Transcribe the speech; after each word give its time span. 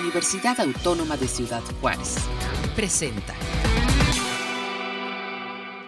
Universidad 0.00 0.58
Autónoma 0.60 1.16
de 1.16 1.28
Ciudad 1.28 1.62
Juárez. 1.80 2.16
Presenta. 2.74 3.34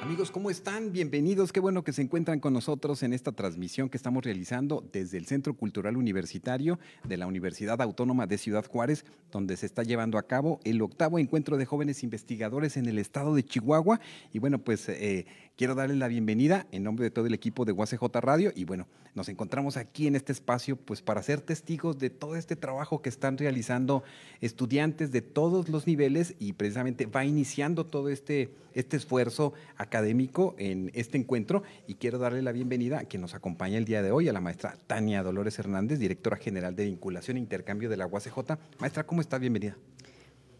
Amigos, 0.01 0.31
¿cómo 0.31 0.51
están? 0.51 0.93
Bienvenidos. 0.93 1.53
Qué 1.53 1.59
bueno 1.59 1.83
que 1.83 1.93
se 1.93 2.03
encuentran 2.03 2.39
con 2.39 2.53
nosotros 2.53 3.03
en 3.03 3.13
esta 3.13 3.33
transmisión 3.33 3.89
que 3.89 3.97
estamos 3.97 4.23
realizando 4.23 4.89
desde 4.93 5.19
el 5.19 5.27
Centro 5.27 5.55
Cultural 5.55 5.97
Universitario 5.97 6.79
de 7.03 7.17
la 7.17 7.27
Universidad 7.27 7.83
Autónoma 7.83 8.29
de 8.29 8.39
Ciudad 8.39 8.65
Juárez, 8.65 9.05
donde 9.33 9.57
se 9.57 9.67
está 9.67 9.83
llevando 9.83 10.19
a 10.19 10.23
cabo 10.23 10.61
el 10.63 10.81
octavo 10.81 11.19
encuentro 11.19 11.57
de 11.57 11.67
jóvenes 11.67 12.05
investigadores 12.05 12.77
en 12.77 12.87
el 12.87 13.01
estado 13.01 13.35
de 13.35 13.45
Chihuahua. 13.45 13.99
Y 14.33 14.39
bueno, 14.39 14.61
pues 14.61 14.89
eh, 14.89 15.27
quiero 15.57 15.75
darles 15.75 15.97
la 15.97 16.09
bienvenida 16.09 16.67
en 16.71 16.85
nombre 16.85 17.05
de 17.05 17.11
todo 17.11 17.27
el 17.27 17.35
equipo 17.35 17.65
de 17.65 17.73
UACJ 17.73 18.03
Radio. 18.21 18.53
Y 18.55 18.65
bueno, 18.65 18.87
nos 19.15 19.29
encontramos 19.29 19.77
aquí 19.77 20.07
en 20.07 20.15
este 20.15 20.33
espacio 20.33 20.77
pues 20.77 21.01
para 21.01 21.23
ser 21.23 21.41
testigos 21.41 21.99
de 21.99 22.11
todo 22.11 22.37
este 22.37 22.57
trabajo 22.57 23.01
que 23.01 23.09
están 23.09 23.39
realizando 23.39 24.05
estudiantes 24.41 25.11
de 25.11 25.23
todos 25.23 25.69
los 25.69 25.87
niveles 25.87 26.35
y 26.39 26.53
precisamente 26.53 27.07
va 27.07 27.25
iniciando 27.25 27.87
todo 27.87 28.11
este, 28.11 28.53
este 28.75 28.99
esfuerzo 28.99 29.55
académico 29.77 30.55
en 30.59 30.91
este 30.95 31.17
encuentro 31.17 31.63
y 31.87 31.95
quiero 31.95 32.19
darle 32.19 32.43
la 32.43 32.53
bienvenida 32.53 33.01
a 33.01 33.05
quien 33.05 33.23
nos 33.23 33.35
acompaña 33.35 33.79
el 33.79 33.87
día 33.87 34.03
de 34.03 34.11
hoy, 34.11 34.29
a 34.29 34.33
la 34.33 34.41
maestra 34.41 34.77
Tania 34.87 35.23
Dolores 35.23 35.59
Hernández, 35.59 35.99
directora 35.99 36.37
general 36.37 36.77
de 36.77 36.85
vinculación 36.85 37.39
e 37.39 37.41
intercambio 37.41 37.89
de 37.89 37.97
la 37.97 38.07
UACJ. 38.07 38.59
Maestra, 38.79 39.07
¿cómo 39.07 39.23
está? 39.23 39.39
Bienvenida. 39.39 39.77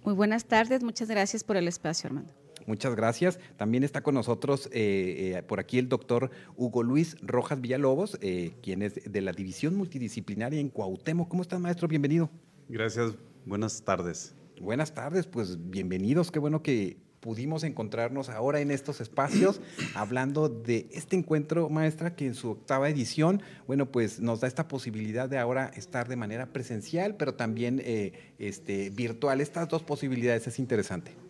Muy 0.05 0.15
buenas 0.15 0.47
tardes, 0.47 0.83
muchas 0.83 1.09
gracias 1.09 1.45
por 1.45 1.57
el 1.57 1.69
espacio, 1.69 2.09
Armando. 2.09 2.46
Muchas 2.67 2.95
gracias. 2.95 3.39
También 3.57 3.85
está 3.85 4.03
con 4.03 4.15
nosotros 4.15 4.67
eh, 4.73 5.35
eh, 5.37 5.43
por 5.43 5.61
aquí 5.61 5.79
el 5.79 5.89
doctor 5.89 6.31
Hugo 6.57 6.83
Luis 6.83 7.17
Rojas 7.23 7.61
Villalobos, 7.61 8.19
eh, 8.21 8.55
quien 8.63 8.83
es 8.83 9.01
de 9.11 9.21
la 9.21 9.33
División 9.33 9.75
Multidisciplinaria 9.77 10.61
en 10.61 10.69
Cuauhtémoc. 10.69 11.29
¿Cómo 11.29 11.43
está, 11.43 11.59
maestro? 11.59 11.89
Bienvenido. 11.89 12.31
Gracias. 12.69 13.13
Buenas 13.45 13.83
tardes. 13.83 14.35
Buenas 14.61 14.95
tardes, 14.95 15.27
pues 15.27 15.71
bienvenidos. 15.71 16.33
Qué 16.33 16.39
bueno 16.39 16.63
que 16.63 16.97
pudimos 17.21 17.65
encontrarnos 17.65 18.29
ahora 18.29 18.61
en 18.61 18.71
estos 18.71 19.01
espacios 19.01 19.61
hablando 19.95 20.49
de 20.49 20.89
este 20.93 21.17
encuentro, 21.17 21.69
maestra, 21.69 22.15
que 22.15 22.27
en 22.27 22.35
su 22.35 22.51
octava 22.51 22.89
edición, 22.89 23.43
bueno, 23.67 23.91
pues 23.91 24.21
nos 24.21 24.41
da 24.41 24.49
esta 24.49 24.67
posibilidad 24.69 25.29
de 25.29 25.39
ahora 25.39 25.71
estar 25.75 26.09
de 26.09 26.17
manera 26.17 26.47
presencial, 26.47 27.17
pero 27.17 27.35
también 27.35 27.83
eh, 27.85 28.35
este, 28.39 28.91
virtual. 28.91 29.41
Estas 29.41 29.69
dos 29.69 29.83
posibilidades 29.83 30.47
es 30.47 30.59
interesante. 30.59 31.26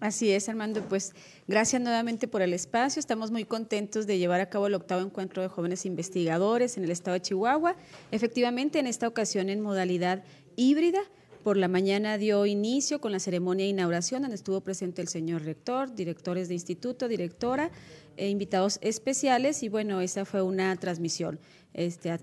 Así 0.00 0.30
es, 0.30 0.48
Armando. 0.48 0.82
Pues 0.82 1.12
gracias 1.48 1.82
nuevamente 1.82 2.28
por 2.28 2.40
el 2.40 2.52
espacio. 2.52 3.00
Estamos 3.00 3.32
muy 3.32 3.44
contentos 3.44 4.06
de 4.06 4.18
llevar 4.18 4.40
a 4.40 4.48
cabo 4.48 4.68
el 4.68 4.74
octavo 4.74 5.02
encuentro 5.02 5.42
de 5.42 5.48
jóvenes 5.48 5.84
investigadores 5.86 6.76
en 6.76 6.84
el 6.84 6.90
estado 6.90 7.14
de 7.14 7.22
Chihuahua. 7.22 7.74
Efectivamente, 8.12 8.78
en 8.78 8.86
esta 8.86 9.08
ocasión 9.08 9.48
en 9.48 9.60
modalidad 9.60 10.22
híbrida 10.54 11.00
por 11.42 11.56
la 11.56 11.66
mañana 11.66 12.16
dio 12.16 12.46
inicio 12.46 13.00
con 13.00 13.10
la 13.10 13.18
ceremonia 13.18 13.64
de 13.64 13.70
inauguración, 13.70 14.22
donde 14.22 14.36
estuvo 14.36 14.60
presente 14.60 15.02
el 15.02 15.08
señor 15.08 15.42
rector, 15.42 15.92
directores 15.92 16.46
de 16.46 16.54
instituto, 16.54 17.08
directora, 17.08 17.70
e 18.16 18.28
invitados 18.28 18.78
especiales, 18.82 19.62
y 19.62 19.68
bueno, 19.68 20.00
esa 20.00 20.24
fue 20.24 20.42
una 20.42 20.74
transmisión 20.76 21.38
este, 21.74 22.16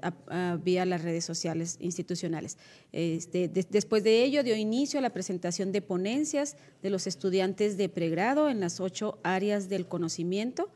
vía 0.64 0.86
las 0.86 1.02
redes 1.02 1.26
sociales 1.26 1.78
institucionales. 1.80 2.58
Este, 2.92 3.48
después 3.48 4.04
de 4.04 4.24
ello 4.24 4.44
dio 4.44 4.56
inicio 4.56 5.00
a 5.00 5.02
la 5.02 5.12
presentación 5.12 5.72
de 5.72 5.82
ponencias 5.82 6.58
de 6.82 6.90
los 6.90 7.08
estudiantes 7.08 7.78
de 7.78 7.90
pregrado 7.90 8.50
en 8.50 8.60
las 8.60 8.80
ocho 8.80 9.20
áreas 9.24 9.70
del 9.70 9.88
conocimiento. 9.88 10.70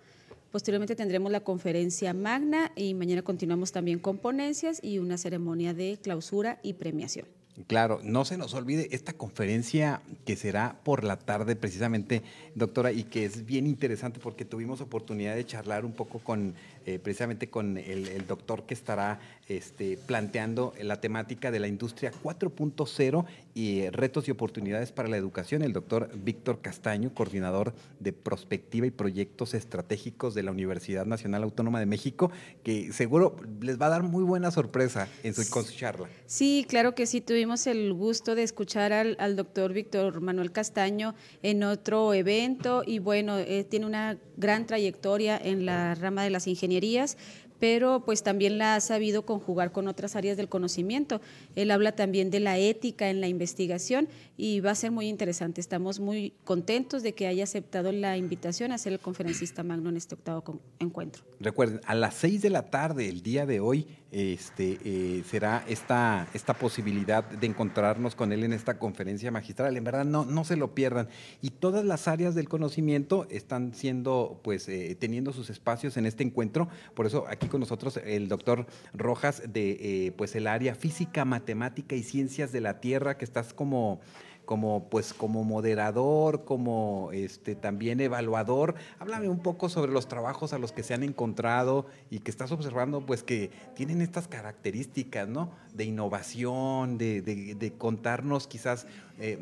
Posteriormente 0.52 0.96
tendremos 0.96 1.32
la 1.32 1.42
conferencia 1.42 2.14
magna 2.14 2.72
y 2.76 2.94
mañana 2.96 3.22
continuamos 3.22 3.72
también 3.72 4.00
con 4.00 4.18
ponencias 4.18 4.80
y 4.82 4.98
una 4.98 5.18
ceremonia 5.18 5.74
de 5.74 6.00
clausura 6.02 6.60
y 6.64 6.74
premiación. 6.74 7.39
Claro, 7.68 8.00
no 8.04 8.24
se 8.24 8.38
nos 8.38 8.54
olvide 8.54 8.88
esta 8.92 9.14
conferencia 9.14 10.02
que 10.26 10.38
será 10.38 10.80
por 10.84 11.04
la 11.04 11.18
tarde 11.18 11.58
precisamente, 11.58 12.24
doctora, 12.56 12.92
y 12.92 13.04
que 13.04 13.26
es 13.26 13.46
bien 13.46 13.68
interesante 13.68 14.20
porque 14.22 14.46
tuvimos 14.46 14.80
oportunidad 14.80 15.36
de 15.36 15.46
charlar 15.46 15.84
un 15.84 15.92
poco 15.92 16.20
con 16.20 16.56
eh, 16.86 16.98
precisamente 16.98 17.50
con 17.50 17.78
el, 17.78 18.26
doctor 18.26 18.64
que 18.64 18.74
estará 18.74 19.20
este, 19.48 19.98
planteando 19.98 20.74
la 20.82 21.02
temática 21.02 21.52
de 21.52 21.60
la 21.60 21.68
industria 21.68 22.12
4.0 22.24 23.26
y 23.60 23.90
retos 23.90 24.26
y 24.30 24.32
oportunidades 24.32 24.94
para 24.94 25.10
la 25.10 25.18
educación, 25.18 25.64
el 25.64 25.74
doctor 25.74 26.10
Víctor 26.16 26.62
Castaño, 26.62 27.14
coordinador 27.14 27.74
de 28.00 28.14
prospectiva 28.14 28.88
y 28.88 28.92
proyectos 28.92 29.54
estratégicos 29.54 30.34
de 30.34 30.44
la 30.44 30.52
Universidad 30.52 31.06
Nacional 31.06 31.44
Autónoma 31.44 31.82
de 31.82 31.86
México, 31.86 32.32
que 32.64 32.94
seguro 32.94 33.36
les 33.60 33.78
va 33.78 33.88
a 33.88 33.90
dar 33.90 34.04
muy 34.04 34.24
buena 34.24 34.50
sorpresa 34.52 35.10
en 35.24 35.34
su, 35.34 35.50
con 35.50 35.66
su 35.66 35.76
charla. 35.76 36.08
Sí, 36.26 36.66
claro 36.70 36.96
que 36.96 37.06
sí, 37.06 37.20
tuvimos 37.20 37.68
el 37.68 37.92
gusto 37.94 38.34
de 38.34 38.44
escuchar 38.44 38.94
al, 38.94 39.18
al 39.20 39.36
doctor 39.36 39.74
Víctor 39.74 40.22
Manuel 40.22 40.54
Castaño 40.54 41.14
en 41.44 41.64
otro 41.64 42.14
evento 42.14 42.84
y 42.86 43.00
bueno, 43.00 43.38
eh, 43.38 43.66
tiene 43.70 43.86
una 43.86 44.18
gran 44.38 44.68
trayectoria 44.68 45.38
en 45.38 45.66
la 45.66 45.96
rama 45.96 46.24
de 46.24 46.30
las 46.30 46.48
ingenierías, 46.48 47.18
pero 47.60 48.04
pues 48.06 48.24
también 48.24 48.58
la 48.58 48.76
ha 48.76 48.82
sabido 48.82 49.26
conjugar 49.26 49.72
con 49.72 49.88
otras 49.88 50.16
áreas 50.16 50.38
del 50.38 50.50
conocimiento. 50.50 51.22
Él 51.56 51.72
habla 51.72 51.94
también 51.94 52.30
de 52.32 52.40
la 52.40 52.58
ética 52.58 53.10
en 53.10 53.22
la 53.22 53.28
investigación 53.28 54.08
y 54.38 54.60
va 54.62 54.72
a 54.72 54.76
ser 54.76 54.92
muy 54.92 55.08
interesante. 55.08 55.62
Estamos 55.62 56.00
muy 56.00 56.34
contentos 56.44 57.04
de 57.04 57.14
que 57.14 57.28
haya 57.28 57.44
aceptado 57.44 57.92
la 57.92 58.18
invitación 58.18 58.72
a 58.72 58.78
ser 58.78 58.94
el 58.94 59.00
conferencista 59.00 59.64
magno 59.64 59.90
en 59.90 59.98
este 59.98 60.16
octavo 60.16 60.62
encuentro. 60.80 61.24
Recuerden, 61.40 61.82
a 61.86 61.96
las 61.96 62.16
seis 62.16 62.42
de 62.42 62.50
la 62.50 62.70
tarde 62.70 63.10
el 63.10 63.22
día 63.22 63.46
de 63.46 63.60
hoy 63.60 63.88
este, 64.12 64.80
eh, 64.84 65.24
será 65.30 65.64
esta, 65.68 66.28
esta 66.34 66.54
posibilidad 66.54 67.24
de 67.24 67.48
encontrarnos 67.48 68.16
con 68.16 68.32
él 68.32 68.44
en 68.44 68.54
esta 68.54 68.80
conferencia 68.80 69.32
magistral. 69.32 69.78
En 69.78 69.84
verdad, 69.84 70.06
no, 70.06 70.26
no 70.26 70.44
se 70.44 70.56
lo 70.56 70.74
pierdan. 70.74 71.10
Y 71.42 71.52
todas 71.52 71.86
las 71.86 72.08
áreas 72.08 72.36
del 72.36 72.50
conocimiento 72.50 73.28
están 73.30 73.74
siendo, 73.74 74.40
pues, 74.44 74.68
eh, 74.68 74.98
teniendo 75.00 75.32
sus 75.32 75.50
espacios 75.50 75.98
en 75.98 76.06
este 76.06 76.24
encuentro. 76.24 76.68
Por 76.96 77.06
eso 77.06 77.26
aquí 77.30 77.48
con 77.48 77.60
nosotros 77.60 77.98
el 78.04 78.28
doctor 78.28 78.66
Rojas 78.94 79.44
de, 79.48 79.78
eh, 80.08 80.12
pues, 80.18 80.36
el 80.36 80.48
área 80.48 80.76
física, 80.76 81.26
matemática 81.26 81.96
y 81.96 82.04
ciencias 82.04 82.52
de 82.52 82.62
la 82.62 82.80
Tierra, 82.80 83.18
que 83.18 83.26
estás 83.26 83.54
como 83.54 84.00
como 84.50 84.90
pues 84.90 85.14
como 85.14 85.44
moderador, 85.44 86.44
como 86.44 87.12
este 87.14 87.54
también 87.54 88.02
evaluador. 88.02 88.74
Háblame 88.98 89.30
un 89.30 89.44
poco 89.44 89.70
sobre 89.70 89.92
los 89.92 90.08
trabajos 90.08 90.54
a 90.54 90.58
los 90.58 90.72
que 90.72 90.82
se 90.82 90.96
han 90.96 91.04
encontrado 91.04 91.86
y 92.10 92.22
que 92.22 92.32
estás 92.32 92.52
observando 92.52 93.06
pues 93.06 93.22
que 93.22 93.52
tienen 93.76 94.02
estas 94.02 94.28
características, 94.28 95.30
¿no? 95.30 95.52
De 95.76 95.84
innovación, 95.84 96.98
de, 96.98 97.74
contarnos 97.78 98.48
quizás 98.48 98.88
eh, 99.20 99.38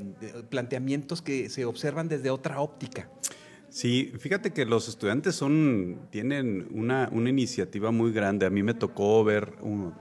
planteamientos 0.49 1.21
que 1.21 1.49
se 1.49 1.63
observan 1.63 2.09
desde 2.09 2.29
otra 2.29 2.59
óptica. 2.59 3.09
Sí, 3.69 4.11
fíjate 4.19 4.51
que 4.51 4.65
los 4.65 4.89
estudiantes 4.89 5.35
son, 5.35 6.01
tienen 6.09 6.67
una, 6.71 7.09
iniciativa 7.13 7.91
muy 7.91 8.11
grande. 8.11 8.45
A 8.45 8.49
mí 8.49 8.61
me 8.61 8.73
tocó 8.73 9.23
ver, 9.23 9.53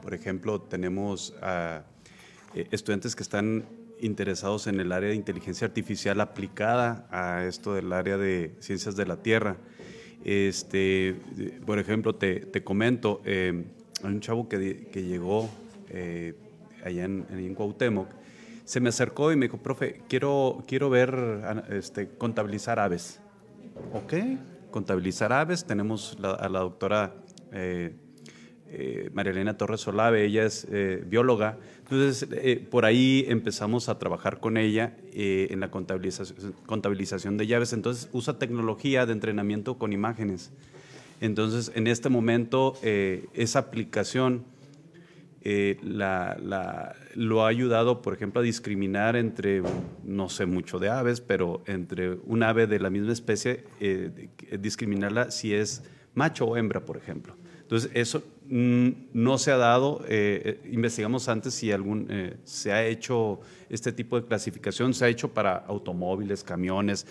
por 0.03 0.15
ejemplo, 0.15 0.63
tenemos 0.63 1.33
a 1.43 1.85
eh, 2.57 2.67
estudiantes 2.73 3.15
que 3.15 3.23
están 3.23 3.67
interesados 4.01 4.67
en 4.67 4.81
el 4.81 4.93
área 4.93 5.11
de 5.11 5.15
inteligencia 5.15 5.67
artificial 5.67 6.21
aplicada 6.21 7.07
a 7.11 7.45
esto 7.45 7.75
del 7.75 7.93
área 7.93 8.17
de 8.17 8.55
ciencias 8.61 8.97
de 8.97 9.07
la 9.07 9.23
Tierra. 9.23 9.57
Este, 10.25 11.17
por 11.65 11.79
ejemplo, 11.79 12.15
te, 12.15 12.41
te 12.41 12.65
comento, 12.65 13.23
eh, 13.25 13.65
hay 14.03 14.11
un 14.11 14.21
chavo 14.21 14.49
que, 14.49 14.89
que 14.93 15.03
llegó 15.05 15.49
eh, 15.91 16.35
allá 16.85 17.05
en, 17.05 17.27
en, 17.31 17.55
Cuauhtémoc, 17.55 18.09
se 18.65 18.81
me 18.81 18.89
acercó 18.89 19.31
y 19.33 19.37
me 19.37 19.47
dijo, 19.47 19.59
profe, 19.59 20.03
quiero, 20.09 20.65
quiero 20.67 20.91
ver, 20.91 21.17
este, 21.71 22.09
contabilizar 22.09 22.81
aves. 22.81 23.21
Ok, 23.93 24.15
contabilizar 24.71 25.33
aves, 25.33 25.65
tenemos 25.65 26.19
a 26.23 26.49
la 26.49 26.61
doctora 26.61 27.15
eh, 27.53 27.95
eh, 28.69 29.11
María 29.13 29.33
Elena 29.33 29.57
Torres 29.57 29.81
Solave, 29.81 30.25
ella 30.25 30.45
es 30.45 30.67
eh, 30.71 31.03
bióloga, 31.07 31.59
entonces 31.91 32.29
eh, 32.33 32.67
por 32.71 32.85
ahí 32.85 33.25
empezamos 33.29 33.89
a 33.89 33.99
trabajar 33.99 34.41
con 34.41 34.57
ella 34.57 34.97
en 35.13 35.61
la 35.61 35.71
contabilización, 35.71 37.37
de 37.37 37.47
llaves, 37.47 37.73
entonces 37.73 38.09
usa 38.13 38.39
tecnología 38.39 39.07
de 39.07 39.13
entrenamiento 39.13 39.79
con 39.79 39.93
imágenes. 39.93 40.51
Entonces 41.21 41.73
en 41.75 41.87
este 41.87 42.09
momento 42.09 42.75
esa 42.83 43.61
aplicación 43.61 44.45
lo 47.15 47.45
ha 47.45 47.49
ayudado, 47.49 48.03
por 48.03 48.15
ejemplo, 48.15 48.41
a 48.41 48.45
discriminar 48.45 49.17
entre, 49.17 49.63
no 50.05 50.29
sé 50.29 50.45
mucho 50.45 50.79
de 50.79 50.89
aves, 50.89 51.21
pero 51.21 51.63
entre 51.67 52.15
un 52.27 52.43
ave 52.43 52.67
de 52.67 52.81
la 52.81 52.91
misma 52.91 53.13
especie, 53.13 53.65
discriminarla 54.61 55.31
si 55.31 55.55
es 55.55 55.85
macho 56.15 56.47
o 56.47 56.57
hembra, 56.57 56.85
por 56.85 56.97
ejemplo. 56.97 57.37
Entonces, 57.63 57.91
eso 57.95 58.23
no 58.49 59.39
se 59.39 59.51
ha 59.51 59.57
dado. 59.57 60.03
Eh, 60.09 60.43
eh, 60.45 60.69
investigamos 60.71 61.29
antes 61.29 61.55
si 61.55 61.73
algún, 61.73 62.07
eh, 62.11 62.37
se 62.45 62.73
ha 62.73 62.85
hecho 62.85 63.41
este 63.69 63.93
tipo 63.93 64.21
de 64.21 64.27
clasificación, 64.27 64.95
se 64.95 65.05
ha 65.05 65.09
hecho 65.09 65.33
para 65.33 65.57
automóviles, 65.57 66.45
camiones, 66.45 67.07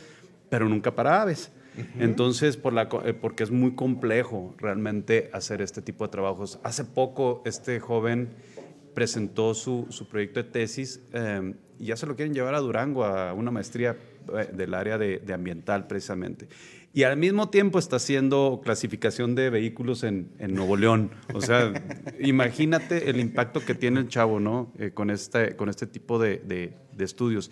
pero 0.50 0.68
nunca 0.70 0.94
para 0.96 1.22
aves. 1.22 1.52
Entonces, 2.00 2.56
por 2.56 2.72
la, 2.72 2.88
porque 2.88 3.44
es 3.44 3.52
muy 3.52 3.76
complejo 3.76 4.56
realmente 4.58 5.30
hacer 5.34 5.62
este 5.62 5.82
tipo 5.82 6.06
de 6.06 6.12
trabajos. 6.12 6.58
Hace 6.64 6.86
poco 6.86 7.42
este 7.46 7.82
joven 7.82 8.30
presentó 8.96 9.54
su, 9.54 9.86
su 9.90 10.08
proyecto 10.08 10.42
de 10.42 10.50
tesis 10.50 11.02
eh, 11.14 11.54
y 11.78 11.88
ya 11.88 11.98
se 11.98 12.08
lo 12.08 12.16
quieren 12.16 12.34
llevar 12.34 12.56
a 12.56 12.60
Durango 12.60 13.04
a 13.04 13.34
una 13.34 13.52
maestría 13.52 13.96
del 14.54 14.74
área 14.74 14.98
de, 14.98 15.20
de, 15.20 15.34
ambiental 15.34 15.86
precisamente. 15.86 16.48
Y 16.95 17.03
al 17.03 17.18
mismo 17.18 17.50
tiempo 17.50 17.77
está 17.77 17.97
haciendo 17.97 18.62
clasificación 18.63 19.36
de 19.36 19.50
vehículos 19.50 20.06
en, 20.06 20.31
en 20.39 20.56
Nuevo 20.56 20.77
León. 20.77 21.12
O 21.33 21.42
sea, 21.42 21.74
imagínate 22.21 23.09
el 23.09 23.19
impacto 23.19 23.59
que 23.59 23.75
tiene 23.75 24.00
el 24.00 24.07
chavo, 24.07 24.39
¿no? 24.39 24.71
Eh, 24.80 24.92
con, 24.92 25.09
este, 25.09 25.57
con 25.57 25.68
este 25.68 25.88
tipo 25.88 26.19
de, 26.19 26.38
de, 26.38 26.71
de 26.94 27.03
estudios. 27.03 27.51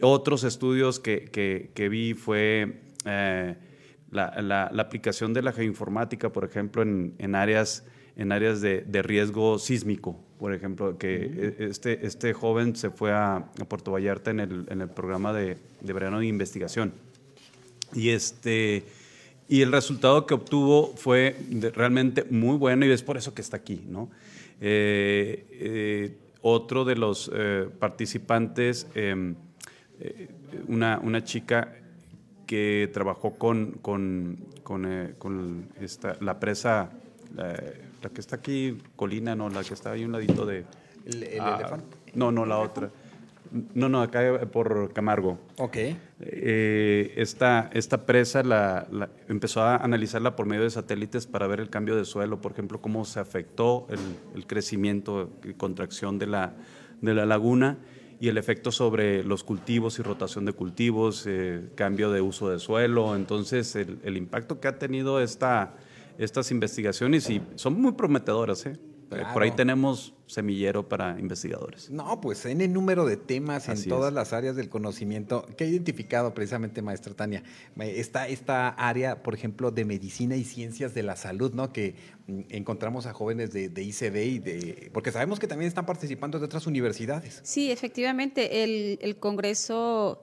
Otros 0.00 0.44
estudios 0.44 1.00
que, 1.00 1.24
que, 1.24 1.72
que 1.74 1.88
vi 1.88 2.14
fue 2.14 2.80
eh, 3.06 3.56
la, 4.12 4.40
la, 4.40 4.70
la, 4.72 4.82
aplicación 4.82 5.34
de 5.34 5.42
la 5.42 5.52
geoinformática, 5.52 6.30
por 6.30 6.44
ejemplo, 6.44 6.82
en, 6.82 7.16
en 7.18 7.34
áreas, 7.34 7.84
en 8.14 8.30
áreas 8.30 8.60
de, 8.60 8.82
de, 8.82 9.02
riesgo 9.02 9.58
sísmico. 9.58 10.16
Por 10.38 10.54
ejemplo, 10.54 10.96
que 10.96 11.56
este, 11.58 12.06
este 12.06 12.32
joven 12.34 12.76
se 12.76 12.90
fue 12.90 13.10
a, 13.10 13.34
a 13.38 13.64
Puerto 13.68 13.90
Vallarta 13.90 14.30
en 14.30 14.38
el, 14.38 14.66
en 14.68 14.80
el 14.80 14.90
programa 14.90 15.32
de, 15.32 15.58
de 15.80 15.92
verano 15.92 16.20
de 16.20 16.26
investigación. 16.26 16.92
Y, 17.94 18.10
este, 18.10 18.84
y 19.48 19.62
el 19.62 19.72
resultado 19.72 20.26
que 20.26 20.34
obtuvo 20.34 20.92
fue 20.96 21.36
realmente 21.74 22.24
muy 22.30 22.56
bueno 22.56 22.84
y 22.86 22.90
es 22.90 23.02
por 23.02 23.16
eso 23.16 23.34
que 23.34 23.42
está 23.42 23.56
aquí. 23.56 23.82
¿no? 23.88 24.10
Eh, 24.60 25.46
eh, 25.50 26.16
otro 26.42 26.84
de 26.84 26.96
los 26.96 27.30
eh, 27.34 27.68
participantes, 27.78 28.86
em, 28.94 29.34
una, 30.68 31.00
una 31.02 31.24
chica 31.24 31.74
que 32.46 32.90
trabajó 32.92 33.34
con, 33.34 33.72
con, 33.82 34.38
con, 34.62 35.14
con 35.18 35.68
esta, 35.80 36.16
la 36.20 36.38
presa, 36.38 36.90
la, 37.34 37.56
la, 38.02 38.10
que 38.10 38.20
está 38.20 38.36
aquí, 38.36 38.78
Colina, 38.94 39.34
no, 39.34 39.48
la 39.48 39.64
que 39.64 39.74
está 39.74 39.92
ahí 39.92 40.04
un 40.04 40.12
ladito 40.12 40.46
de... 40.46 40.64
¿El, 41.06 41.22
el 41.22 41.40
ah, 41.40 41.56
elefante? 41.58 41.96
No, 42.14 42.30
no, 42.30 42.44
la 42.46 42.58
otra. 42.58 42.90
No, 43.74 43.88
no, 43.88 44.02
acá 44.02 44.40
por 44.52 44.92
Camargo. 44.92 45.38
Ok. 45.58 45.76
Eh, 46.20 47.14
esta, 47.16 47.70
esta 47.72 48.06
presa 48.06 48.42
la, 48.42 48.86
la, 48.90 49.10
empezó 49.28 49.62
a 49.62 49.76
analizarla 49.76 50.36
por 50.36 50.46
medio 50.46 50.62
de 50.62 50.70
satélites 50.70 51.26
para 51.26 51.46
ver 51.46 51.60
el 51.60 51.70
cambio 51.70 51.96
de 51.96 52.04
suelo, 52.04 52.40
por 52.40 52.52
ejemplo, 52.52 52.80
cómo 52.80 53.04
se 53.04 53.20
afectó 53.20 53.86
el, 53.90 53.98
el 54.34 54.46
crecimiento 54.46 55.30
y 55.44 55.54
contracción 55.54 56.18
de 56.18 56.26
la, 56.26 56.54
de 57.00 57.14
la 57.14 57.26
laguna 57.26 57.78
y 58.18 58.28
el 58.28 58.38
efecto 58.38 58.72
sobre 58.72 59.22
los 59.24 59.44
cultivos 59.44 59.98
y 59.98 60.02
rotación 60.02 60.44
de 60.46 60.52
cultivos, 60.52 61.24
eh, 61.26 61.68
cambio 61.74 62.10
de 62.10 62.20
uso 62.20 62.48
de 62.48 62.58
suelo. 62.58 63.14
Entonces, 63.14 63.76
el, 63.76 63.98
el 64.04 64.16
impacto 64.16 64.58
que 64.60 64.68
ha 64.68 64.78
tenido 64.78 65.20
esta, 65.20 65.74
estas 66.18 66.50
investigaciones 66.50 67.28
y 67.28 67.42
son 67.56 67.80
muy 67.80 67.92
prometedoras. 67.92 68.66
¿eh? 68.66 68.78
Claro. 69.08 69.32
Por 69.32 69.42
ahí 69.42 69.52
tenemos 69.52 70.14
semillero 70.26 70.88
para 70.88 71.18
investigadores. 71.18 71.90
No, 71.90 72.20
pues 72.20 72.44
en 72.46 72.60
el 72.60 72.72
número 72.72 73.06
de 73.06 73.16
temas 73.16 73.68
Así 73.68 73.84
en 73.84 73.88
todas 73.88 74.08
es. 74.08 74.14
las 74.14 74.32
áreas 74.32 74.56
del 74.56 74.68
conocimiento 74.68 75.46
que 75.56 75.64
ha 75.64 75.66
identificado 75.66 76.34
precisamente 76.34 76.82
maestra 76.82 77.14
Tania. 77.14 77.42
Está 77.78 78.26
esta 78.26 78.68
área, 78.70 79.22
por 79.22 79.34
ejemplo, 79.34 79.70
de 79.70 79.84
medicina 79.84 80.36
y 80.36 80.44
ciencias 80.44 80.94
de 80.94 81.04
la 81.04 81.16
salud, 81.16 81.52
¿no? 81.52 81.72
Que 81.72 81.94
mm, 82.26 82.40
encontramos 82.50 83.06
a 83.06 83.12
jóvenes 83.12 83.52
de, 83.52 83.68
de 83.68 83.82
ICB 83.82 84.16
y 84.16 84.38
de... 84.40 84.90
Porque 84.92 85.12
sabemos 85.12 85.38
que 85.38 85.46
también 85.46 85.68
están 85.68 85.86
participando 85.86 86.38
de 86.38 86.44
otras 86.44 86.66
universidades. 86.66 87.40
Sí, 87.44 87.70
efectivamente. 87.70 88.64
El, 88.64 88.98
el 89.00 89.16
Congreso, 89.18 90.22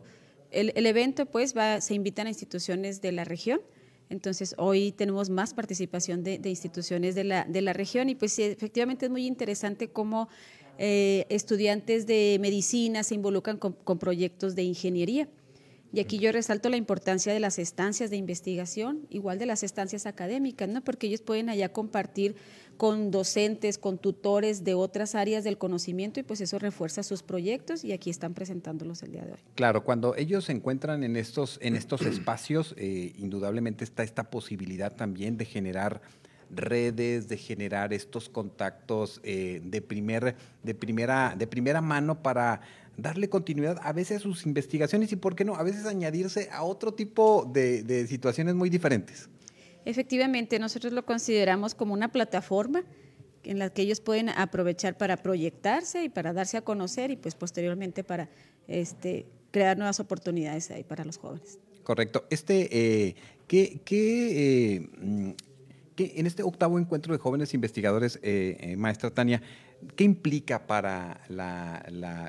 el, 0.51 0.74
el, 0.75 0.85
evento, 0.85 1.25
pues, 1.25 1.56
va, 1.56 1.80
se 1.80 1.94
invitan 1.94 2.27
a 2.27 2.30
instituciones 2.30 3.01
de 3.01 3.13
la 3.13 3.24
región 3.24 3.62
entonces, 4.10 4.56
hoy 4.58 4.92
tenemos 4.92 5.30
más 5.30 5.54
participación 5.54 6.24
de, 6.24 6.40
instituciones 6.46 7.16
de 7.16 7.24
la, 7.24 7.46
de 7.46 7.62
la, 7.62 7.74
región 7.74 8.10
y 8.10 8.16
pues 8.16 8.38
efectivamente 8.40 9.06
es 9.06 9.12
muy 9.12 9.26
interesante 9.26 9.90
cómo 9.90 10.30
eh, 10.78 11.26
estudiantes 11.30 12.06
de 12.06 12.38
medicina 12.40 13.04
se 13.04 13.16
involucran 13.16 13.58
con, 13.58 13.74
con, 13.74 14.00
proyectos 14.00 14.56
de 14.56 14.64
ingeniería. 14.64 15.28
Y 15.94 16.00
aquí 16.00 16.18
yo 16.18 16.32
resalto 16.32 16.70
la 16.70 16.78
importancia 16.78 17.32
de 17.32 17.40
las 17.40 17.60
estancias 17.60 18.10
de 18.10 18.18
investigación, 18.18 19.06
igual 19.10 19.38
de 19.38 19.46
las 19.46 19.62
estancias 19.62 20.08
académicas, 20.08 20.68
¿no? 20.68 20.84
porque 20.84 21.06
ellos 21.06 21.22
pueden 21.22 21.50
allá 21.50 21.70
compartir 21.72 22.36
con 22.78 23.12
docentes, 23.12 23.78
con 23.78 23.98
tutores 23.98 24.64
de 24.64 24.74
otras 24.74 25.16
áreas 25.16 25.44
del 25.44 25.58
conocimiento 25.58 26.20
y 26.20 26.24
pues 26.24 26.42
eso 26.42 26.60
refuerza 26.60 27.04
sus 27.04 27.24
proyectos 27.24 27.84
y 27.84 27.92
aquí 27.92 28.10
están 28.10 28.34
presentándolos 28.34 29.04
el 29.04 29.12
día 29.12 29.24
de 29.24 29.34
hoy. 29.34 29.40
Claro, 29.56 29.84
cuando 29.84 30.16
ellos 30.16 30.46
se 30.46 30.52
encuentran 30.52 31.04
en 31.04 31.16
estos, 31.16 31.60
en 31.62 31.75
estos 31.75 32.02
espacios, 32.06 32.74
eh, 32.78 33.14
indudablemente 33.18 33.84
está 33.84 34.04
esta 34.04 34.30
posibilidad 34.30 34.96
también 34.96 35.38
de 35.38 35.46
generar 35.46 36.02
redes, 36.50 37.28
de 37.28 37.38
generar 37.38 37.94
estos 37.94 38.30
contactos 38.30 39.22
eh, 39.24 39.62
de, 39.64 39.81
primer, 39.81 40.36
de, 40.64 40.76
primera, 40.76 41.36
de 41.38 41.48
primera 41.48 41.81
mano 41.81 42.22
para 42.22 42.62
darle 42.98 43.28
continuidad 43.28 43.80
a 43.81 43.92
veces 43.92 44.18
a 44.18 44.19
sus 44.19 44.46
investigaciones 44.46 45.12
y, 45.12 45.16
¿por 45.16 45.36
qué 45.36 45.46
no?, 45.46 45.56
a 45.56 45.64
veces 45.64 45.86
añadirse 45.86 46.50
a 46.52 46.64
otro 46.64 46.94
tipo 46.94 47.50
de, 47.52 47.84
de 47.84 48.08
situaciones 48.08 48.56
muy 48.56 48.69
diferentes. 48.69 49.30
Efectivamente, 49.85 50.59
nosotros 50.59 50.94
lo 50.94 51.06
consideramos 51.06 51.75
como 51.75 51.94
una 51.94 52.12
plataforma 52.12 52.83
en 53.44 53.59
la 53.59 53.69
que 53.69 53.81
ellos 53.81 54.00
pueden 54.00 54.30
aprovechar 54.30 54.97
para 54.97 55.18
proyectarse 55.18 56.03
y 56.03 56.09
para 56.09 56.33
darse 56.33 56.57
a 56.57 56.62
conocer 56.62 57.12
y 57.12 57.18
pues 57.18 57.35
posteriormente 57.35 58.03
para 58.03 58.30
este, 58.68 59.25
crear 59.51 59.77
nuevas 59.77 60.00
oportunidades 60.00 60.71
ahí 60.71 60.83
para 60.83 61.03
los 61.03 61.18
jóvenes. 61.18 61.59
Correcto. 61.83 62.25
Este, 62.30 62.69
eh, 62.71 63.15
¿qué, 63.47 63.81
qué, 63.83 64.77
eh, 64.77 65.35
qué, 65.95 66.13
en 66.15 66.25
este 66.25 66.44
octavo 66.44 66.80
encuentro 66.80 67.13
de 67.13 67.19
jóvenes 67.19 67.53
investigadores, 67.53 68.19
eh, 68.24 68.57
eh 68.59 68.77
maestra 68.77 69.12
Tania, 69.12 69.41
¿qué 69.95 70.03
implica 70.03 70.65
para 70.68 71.19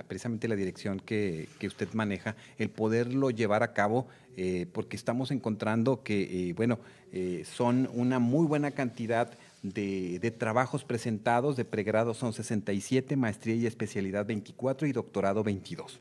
precisamente 0.09 0.49
la 0.49 0.57
dirección 0.57 1.01
que, 1.01 1.49
usted 1.67 1.93
maneja 1.93 2.37
el 2.59 2.71
poderlo 2.71 3.31
llevar 3.31 3.63
a 3.63 3.73
cabo? 3.73 4.07
Eh, 4.37 4.67
porque 4.73 4.97
estamos 4.97 5.31
encontrando 5.31 6.03
que, 6.03 6.49
eh, 6.49 6.53
bueno, 6.55 6.81
eh, 7.13 7.45
son 7.45 7.89
una 7.95 8.19
muy 8.19 8.47
buena 8.47 8.73
cantidad 8.73 9.31
de, 9.63 10.19
de, 10.19 10.31
trabajos 10.33 10.85
presentados, 10.85 11.57
de 11.57 11.65
pregrado 11.65 12.15
son 12.15 12.33
67, 12.33 13.15
maestría 13.17 13.55
y 13.55 13.67
especialidad 13.67 14.27
24 14.27 14.89
y 14.89 14.93
doctorado 14.93 15.45
22. 15.45 16.01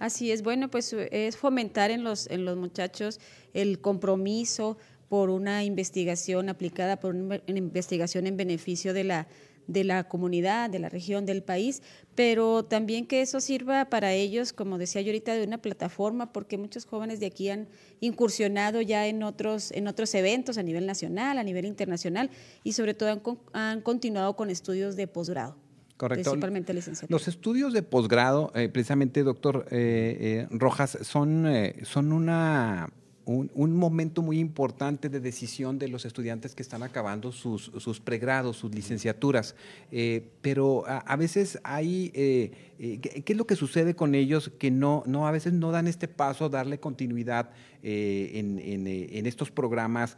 Así 0.00 0.32
es, 0.32 0.42
bueno, 0.42 0.68
pues 0.70 0.92
es 0.92 1.36
fomentar 1.36 1.90
en 1.92 2.02
los, 2.02 2.26
en 2.26 2.44
los 2.44 2.56
muchachos 2.56 3.20
el 3.54 3.78
compromiso 3.78 4.76
por 5.08 5.30
una 5.30 5.64
investigación 5.64 6.48
aplicada, 6.48 6.98
por 6.98 7.14
una 7.14 7.40
investigación 7.46 8.26
en 8.26 8.36
beneficio 8.36 8.92
de 8.92 9.04
la, 9.04 9.26
de 9.66 9.84
la 9.84 10.04
comunidad, 10.04 10.70
de 10.70 10.78
la 10.78 10.88
región, 10.88 11.26
del 11.26 11.42
país, 11.42 11.82
pero 12.14 12.64
también 12.64 13.06
que 13.06 13.20
eso 13.20 13.40
sirva 13.40 13.86
para 13.86 14.12
ellos, 14.12 14.52
como 14.52 14.78
decía 14.78 15.02
yo 15.02 15.08
ahorita, 15.08 15.34
de 15.34 15.44
una 15.44 15.58
plataforma, 15.58 16.32
porque 16.32 16.58
muchos 16.58 16.86
jóvenes 16.86 17.20
de 17.20 17.26
aquí 17.26 17.50
han 17.50 17.68
incursionado 18.00 18.80
ya 18.80 19.06
en 19.06 19.22
otros, 19.22 19.72
en 19.72 19.88
otros 19.88 20.14
eventos 20.14 20.58
a 20.58 20.62
nivel 20.62 20.86
nacional, 20.86 21.38
a 21.38 21.44
nivel 21.44 21.64
internacional, 21.64 22.30
y 22.64 22.72
sobre 22.72 22.94
todo 22.94 23.10
han, 23.10 23.22
han 23.52 23.80
continuado 23.80 24.36
con 24.36 24.50
estudios 24.50 24.96
de 24.96 25.06
posgrado. 25.06 25.56
Correcto. 25.96 26.30
Principalmente 26.30 26.74
licenciatura. 26.74 27.14
Los 27.14 27.26
estudios 27.26 27.72
de 27.72 27.82
posgrado, 27.82 28.52
eh, 28.54 28.68
precisamente, 28.68 29.22
doctor 29.22 29.66
eh, 29.70 30.16
eh, 30.20 30.48
Rojas, 30.50 30.98
son, 31.02 31.46
eh, 31.46 31.76
son 31.84 32.12
una 32.12 32.92
un, 33.26 33.76
momento 33.76 34.22
muy 34.22 34.38
importante 34.38 35.08
de 35.08 35.18
decisión 35.18 35.80
de 35.80 35.88
los 35.88 36.04
estudiantes 36.04 36.54
que 36.54 36.62
están 36.62 36.84
acabando 36.84 37.32
sus, 37.32 37.72
sus 37.78 37.98
pregrados, 37.98 38.56
sus 38.56 38.72
licenciaturas. 38.72 39.56
Eh, 39.90 40.30
pero 40.42 40.84
a, 40.86 41.16
veces 41.16 41.58
hay, 41.64 42.12
eh, 42.14 42.52
eh, 42.78 42.98
¿qué, 43.02 43.22
¿qué, 43.24 43.32
es 43.32 43.36
lo 43.36 43.44
que 43.44 43.56
sucede 43.56 43.96
con 43.96 44.14
ellos? 44.14 44.52
Que 44.60 44.70
no, 44.70 45.02
no 45.06 45.26
a 45.26 45.32
veces 45.32 45.52
no 45.52 45.72
dan 45.72 45.88
este 45.88 46.06
paso, 46.06 46.48
darle 46.48 46.78
continuidad 46.78 47.50
en, 47.82 48.58
en, 48.58 48.86
en, 48.86 49.26
estos 49.26 49.52
programas, 49.52 50.16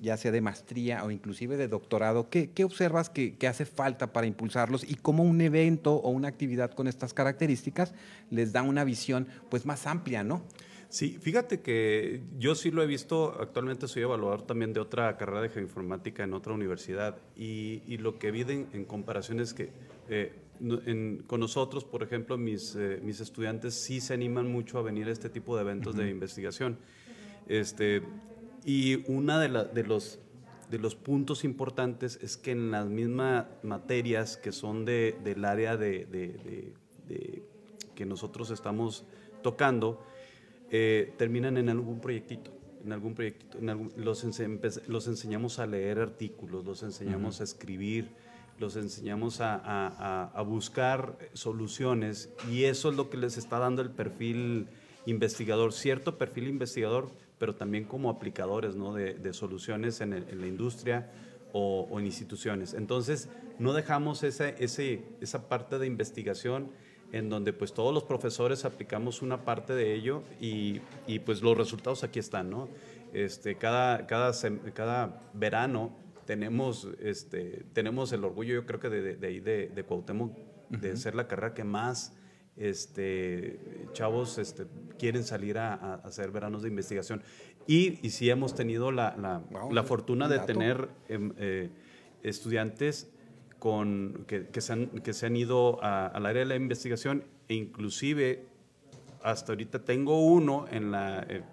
ya 0.00 0.16
sea 0.16 0.30
de 0.30 0.40
maestría 0.40 1.04
o 1.04 1.10
inclusive 1.10 1.56
de 1.56 1.68
doctorado. 1.68 2.30
¿Qué, 2.30 2.50
qué 2.50 2.64
observas 2.64 3.10
que, 3.10 3.36
que, 3.36 3.46
hace 3.46 3.66
falta 3.66 4.12
para 4.12 4.26
impulsarlos 4.26 4.84
y 4.88 4.94
cómo 4.94 5.22
un 5.22 5.40
evento 5.40 5.94
o 5.96 6.10
una 6.10 6.28
actividad 6.28 6.72
con 6.72 6.88
estas 6.88 7.12
características 7.12 7.94
les 8.30 8.52
da 8.52 8.62
una 8.62 8.84
visión 8.84 9.28
pues 9.50 9.66
más 9.66 9.86
amplia, 9.86 10.24
¿no? 10.24 10.42
Sí, 10.90 11.18
fíjate 11.20 11.60
que 11.60 12.20
yo 12.36 12.56
sí 12.56 12.72
lo 12.72 12.82
he 12.82 12.86
visto, 12.86 13.36
actualmente 13.40 13.86
soy 13.86 14.02
evaluador 14.02 14.42
también 14.42 14.72
de 14.72 14.80
otra 14.80 15.16
carrera 15.16 15.42
de 15.42 15.48
geoinformática 15.48 16.24
en 16.24 16.34
otra 16.34 16.52
universidad 16.52 17.16
y, 17.36 17.82
y 17.86 17.98
lo 17.98 18.18
que 18.18 18.32
vi 18.32 18.40
en, 18.40 18.66
en 18.72 18.84
comparación 18.84 19.38
es 19.38 19.54
que 19.54 19.70
eh, 20.08 20.32
en, 20.60 21.22
con 21.28 21.38
nosotros, 21.38 21.84
por 21.84 22.02
ejemplo, 22.02 22.36
mis, 22.36 22.74
eh, 22.74 23.00
mis 23.04 23.20
estudiantes 23.20 23.74
sí 23.74 24.00
se 24.00 24.14
animan 24.14 24.50
mucho 24.50 24.78
a 24.78 24.82
venir 24.82 25.06
a 25.06 25.12
este 25.12 25.30
tipo 25.30 25.54
de 25.54 25.62
eventos 25.62 25.94
uh 25.94 25.98
-huh. 25.98 26.02
de 26.02 26.10
investigación. 26.10 26.76
Este, 27.46 28.02
y 28.64 29.04
una 29.08 29.38
de, 29.38 29.48
la, 29.48 29.64
de, 29.64 29.84
los, 29.84 30.18
de 30.70 30.78
los 30.80 30.96
puntos 30.96 31.44
importantes 31.44 32.18
es 32.20 32.36
que 32.36 32.50
en 32.50 32.72
las 32.72 32.86
mismas 32.86 33.46
materias 33.62 34.36
que 34.36 34.50
son 34.50 34.84
de, 34.84 35.16
del 35.22 35.44
área 35.44 35.76
de, 35.76 36.04
de, 36.06 36.74
de 37.06 37.42
que 37.94 38.04
nosotros 38.06 38.50
estamos 38.50 39.04
tocando, 39.42 40.04
eh, 40.70 41.12
terminan 41.16 41.56
en 41.56 41.68
algún 41.68 42.00
proyectito. 42.00 42.52
En 42.84 42.92
algún 42.92 43.14
proyectito. 43.14 43.58
En 43.58 43.70
algún, 43.70 43.92
los, 43.96 44.24
ense 44.24 44.48
los, 44.86 45.08
enseñamos 45.08 45.58
a 45.58 45.66
leer 45.66 45.98
artículos, 45.98 46.64
los 46.64 46.82
enseñamos 46.82 47.36
uh 47.36 47.38
-huh. 47.38 47.40
a 47.42 47.44
escribir, 47.44 48.08
los 48.60 48.76
enseñamos 48.76 49.38
a, 49.40 50.42
buscar 50.46 51.18
soluciones 51.32 52.30
y 52.50 52.64
eso 52.64 52.90
es 52.90 52.96
lo 52.96 53.08
que 53.10 53.16
les 53.16 53.38
está 53.38 53.58
dando 53.58 53.82
el 53.82 53.90
perfil 53.90 54.68
investigador, 55.06 55.72
cierto 55.72 56.18
perfil 56.18 56.46
investigador, 56.46 57.10
pero 57.38 57.54
también 57.54 57.84
como 57.84 58.10
aplicadores 58.10 58.76
¿no? 58.76 58.92
de, 58.94 59.32
soluciones 59.32 60.00
en, 60.02 60.10
la 60.10 60.46
industria 60.46 61.10
o, 61.52 61.88
en 61.98 62.06
instituciones. 62.06 62.74
Entonces, 62.74 63.30
no 63.58 63.72
dejamos 63.72 64.22
ese, 64.22 64.54
esa 65.20 65.48
parte 65.48 65.78
de 65.78 65.86
investigación 65.86 66.70
en 67.12 67.28
donde 67.28 67.52
pues 67.52 67.72
todos 67.72 67.92
los 67.92 68.04
profesores 68.04 68.64
aplicamos 68.64 69.22
una 69.22 69.44
parte 69.44 69.74
de 69.74 69.94
ello 69.94 70.22
y, 70.40 70.80
y 71.06 71.18
pues 71.20 71.42
los 71.42 71.56
resultados 71.56 72.04
aquí 72.04 72.18
están, 72.18 72.50
¿no? 72.50 72.68
Este, 73.12 73.56
cada, 73.56 74.06
cada, 74.06 74.32
cada 74.72 75.22
verano 75.34 75.90
tenemos, 76.24 76.88
este, 77.00 77.64
tenemos 77.72 78.12
el 78.12 78.24
orgullo, 78.24 78.54
yo 78.54 78.66
creo 78.66 78.78
que 78.78 78.88
de, 78.88 79.16
de 79.16 79.26
ahí 79.26 79.40
de, 79.40 79.68
de, 79.68 79.82
Cuauhtémoc, 79.82 80.36
de 80.68 80.96
ser 80.96 81.16
la 81.16 81.26
carrera 81.26 81.54
que 81.54 81.64
más 81.64 82.14
este, 82.56 83.58
chavos 83.92 84.38
este, 84.38 84.66
quieren 84.98 85.24
salir 85.24 85.58
a, 85.58 85.94
hacer 85.96 86.30
veranos 86.30 86.62
de 86.62 86.68
investigación. 86.68 87.22
Y, 87.66 87.98
y 88.06 88.10
sí 88.10 88.30
hemos 88.30 88.54
tenido 88.54 88.92
la, 88.92 89.42
la, 89.70 89.82
fortuna 89.82 90.28
de 90.28 90.38
tener 90.40 90.88
em, 91.08 91.32
eh, 91.36 91.70
estudiantes 92.22 93.10
con, 93.60 94.24
que, 94.26 94.48
que, 94.48 94.60
se 94.60 94.72
han, 94.72 94.86
que 94.88 95.12
se 95.12 95.26
han 95.26 95.36
ido 95.36 95.80
al 95.82 96.26
área 96.26 96.40
de 96.40 96.46
la 96.46 96.56
investigación 96.56 97.22
e 97.46 97.54
inclusive 97.54 98.46
hasta 99.22 99.52
ahorita 99.52 99.84
tengo 99.84 100.26
uno 100.26 100.64
en 100.68 100.90
la, 100.90 101.24
eh, 101.28 101.44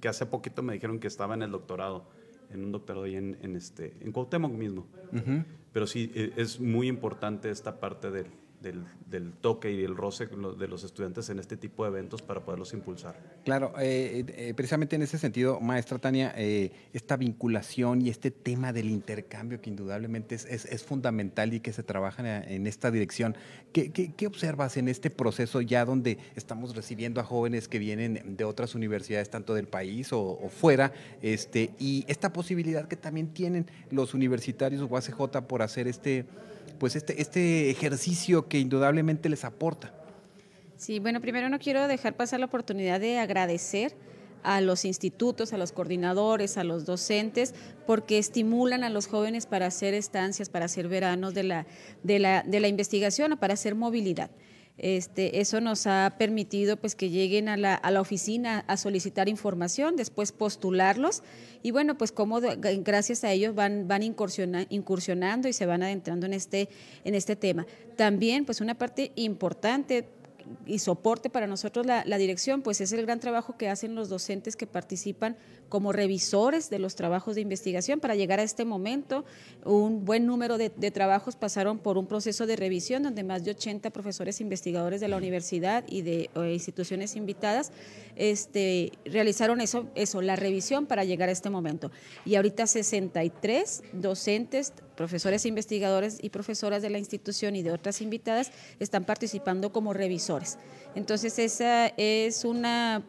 que 0.00 0.08
hace 0.08 0.26
poquito 0.26 0.62
me 0.62 0.74
dijeron 0.74 0.98
que 0.98 1.06
estaba 1.06 1.32
en 1.34 1.42
el 1.42 1.50
doctorado 1.50 2.04
en 2.52 2.64
un 2.64 2.72
doctorado 2.72 3.04
ahí 3.04 3.16
en, 3.16 3.38
en, 3.40 3.56
este, 3.56 3.94
en 4.00 4.12
Cuauhtémoc 4.12 4.52
mismo. 4.52 4.86
Pero 5.72 5.86
sí, 5.86 6.12
e, 6.14 6.32
es 6.36 6.60
muy 6.60 6.86
importante 6.88 7.50
esta 7.50 7.80
parte 7.80 8.10
del, 8.10 8.26
del, 8.62 8.84
del, 9.10 9.32
toque 9.32 9.72
y 9.72 9.82
el 9.82 9.96
roce 9.96 10.26
de 10.26 10.68
los 10.68 10.84
estudiantes 10.84 11.28
en 11.30 11.38
este 11.38 11.56
tipo 11.56 11.84
de 11.84 11.90
eventos 11.90 12.22
para 12.22 12.40
poderlos 12.40 12.72
impulsar. 12.72 13.14
Claro, 13.44 13.72
eh, 13.78 14.24
eh, 14.28 14.54
precisamente 14.54 14.96
en 14.96 15.02
ese 15.02 15.18
sentido, 15.18 15.60
maestra 15.60 15.98
Tania, 15.98 16.32
eh, 16.36 16.70
esta 16.92 17.16
vinculación 17.16 18.02
y 18.02 18.08
este 18.08 18.30
tema 18.30 18.72
del 18.72 18.88
intercambio 18.88 19.60
que 19.60 19.70
indudablemente 19.70 20.34
es, 20.34 20.46
es, 20.46 20.82
fundamental 20.82 21.52
y 21.52 21.60
que 21.60 21.72
se 21.72 21.82
trabaja 21.82 22.22
en, 22.44 22.66
esta 22.66 22.90
dirección, 22.90 23.36
¿Qué, 23.72 23.90
¿Qué, 23.90 24.26
observas 24.26 24.76
en 24.76 24.88
este 24.88 25.10
proceso 25.10 25.60
ya 25.60 25.84
donde 25.84 26.18
estamos 26.36 26.74
recibiendo 26.76 27.20
a 27.20 27.24
jóvenes 27.24 27.68
que 27.68 27.78
vienen 27.78 28.36
de 28.36 28.44
otras 28.44 28.74
universidades, 28.74 29.30
tanto 29.30 29.54
del 29.54 29.66
país 29.66 30.12
o, 30.12 30.20
o 30.20 30.48
fuera, 30.48 30.92
este, 31.22 31.70
y 31.78 32.04
esta 32.08 32.32
posibilidad 32.32 32.86
que 32.86 32.96
también 32.96 33.28
tienen 33.28 33.66
los 33.90 34.14
universitarios 34.14 34.82
UACJ 34.82 35.42
por 35.46 35.62
hacer 35.62 35.88
este 35.88 36.26
pues 36.78 36.96
este, 36.96 37.20
este 37.22 37.70
ejercicio 37.70 38.48
que 38.52 38.58
indudablemente 38.58 39.30
les 39.30 39.46
aporta. 39.46 39.94
Sí, 40.76 40.98
bueno, 40.98 41.22
primero 41.22 41.48
no 41.48 41.58
quiero 41.58 41.88
dejar 41.88 42.16
pasar 42.16 42.38
la 42.38 42.44
oportunidad 42.44 43.00
de 43.00 43.18
agradecer 43.18 43.94
a 44.42 44.60
los 44.60 44.84
institutos, 44.84 45.54
a 45.54 45.56
los 45.56 45.72
coordinadores, 45.72 46.58
a 46.58 46.64
los 46.64 46.84
docentes, 46.84 47.54
porque 47.86 48.18
estimulan 48.18 48.84
a 48.84 48.90
los 48.90 49.06
jóvenes 49.06 49.46
para 49.46 49.64
hacer 49.64 49.94
estancias, 49.94 50.50
para 50.50 50.66
hacer 50.66 50.86
veranos 50.86 51.32
de 51.32 51.44
la, 51.44 51.66
de 52.02 52.18
la, 52.18 52.42
de 52.42 52.60
la 52.60 52.68
investigación 52.68 53.32
o 53.32 53.38
para 53.38 53.54
hacer 53.54 53.74
movilidad. 53.74 54.30
Este, 54.78 55.40
eso 55.40 55.60
nos 55.60 55.86
ha 55.86 56.16
permitido 56.18 56.76
pues, 56.76 56.94
que 56.94 57.10
lleguen 57.10 57.48
a 57.48 57.56
la, 57.56 57.74
a 57.74 57.90
la, 57.90 58.00
oficina 58.00 58.64
a 58.66 58.76
solicitar 58.76 59.28
información, 59.28 59.96
después 59.96 60.32
postularlos 60.32 61.22
y 61.62 61.70
bueno, 61.70 61.96
pues 61.98 62.10
como 62.10 62.40
gracias 62.40 63.22
a 63.22 63.30
ellos 63.30 63.54
van, 63.54 63.86
van 63.86 64.02
incursionando 64.02 65.48
y 65.48 65.52
se 65.52 65.66
van 65.66 65.82
adentrando 65.82 66.26
en 66.26 66.32
este, 66.32 66.68
en 67.04 67.14
este 67.14 67.36
tema. 67.36 67.66
También 67.96 68.44
pues 68.46 68.60
una 68.60 68.74
parte 68.74 69.12
importante 69.14 70.08
y 70.66 70.78
soporte 70.78 71.30
para 71.30 71.46
nosotros 71.46 71.86
la, 71.86 72.18
dirección, 72.18 72.62
pues 72.62 72.80
es 72.80 72.92
el 72.92 73.02
gran 73.02 73.20
trabajo 73.20 73.56
que 73.56 73.68
hacen 73.68 73.94
los 73.94 74.08
docentes 74.08 74.56
que 74.56 74.66
participan 74.66 75.36
como 75.72 75.90
revisores 75.90 76.68
de 76.68 76.78
los 76.78 76.96
trabajos 76.96 77.34
de 77.34 77.40
investigación. 77.40 77.98
Para 77.98 78.14
llegar 78.14 78.38
a 78.40 78.42
este 78.42 78.66
momento, 78.66 79.24
un 79.64 80.04
buen 80.04 80.26
número 80.26 80.58
de, 80.58 80.68
trabajos 80.68 81.34
pasaron 81.34 81.78
por 81.78 81.96
un 81.96 82.06
proceso 82.06 82.46
de 82.46 82.56
revisión 82.56 83.02
donde 83.02 83.24
más 83.24 83.42
de 83.42 83.52
80 83.52 83.88
profesores 83.88 84.42
investigadores 84.42 85.00
de 85.00 85.08
la 85.08 85.16
universidad 85.16 85.82
y 85.88 86.02
de 86.02 86.28
instituciones 86.52 87.16
invitadas 87.16 87.72
este, 88.16 88.92
realizaron 89.06 89.62
eso, 89.62 89.86
eso, 89.94 90.20
la 90.20 90.36
revisión 90.36 90.84
para 90.84 91.04
llegar 91.04 91.30
a 91.30 91.32
este 91.32 91.48
momento. 91.48 91.90
Y 92.26 92.34
ahorita 92.34 92.66
63 92.66 93.82
docentes 93.94 94.74
profesores 94.94 95.46
investigadores 95.46 96.18
y 96.20 96.28
profesoras 96.28 96.82
de 96.82 96.90
la 96.90 96.98
institución 96.98 97.56
y 97.56 97.62
de 97.62 97.72
otras 97.72 98.02
invitadas 98.02 98.52
están 98.78 99.04
participando 99.04 99.72
como 99.72 99.94
revisores. 99.94 100.58
Entonces 100.94 101.38
esa 101.38 101.86
es 101.96 102.44
una 102.44 103.02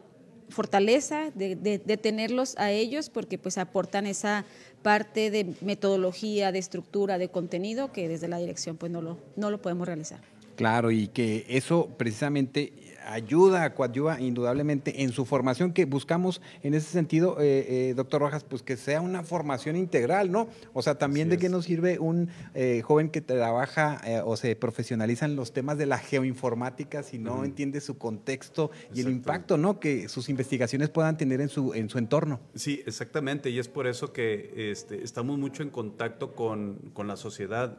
fortaleza 0.54 1.30
de, 1.34 1.98
tenerlos 2.00 2.54
a 2.56 2.70
ellos 2.70 3.10
porque 3.10 3.36
pues 3.36 3.58
aportan 3.58 4.06
esa 4.06 4.46
parte 4.82 5.30
de 5.30 5.54
metodología, 5.60 6.52
de 6.52 6.58
estructura, 6.58 7.18
de 7.18 7.28
contenido 7.28 7.92
que 7.92 8.08
desde 8.08 8.28
la 8.28 8.38
dirección 8.38 8.76
pues 8.76 8.90
no 8.90 9.02
lo, 9.02 9.18
no 9.36 9.50
lo 9.50 9.60
podemos 9.60 9.86
realizar. 9.86 10.20
Claro, 10.56 10.90
y 10.90 11.08
que 11.08 11.44
eso 11.48 11.88
precisamente 11.98 12.72
ayuda, 13.06 13.74
coadyuva 13.74 14.20
indudablemente 14.20 15.02
en 15.02 15.12
su 15.12 15.24
formación, 15.24 15.72
que 15.72 15.84
buscamos 15.84 16.40
en 16.62 16.74
ese 16.74 16.90
sentido, 16.90 17.36
eh, 17.40 17.90
eh, 17.90 17.94
doctor 17.94 18.22
Rojas, 18.22 18.44
pues 18.44 18.62
que 18.62 18.76
sea 18.76 19.00
una 19.00 19.22
formación 19.22 19.76
integral, 19.76 20.30
¿no? 20.30 20.48
O 20.72 20.82
sea, 20.82 20.96
también 20.96 21.28
de 21.28 21.38
qué 21.38 21.48
nos 21.48 21.64
sirve 21.64 21.98
un 21.98 22.28
eh, 22.54 22.82
joven 22.84 23.10
que 23.10 23.20
trabaja 23.20 24.00
o 24.24 24.36
se 24.36 24.56
profesionaliza 24.56 25.24
en 25.24 25.36
los 25.36 25.52
temas 25.52 25.78
de 25.78 25.86
la 25.86 25.98
geoinformática 25.98 27.02
si 27.02 27.18
no 27.18 27.44
entiende 27.44 27.80
su 27.80 27.98
contexto 27.98 28.70
y 28.94 29.00
el 29.00 29.08
impacto, 29.08 29.56
¿no? 29.56 29.80
Que 29.80 30.08
sus 30.08 30.28
investigaciones 30.28 30.88
puedan 30.88 31.16
tener 31.16 31.40
en 31.40 31.48
su, 31.48 31.74
en 31.74 31.88
su 31.88 31.98
entorno. 31.98 32.40
Sí, 32.54 32.82
exactamente, 32.86 33.50
y 33.50 33.58
es 33.58 33.68
por 33.68 33.86
eso 33.86 34.12
que 34.12 34.70
este, 34.70 35.02
estamos 35.02 35.38
mucho 35.38 35.62
en 35.62 35.70
contacto 35.70 36.34
con, 36.34 36.90
con 36.92 37.06
la 37.06 37.16
sociedad. 37.16 37.78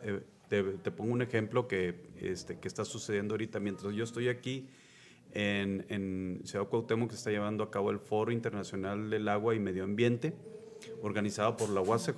Te, 0.49 0.61
te, 0.61 0.91
pongo 0.91 1.11
un 1.11 1.21
ejemplo 1.23 1.67
que, 1.67 1.95
este, 2.21 2.59
que 2.59 2.67
está 2.67 2.85
sucediendo 2.85 3.33
ahorita. 3.33 3.59
Mientras 3.59 3.93
yo 3.95 4.03
estoy 4.03 4.29
aquí, 4.29 4.69
en, 5.35 5.85
en 5.89 6.41
Ciudad 6.45 6.65
Cuauhtémoc 6.67 7.09
que 7.09 7.15
está 7.15 7.29
llevando 7.29 7.63
a 7.63 7.69
cabo 7.69 7.91
el 7.91 7.99
Foro 7.99 8.31
Internacional 8.31 9.09
del 9.09 9.27
Agua 9.27 9.53
y 9.53 9.59
Medio 9.59 9.83
Ambiente, 9.83 10.33
organizado 11.01 11.57
por 11.57 11.69
la 11.69 11.81
UACJ 11.81 12.15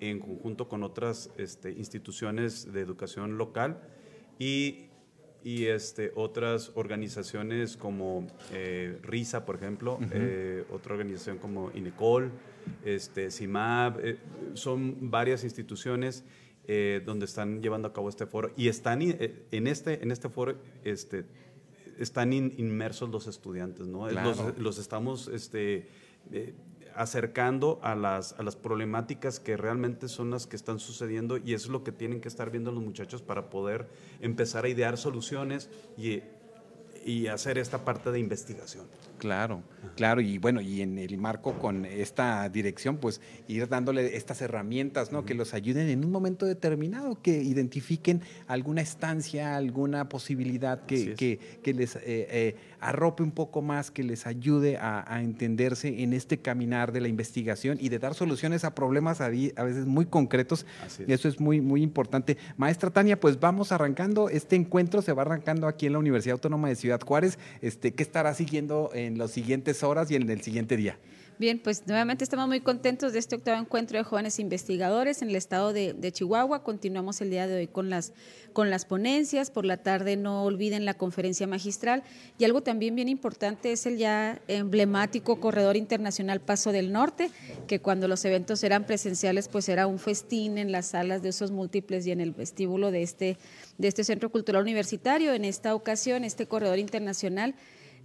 en 0.00 0.20
conjunto 0.20 0.68
con 0.68 0.82
otras 0.82 1.30
este, 1.36 1.70
instituciones 1.72 2.72
de 2.72 2.80
educación 2.80 3.36
local 3.36 3.82
y, 4.38 4.86
y 5.44 5.66
este, 5.66 6.12
otras 6.14 6.72
organizaciones 6.74 7.76
como 7.76 8.26
eh, 8.52 8.98
RISA, 9.02 9.44
por 9.44 9.56
ejemplo, 9.56 9.98
eh, 10.12 10.64
otra 10.70 10.94
organización 10.94 11.38
como 11.38 11.70
INECOL, 11.74 12.30
este, 12.84 13.30
CIMAB, 13.30 14.00
eh, 14.00 14.18
son 14.54 15.10
varias 15.10 15.44
instituciones 15.44 16.24
donde 17.06 17.24
están 17.24 17.62
llevando 17.62 17.88
a 17.88 17.94
cabo 17.94 18.10
este 18.10 18.26
foro 18.26 18.52
y 18.54 18.68
están 18.68 19.00
en 19.00 19.66
este, 19.66 20.02
en 20.02 20.10
este 20.10 20.28
foro 20.28 20.54
este, 20.84 21.24
están 21.98 22.32
inmersos 22.32 23.10
los 23.10 23.26
estudiantes, 23.26 23.86
¿no? 23.86 24.08
Los, 24.56 24.78
estamos 24.78 25.28
este, 25.28 25.88
eh, 26.32 26.54
acercando 26.94 27.78
a 27.82 27.94
las, 27.94 28.34
a 28.38 28.42
las 28.42 28.56
problemáticas 28.56 29.40
que 29.40 29.56
realmente 29.56 30.08
son 30.08 30.30
las 30.30 30.46
que 30.46 30.56
están 30.56 30.78
sucediendo 30.78 31.36
y 31.36 31.54
eso 31.54 31.66
es 31.66 31.70
lo 31.70 31.84
que 31.84 31.92
tienen 31.92 32.20
que 32.20 32.28
estar 32.28 32.50
viendo 32.50 32.72
los 32.72 32.82
muchachos 32.82 33.22
para 33.22 33.50
poder 33.50 33.88
empezar 34.20 34.64
a 34.64 34.68
idear 34.68 34.96
soluciones 34.96 35.70
y, 35.96 36.22
y 37.04 37.26
hacer 37.26 37.58
esta 37.58 37.84
parte 37.84 38.10
de 38.10 38.18
investigación. 38.18 38.86
Claro, 39.18 39.62
claro, 39.96 40.20
y 40.20 40.38
bueno, 40.38 40.60
y 40.60 40.80
en 40.80 40.96
el 40.98 41.18
marco 41.18 41.58
con 41.58 41.84
esta 41.84 42.48
dirección, 42.48 42.98
pues 42.98 43.20
ir 43.48 43.68
dándole 43.68 44.16
estas 44.16 44.40
herramientas, 44.40 45.10
¿no? 45.10 45.24
Que 45.24 45.34
los 45.34 45.54
ayuden 45.54 45.88
en 45.88 46.04
un 46.04 46.12
momento 46.12 46.46
determinado, 46.46 47.20
que 47.20 47.42
identifiquen 47.42 48.22
alguna 48.46 48.80
estancia, 48.80 49.56
alguna 49.56 50.08
posibilidad 50.08 50.86
que, 50.86 51.40
que, 51.62 51.74
les 51.74 51.96
eh, 51.96 52.00
eh, 52.06 52.56
arrope 52.80 53.24
un 53.24 53.32
poco 53.32 53.60
más, 53.60 53.90
que 53.90 54.04
les 54.04 54.26
ayude 54.26 54.76
a, 54.76 55.04
entenderse 55.20 56.02
en 56.02 56.12
este 56.12 56.38
caminar 56.38 56.92
de 56.92 57.00
la 57.00 57.08
investigación 57.08 57.76
y 57.80 57.88
de 57.88 57.98
dar 57.98 58.14
soluciones 58.14 58.64
a 58.64 58.74
problemas 58.74 59.20
a, 59.20 59.28
veces 59.28 59.86
muy 59.86 60.06
concretos. 60.06 60.64
Y 61.06 61.12
eso 61.12 61.28
es 61.28 61.40
muy, 61.40 61.60
muy 61.60 61.82
importante. 61.82 62.36
Maestra 62.56 62.90
Tania, 62.90 63.18
pues 63.18 63.40
vamos 63.40 63.72
arrancando, 63.72 64.28
este 64.28 64.54
encuentro 64.54 65.02
se 65.02 65.12
va 65.12 65.22
arrancando 65.22 65.66
aquí 65.66 65.86
en 65.86 65.94
la 65.94 65.98
Universidad 65.98 66.34
Autónoma 66.34 66.68
de 66.68 66.76
Ciudad 66.76 67.00
Juárez. 67.04 67.38
Este, 67.60 67.92
¿Qué 67.92 68.02
estará 68.04 68.32
siguiendo? 68.34 68.68
en 68.94 69.07
las 69.16 69.30
siguientes 69.30 69.82
horas 69.82 70.10
y 70.10 70.16
en 70.16 70.28
el 70.28 70.42
siguiente 70.42 70.76
día? 70.76 70.98
Bien, 71.38 71.60
pues 71.60 71.86
nuevamente 71.86 72.24
estamos 72.24 72.48
muy 72.48 72.60
contentos 72.60 73.12
de 73.12 73.20
este 73.20 73.36
octavo 73.36 73.60
encuentro 73.60 73.96
de 73.96 74.02
jóvenes 74.02 74.40
investigadores 74.40 75.22
en 75.22 75.28
el 75.28 75.36
estado 75.36 75.72
de, 75.72 76.10
Chihuahua. 76.10 76.64
Continuamos 76.64 77.20
el 77.20 77.30
día 77.30 77.46
de 77.46 77.54
hoy 77.54 77.66
con 77.68 77.90
las, 77.90 78.12
con 78.52 78.70
las 78.70 78.84
ponencias. 78.84 79.52
Por 79.52 79.64
la 79.64 79.76
tarde 79.76 80.16
no 80.16 80.42
olviden 80.42 80.84
la 80.84 80.94
conferencia 80.94 81.46
magistral. 81.46 82.02
Y 82.38 82.44
algo 82.44 82.64
también 82.64 82.96
bien 82.96 83.08
importante 83.08 83.70
es 83.70 83.86
el 83.86 83.98
ya 83.98 84.42
emblemático 84.48 85.38
Corredor 85.38 85.76
Internacional 85.76 86.40
Paso 86.40 86.72
del 86.72 86.90
Norte, 86.90 87.30
que 87.68 87.78
cuando 87.78 88.08
los 88.08 88.24
eventos 88.24 88.64
eran 88.64 88.84
presenciales, 88.84 89.46
pues 89.46 89.68
era 89.68 89.86
un 89.86 90.00
festín 90.00 90.58
en 90.58 90.72
las 90.72 90.86
salas 90.86 91.22
de 91.22 91.28
usos 91.28 91.52
múltiples 91.52 92.04
y 92.04 92.10
en 92.10 92.20
el 92.20 92.32
vestíbulo 92.32 92.90
de 92.90 93.02
este, 93.04 93.38
de 93.78 93.86
este 93.86 94.02
Centro 94.02 94.30
Cultural 94.30 94.62
Universitario. 94.62 95.32
En 95.32 95.44
esta 95.44 95.76
ocasión, 95.76 96.24
este 96.24 96.46
Corredor 96.46 96.80
Internacional 96.80 97.54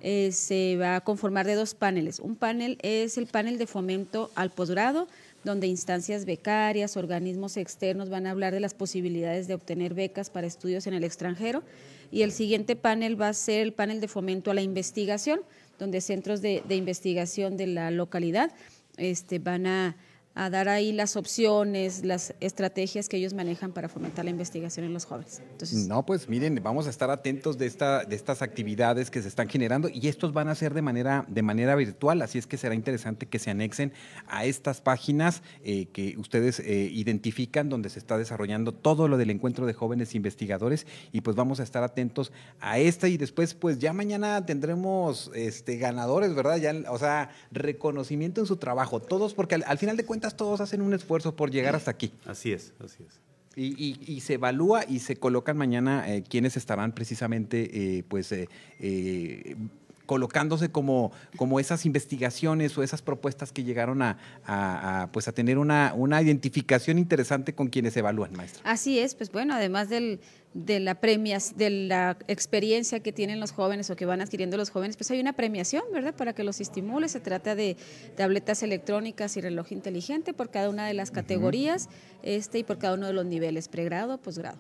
eh, 0.02 0.32
se 0.32 0.78
va 0.78 0.98
a 0.98 1.02
conformar 1.02 1.46
de 1.46 1.56
dos 1.56 1.74
paneles. 1.74 2.20
Un 2.20 2.36
panel 2.36 2.78
es 2.82 3.18
el 3.18 3.28
panel 3.28 3.58
de 3.58 3.68
fomento 3.68 4.32
al 4.36 4.50
posgrado, 4.50 5.08
donde 5.44 5.68
instancias 5.68 6.26
becarias, 6.26 6.98
organismos 6.98 7.58
externos 7.58 8.10
van 8.10 8.28
a 8.28 8.32
hablar 8.32 8.54
de 8.54 8.60
las 8.60 8.74
posibilidades 8.74 9.48
de 9.48 9.56
obtener 9.56 9.94
becas 9.94 10.30
para 10.30 10.48
estudios 10.48 10.88
en 10.88 10.94
el 10.94 11.04
extranjero. 11.04 11.64
Y 12.12 12.22
el 12.22 12.32
siguiente 12.32 12.76
panel 12.76 13.20
va 13.20 13.30
a 13.30 13.34
ser 13.34 13.62
el 13.62 13.74
panel 13.74 14.00
de 14.00 14.08
fomento 14.08 14.52
a 14.52 14.54
la 14.54 14.62
investigación, 14.62 15.42
donde 15.80 16.02
centros 16.02 16.42
de, 16.42 16.64
de 16.68 16.76
investigación 16.76 17.58
de 17.58 17.68
la 17.68 17.92
localidad 17.92 18.52
este, 18.98 19.40
van 19.40 19.66
a 19.66 19.96
a 20.36 20.50
dar 20.50 20.68
ahí 20.68 20.92
las 20.92 21.16
opciones, 21.16 22.04
las 22.04 22.34
estrategias 22.40 23.08
que 23.08 23.18
ellos 23.18 23.34
manejan 23.34 23.72
para 23.72 23.88
fomentar 23.88 24.26
la 24.26 24.32
investigación 24.32 24.86
en 24.86 24.94
los 24.94 25.06
jóvenes. 25.06 25.42
Entonces, 25.52 25.88
no, 25.88 26.06
pues 26.06 26.28
miren, 26.28 26.60
vamos 26.64 26.88
a 26.88 26.90
estar 26.90 27.12
atentos 27.12 27.58
de, 27.58 27.68
esta, 27.68 28.04
de 28.04 28.16
estas 28.16 28.42
actividades 28.42 29.12
que 29.12 29.22
se 29.22 29.28
están 29.28 29.48
generando 29.48 29.90
y 29.90 30.08
estos 30.08 30.34
van 30.34 30.48
a 30.48 30.56
ser 30.56 30.74
de 30.74 30.82
manera, 30.82 31.26
de 31.28 31.44
manera 31.44 31.76
virtual, 31.76 32.22
así 32.24 32.40
es 32.40 32.48
que 32.48 32.58
será 32.58 32.74
interesante 32.74 33.28
que 33.28 33.38
se 33.38 33.52
anexen 33.52 33.94
a 34.28 34.46
estas 34.46 34.82
páginas 34.82 35.44
eh, 35.64 35.88
que 35.94 36.16
ustedes 36.18 36.60
eh, 36.60 36.90
identifican 36.92 37.70
donde 37.70 37.90
se 37.90 38.00
está 38.00 38.18
desarrollando 38.18 38.72
todo 38.72 39.08
lo 39.08 39.18
del 39.18 39.30
encuentro 39.30 39.68
de 39.68 39.74
jóvenes 39.74 40.16
investigadores 40.16 40.88
y 41.12 41.22
pues 41.22 41.36
vamos 41.36 41.60
a 41.60 41.64
estar 41.64 41.84
atentos 41.84 42.32
a 42.60 42.80
esta 42.80 43.08
y 43.08 43.18
después 43.18 43.54
pues 43.54 43.78
ya 43.78 43.94
mañana 43.94 44.44
tendremos 44.46 45.30
este, 45.36 45.78
ganadores, 45.78 46.34
¿verdad? 46.34 46.58
Ya, 46.58 46.74
o 46.90 46.98
sea, 46.98 47.30
reconocimiento 47.52 48.42
en 48.42 48.48
su 48.48 48.58
trabajo, 48.58 49.00
todos 49.00 49.36
porque 49.36 49.56
al 49.56 49.78
final 49.78 49.96
de 49.96 50.06
cuentas 50.06 50.23
todos 50.32 50.62
hacen 50.62 50.82
un 50.82 50.94
esfuerzo 50.94 51.36
por 51.36 51.52
llegar 51.52 51.76
hasta 51.76 51.92
aquí. 51.92 52.12
Así 52.26 52.52
es, 52.52 52.74
así 52.84 53.04
es. 53.08 53.20
Y, 53.56 54.22
se 54.22 54.34
evalúa 54.34 54.84
y 54.88 55.00
se 55.00 55.16
colocan 55.16 55.58
mañana 55.58 56.12
eh, 56.12 56.24
quienes 56.28 56.58
estarán 56.58 56.92
precisamente 56.92 57.98
eh, 57.98 58.04
pues 58.08 58.32
eh, 58.32 58.50
eh 58.80 59.56
colocándose 60.06 60.70
como, 60.70 61.12
como 61.38 61.62
esas 61.62 61.86
investigaciones 61.86 62.78
o 62.78 62.84
esas 62.84 63.02
propuestas 63.02 63.54
que 63.54 63.64
llegaron 63.64 64.02
a, 64.02 65.10
pues 65.14 65.30
a 65.30 65.32
tener 65.32 65.58
una, 65.58 65.94
una 65.96 66.22
identificación 66.22 67.00
interesante 67.00 67.56
con 67.56 67.68
quienes 67.68 67.96
evalúan, 67.96 68.34
maestra. 68.34 68.62
Así 68.66 69.00
es, 69.00 69.16
pues 69.16 69.32
bueno, 69.32 69.54
además 69.54 69.90
del, 69.90 70.20
de 70.54 70.80
la 70.80 70.96
premias, 70.96 71.58
de 71.58 71.70
la 71.70 72.18
experiencia 72.28 73.00
que 73.00 73.12
tienen 73.12 73.40
los 73.40 73.52
jóvenes 73.52 73.90
o 73.90 73.96
que 73.96 74.06
van 74.06 74.22
adquiriendo 74.22 74.58
los 74.58 74.70
jóvenes, 74.70 74.98
pues 74.98 75.10
hay 75.12 75.20
una 75.20 75.34
premiación, 75.34 75.84
¿verdad? 75.92 76.16
Para 76.16 76.34
que 76.34 76.44
los 76.44 76.62
estimule. 76.62 77.10
Se 77.10 77.20
trata 77.20 77.56
de 77.56 77.76
tabletas 78.16 78.64
electrónicas 78.64 79.36
y 79.38 79.42
reloj 79.42 79.72
inteligente 79.72 80.34
por 80.34 80.50
cada 80.50 80.70
una 80.70 80.88
de 80.88 80.94
las 80.94 81.12
categorías, 81.12 81.90
este 82.22 82.60
y 82.60 82.64
por 82.64 82.78
cada 82.78 82.96
uno 82.96 83.08
de 83.08 83.14
los 83.14 83.26
niveles, 83.26 83.68
pregrado, 83.68 84.18
posgrado. 84.20 84.58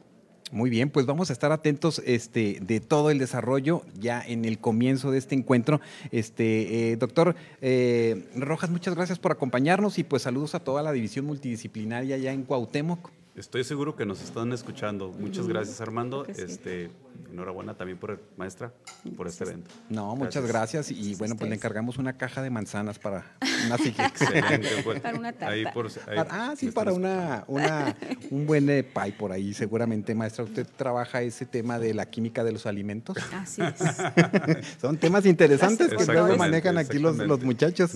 Muy 0.51 0.69
bien, 0.69 0.91
pues 0.91 1.07
vamos 1.07 1.31
a 1.31 1.33
estar 1.33 1.51
atentos 1.51 1.99
este, 2.05 2.59
de 2.61 2.79
todo 2.79 3.09
el 3.09 3.17
desarrollo 3.17 3.81
ya 3.99 4.21
en 4.21 4.45
el 4.45 4.59
comienzo 4.59 5.09
de 5.09 5.17
este 5.17 5.33
encuentro. 5.33 5.81
Este, 6.11 6.91
eh, 6.91 6.95
doctor 6.95 7.35
eh, 7.59 8.27
Rojas, 8.35 8.69
muchas 8.69 8.93
gracias 8.93 9.17
por 9.17 9.31
acompañarnos 9.31 9.97
y 9.97 10.03
pues 10.03 10.21
saludos 10.21 10.53
a 10.53 10.59
toda 10.59 10.83
la 10.83 10.91
división 10.91 11.25
multidisciplinaria 11.25 12.17
ya 12.17 12.33
en 12.33 12.43
Cuauhtémoc. 12.43 13.09
Estoy 13.35 13.63
seguro 13.63 13.95
que 13.95 14.05
nos 14.05 14.21
están 14.21 14.53
escuchando. 14.53 15.09
Muchas 15.09 15.47
gracias, 15.47 15.81
Armando. 15.81 16.23
Este, 16.27 16.91
enhorabuena 17.31 17.73
también 17.73 17.97
por 17.97 18.11
evento, 18.11 18.71
por 19.17 19.27
este 19.27 19.43
evento. 19.43 19.71
No, 19.89 20.15
muchas 20.15 20.45
gracias. 20.45 20.91
Y 20.91 21.15
bueno, 21.15 21.35
pues 21.35 21.49
le 21.49 21.55
encargamos 21.55 21.97
una 21.97 22.13
caja 22.13 22.43
de 22.43 22.51
manzanas 22.51 22.99
para 22.99 23.35
una 23.65 23.75
Excelente. 23.75 24.69
Pues, 24.83 24.99
para 25.01 25.17
una 25.17 25.33
tarta. 25.33 25.71
ah, 26.29 26.53
sí, 26.55 26.69
para 26.69 26.93
una, 26.93 27.43
una, 27.47 27.95
un 28.29 28.45
buen 28.45 28.69
eh, 28.69 28.83
pie 28.83 29.13
por 29.13 29.31
ahí, 29.31 29.55
seguramente, 29.55 30.13
maestra. 30.13 30.43
Usted 30.43 30.67
trabaja 30.77 31.23
ese 31.23 31.47
tema 31.47 31.79
de 31.79 31.95
la 31.95 32.05
química 32.05 32.43
de 32.43 32.51
los 32.51 32.67
alimentos. 32.67 33.17
Así 33.33 33.63
es. 33.63 34.77
Son 34.79 34.95
temas 34.97 35.25
interesantes 35.25 35.91
que 35.91 36.05
luego 36.05 36.37
manejan 36.37 36.77
aquí 36.77 36.99
los, 36.99 37.17
los 37.17 37.41
muchachos. 37.41 37.93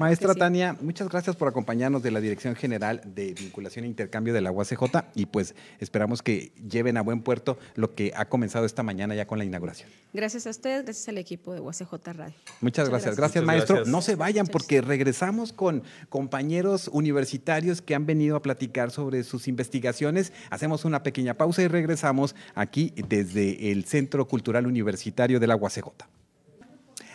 maestra 0.00 0.34
Tania, 0.34 0.78
muchas 0.80 1.10
gracias 1.10 1.36
por 1.36 1.48
acompañarnos 1.48 2.02
de 2.02 2.10
la 2.10 2.20
Dirección 2.22 2.56
General 2.56 3.02
de 3.04 3.34
Vinculación 3.34 3.84
e 3.84 3.88
Intercambio 3.88 4.32
de 4.32 4.40
la 4.40 4.50
UACJ 4.50 4.77
y 5.14 5.26
pues 5.26 5.54
esperamos 5.78 6.22
que 6.22 6.52
lleven 6.68 6.96
a 6.96 7.02
buen 7.02 7.22
puerto 7.22 7.58
lo 7.74 7.94
que 7.94 8.12
ha 8.16 8.28
comenzado 8.28 8.64
esta 8.64 8.82
mañana 8.82 9.14
ya 9.14 9.26
con 9.26 9.38
la 9.38 9.44
inauguración. 9.44 9.88
Gracias 10.12 10.46
a 10.46 10.50
ustedes, 10.50 10.84
gracias 10.84 11.08
al 11.08 11.18
equipo 11.18 11.52
de 11.52 11.60
UACJ 11.60 11.92
Radio. 12.14 12.34
Muchas, 12.60 12.88
gracias. 12.88 13.16
Gracias, 13.16 13.44
maestro. 13.44 13.84
No 13.84 14.00
se 14.02 14.14
vayan 14.14 14.46
porque 14.46 14.80
regresamos 14.80 15.52
con 15.52 15.82
compañeros 16.08 16.88
universitarios 16.92 17.82
que 17.82 17.94
han 17.94 18.06
venido 18.06 18.36
a 18.36 18.42
platicar 18.42 18.90
sobre 18.90 19.22
sus 19.24 19.48
investigaciones. 19.48 20.32
Hacemos 20.50 20.84
una 20.84 21.02
pequeña 21.02 21.34
pausa 21.34 21.62
y 21.62 21.68
regresamos 21.68 22.34
aquí 22.54 22.92
desde 23.08 23.70
el 23.70 23.84
Centro 23.84 24.26
Cultural 24.26 24.66
Universitario 24.66 25.40
de 25.40 25.46
la 25.46 25.56
UACJ. 25.56 25.88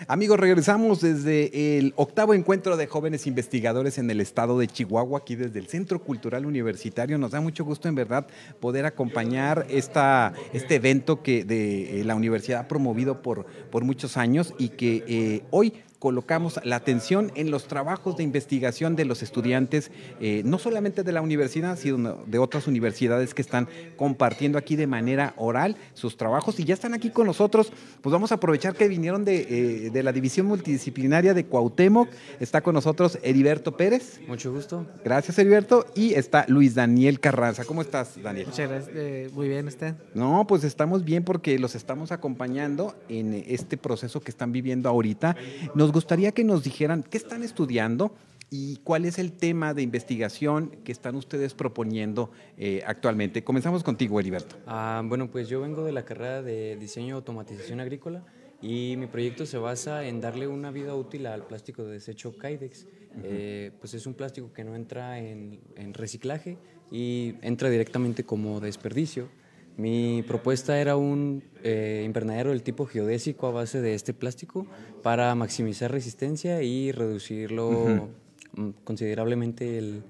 Amigos, 0.08 0.39
regresamos 0.39 1.01
desde 1.01 1.77
el 1.77 1.93
octavo 1.95 2.34
encuentro 2.34 2.77
de 2.77 2.88
jóvenes 2.88 3.27
investigadores 3.27 3.97
en 3.97 4.10
el 4.10 4.21
estado 4.21 4.58
de 4.58 4.67
Chihuahua, 4.67 5.19
aquí 5.19 5.36
desde 5.36 5.60
el 5.60 5.67
Centro 5.67 5.99
Cultural 5.99 6.45
Universitario. 6.45 7.17
Nos 7.17 7.32
da 7.32 7.41
mucho 7.41 7.63
gusto, 7.63 7.88
en 7.88 7.95
verdad, 7.95 8.27
poder 8.60 8.86
acompañar 8.86 9.65
esta, 9.69 10.34
este 10.51 10.75
evento 10.75 11.21
que 11.21 11.45
de 11.45 12.01
eh, 12.01 12.03
la 12.03 12.15
universidad 12.15 12.62
ha 12.62 12.67
promovido 12.67 13.21
por, 13.21 13.45
por 13.45 13.84
muchos 13.84 14.17
años 14.17 14.53
y 14.58 14.69
que 14.69 15.03
eh, 15.08 15.43
hoy 15.51 15.73
colocamos 16.03 16.59
la 16.65 16.75
atención 16.75 17.31
en 17.35 17.49
los 17.49 17.63
trabajos 17.69 18.17
de 18.17 18.23
investigación 18.23 18.97
de 18.97 19.05
los 19.05 19.23
estudiantes, 19.23 19.89
eh, 20.19 20.41
no 20.43 20.59
solamente 20.59 21.01
de 21.01 21.13
la 21.13 21.21
universidad, 21.21 21.77
sino 21.77 22.17
de 22.25 22.39
otras 22.39 22.67
universidades 22.67 23.33
que 23.33 23.41
están 23.41 23.69
compartiendo 23.95 24.57
aquí 24.57 24.75
de 24.75 24.85
manera 24.85 25.33
oral 25.37 25.77
sus 25.93 26.17
trabajos 26.17 26.59
y 26.59 26.65
ya 26.65 26.73
están 26.73 26.93
aquí 26.93 27.09
con 27.09 27.25
nosotros. 27.25 27.71
Pues 28.01 28.11
vamos 28.11 28.33
a 28.33 28.35
aprovechar 28.35 28.75
que 28.75 28.89
vinieron 28.89 29.23
de, 29.23 29.87
eh, 29.95 30.03
la 30.03 30.11
División 30.11 30.45
Multidisciplinaria 30.45 31.33
de 31.33 31.45
Cuauhtémoc. 31.45 32.09
Está 32.41 32.59
con 32.59 32.73
nosotros 32.73 33.17
Heriberto 33.23 33.77
Pérez. 33.77 34.19
Mucho 34.27 34.51
gusto. 34.51 34.85
Gracias, 35.05 35.39
Heriberto. 35.39 35.85
Y 35.95 36.15
está 36.15 36.43
Luis 36.49 36.75
Daniel 36.75 37.21
Carranza. 37.21 37.63
¿Cómo 37.63 37.81
estás, 37.81 38.21
Daniel? 38.21 38.47
Muchas 38.47 38.69
gracias. 38.69 38.93
Eh, 38.93 39.29
muy 39.31 39.47
bien, 39.47 39.69
¿usted? 39.69 39.95
No, 40.13 40.45
pues 40.47 40.65
estamos 40.65 41.05
bien 41.05 41.23
porque 41.23 41.57
los 41.59 41.75
estamos 41.75 42.11
acompañando 42.11 42.93
en 43.07 43.45
este 43.47 43.77
proceso 43.77 44.19
que 44.19 44.31
están 44.31 44.51
viviendo 44.51 44.89
ahorita. 44.89 45.37
Nos 45.75 45.92
gustaría 45.93 46.34
que 46.34 46.43
nos 46.43 46.63
dijeran 46.63 47.03
qué 47.03 47.17
están 47.17 47.43
estudiando 47.43 48.13
y 48.49 48.77
cuál 48.84 49.06
es 49.06 49.17
el 49.17 49.32
tema 49.32 49.73
de 49.73 49.82
investigación 49.82 50.69
que 50.84 50.91
están 50.91 51.15
ustedes 51.15 51.53
proponiendo 51.53 52.32
eh, 52.58 52.84
actualmente. 52.86 53.43
Comenzamos 53.43 53.84
contigo, 53.84 54.19
Heriberto. 54.19 54.58
Ah, 54.67 55.01
bueno, 55.06 55.32
pues 55.32 55.47
yo 55.47 55.62
vengo 55.62 55.84
de 55.84 55.91
la 55.91 56.03
carrera 56.03 56.41
de 56.41 56.75
diseño 56.75 57.08
y 57.08 57.12
automatización 57.12 57.79
agrícola 57.79 58.23
y 58.62 58.95
mi 58.97 59.08
proyecto 59.08 59.45
se 59.45 59.58
basa 59.58 60.06
en 60.06 60.21
darle 60.21 60.47
una 60.47 60.71
vida 60.71 60.95
útil 60.95 61.25
al 61.25 61.47
plástico 61.47 61.84
de 61.84 61.93
desecho 61.93 62.38
Kydex. 62.38 62.88
Eh, 63.23 63.71
pues 63.79 63.93
es 63.93 64.06
un 64.08 64.15
plástico 64.15 64.51
que 64.51 64.63
no 64.63 64.75
entra 64.75 65.19
en, 65.19 65.60
en 65.75 65.93
reciclaje 65.93 66.58
y 66.91 67.36
entra 67.41 67.69
directamente 67.69 68.23
como 68.23 68.60
desperdicio. 68.60 69.29
Mi 69.77 70.23
propuesta 70.27 70.79
era 70.79 70.95
un 70.95 71.43
eh, 71.63 72.03
invernadero 72.05 72.51
del 72.51 72.62
tipo 72.62 72.86
geodésico 72.86 73.47
a 73.47 73.51
base 73.51 73.81
de 73.81 73.95
este 73.95 74.13
plástico 74.13 74.67
para 75.01 75.33
maximizar 75.33 75.91
resistencia 75.91 76.62
y 76.62 76.91
reducirlo 76.91 78.09
mm, 78.55 78.69
considerablemente 78.83 79.77
el, 79.79 80.03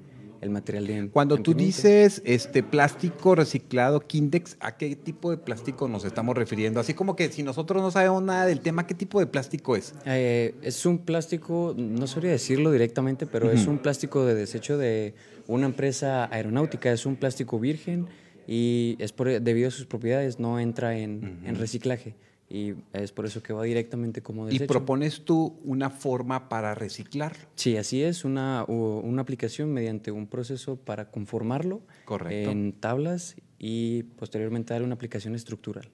material 0.50 0.86
de 0.86 1.10
Cuando 1.10 1.38
tú 1.38 1.54
dices 1.54 2.22
este 2.26 2.64
plástico 2.64 3.34
reciclado 3.34 4.02
Kindex, 4.02 4.58
¿a 4.60 4.76
qué 4.76 4.94
tipo 4.98 5.32
de 5.32 5.38
plástico 5.38 5.88
nos 5.88 6.04
estamos 6.04 6.36
refiriendo? 6.36 6.82
Así 6.82 6.94
como 6.94 7.16
que 7.16 7.32
si 7.32 7.44
nosotros 7.44 7.82
no 7.82 7.92
sabemos 7.92 8.22
nada 8.24 8.46
del 8.46 8.60
tema, 8.60 8.86
¿qué 8.86 8.94
tipo 8.94 9.22
de 9.22 9.26
plástico 9.26 9.78
es? 9.78 9.94
Eh, 10.06 10.54
es 10.62 10.86
un 10.86 10.98
plástico, 10.98 11.74
no 11.78 12.08
sabría 12.08 12.32
decirlo 12.32 12.72
directamente, 12.72 13.26
pero 13.26 13.52
es 13.52 13.68
un 13.68 13.78
plástico 13.78 14.26
de 14.26 14.36
desecho 14.36 14.78
de 14.78 15.14
una 15.48 15.66
empresa 15.66 16.28
aeronáutica, 16.30 16.92
es 16.92 17.06
un 17.06 17.16
plástico 17.16 17.58
virgen 17.58 18.10
y 18.48 18.96
es 19.00 19.12
por, 19.12 19.42
debido 19.42 19.68
a 19.68 19.72
sus 19.72 19.86
propiedades 19.86 20.40
no 20.40 20.60
entra 20.60 20.98
en, 20.98 21.56
reciclaje 21.56 22.16
y 22.50 22.74
es 22.94 23.12
por 23.12 23.26
eso 23.26 23.42
que 23.42 23.54
va 23.54 23.64
directamente 23.64 24.22
como 24.22 24.46
desecho. 24.46 24.66
¿Y 24.66 24.68
propones 24.68 25.26
tú 25.26 25.60
una 25.64 25.90
forma 25.90 26.50
para 26.50 26.76
reciclar? 26.76 27.36
Sí, 27.56 27.78
así 27.78 28.04
es, 28.04 28.26
una, 28.26 28.64
una 28.68 29.22
aplicación 29.22 29.72
mediante 29.72 30.12
un 30.12 30.28
proceso 30.28 30.76
para 30.76 31.10
conformarlo 31.10 31.82
en 32.30 32.74
tablas 32.74 33.36
y 33.58 34.04
posteriormente 34.04 34.74
darle 34.74 34.86
una 34.86 34.96
aplicación 34.96 35.36
estructural. 35.36 35.90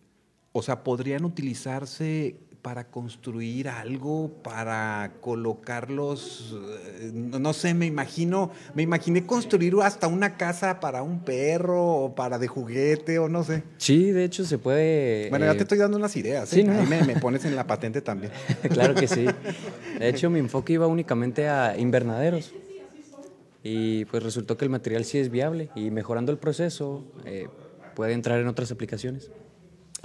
O 0.52 0.62
sea, 0.62 0.84
podrían 0.84 1.24
utilizarse 1.24 2.36
para 2.62 2.86
construir 2.86 3.70
algo, 3.70 4.32
para 4.44 5.14
colocarlos, 5.22 6.58
eh, 7.00 7.12
no 7.14 7.54
sé, 7.54 7.74
me 7.74 7.86
imagino, 7.86 8.52
me 8.76 8.84
imaginé 8.84 9.26
construir 9.26 9.76
hasta 9.82 10.08
una 10.08 10.36
casa 10.36 10.80
para 10.80 11.02
un 11.02 11.24
perro 11.24 11.86
o 11.86 12.16
para 12.16 12.38
de 12.38 12.48
juguete 12.48 13.20
o 13.20 13.30
no 13.30 13.44
sé. 13.44 13.64
Sí, 13.78 14.12
de 14.12 14.26
hecho 14.26 14.44
se 14.46 14.58
puede... 14.58 15.30
Bueno, 15.30 15.46
ya 15.46 15.54
te 15.54 15.64
estoy 15.64 15.78
dando 15.78 15.98
unas 15.98 16.16
ideas. 16.18 16.50
sí, 16.50 16.62
¿eh? 16.62 16.64
¿no? 16.66 16.74
Ahí 16.80 16.86
me, 16.86 17.04
me 17.04 17.16
pones 17.22 17.46
en 17.46 17.56
la 17.56 17.66
patente 17.66 18.02
también. 18.02 18.32
claro 18.70 18.94
que 18.94 19.08
sí. 19.08 19.26
De 19.98 20.10
hecho, 20.10 20.30
mi 20.30 20.40
enfoque 20.40 20.74
iba 20.74 20.88
únicamente 20.88 21.48
a 21.48 21.78
invernaderos. 21.78 22.54
Y 23.64 24.06
pues 24.06 24.24
resultó 24.24 24.58
que 24.58 24.66
el 24.66 24.72
material 24.72 25.04
sí 25.04 25.18
es 25.18 25.30
viable 25.30 25.70
y 25.76 25.92
mejorando 25.92 26.32
el 26.32 26.38
proceso 26.38 27.04
eh, 27.26 27.48
puede 27.94 28.14
entrar 28.14 28.40
en 28.40 28.48
otras 28.48 28.72
aplicaciones. 28.72 29.32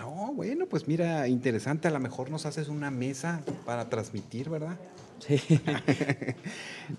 Oh, 0.02 0.32
bueno, 0.34 0.66
pues 0.66 0.88
mira, 0.88 1.28
interesante. 1.28 1.88
A 1.88 1.90
lo 1.90 2.00
mejor 2.00 2.30
nos 2.30 2.46
haces 2.46 2.68
una 2.68 2.90
mesa 2.90 3.42
para 3.64 3.88
transmitir, 3.88 4.50
¿verdad? 4.50 4.76
Sí. 5.20 5.40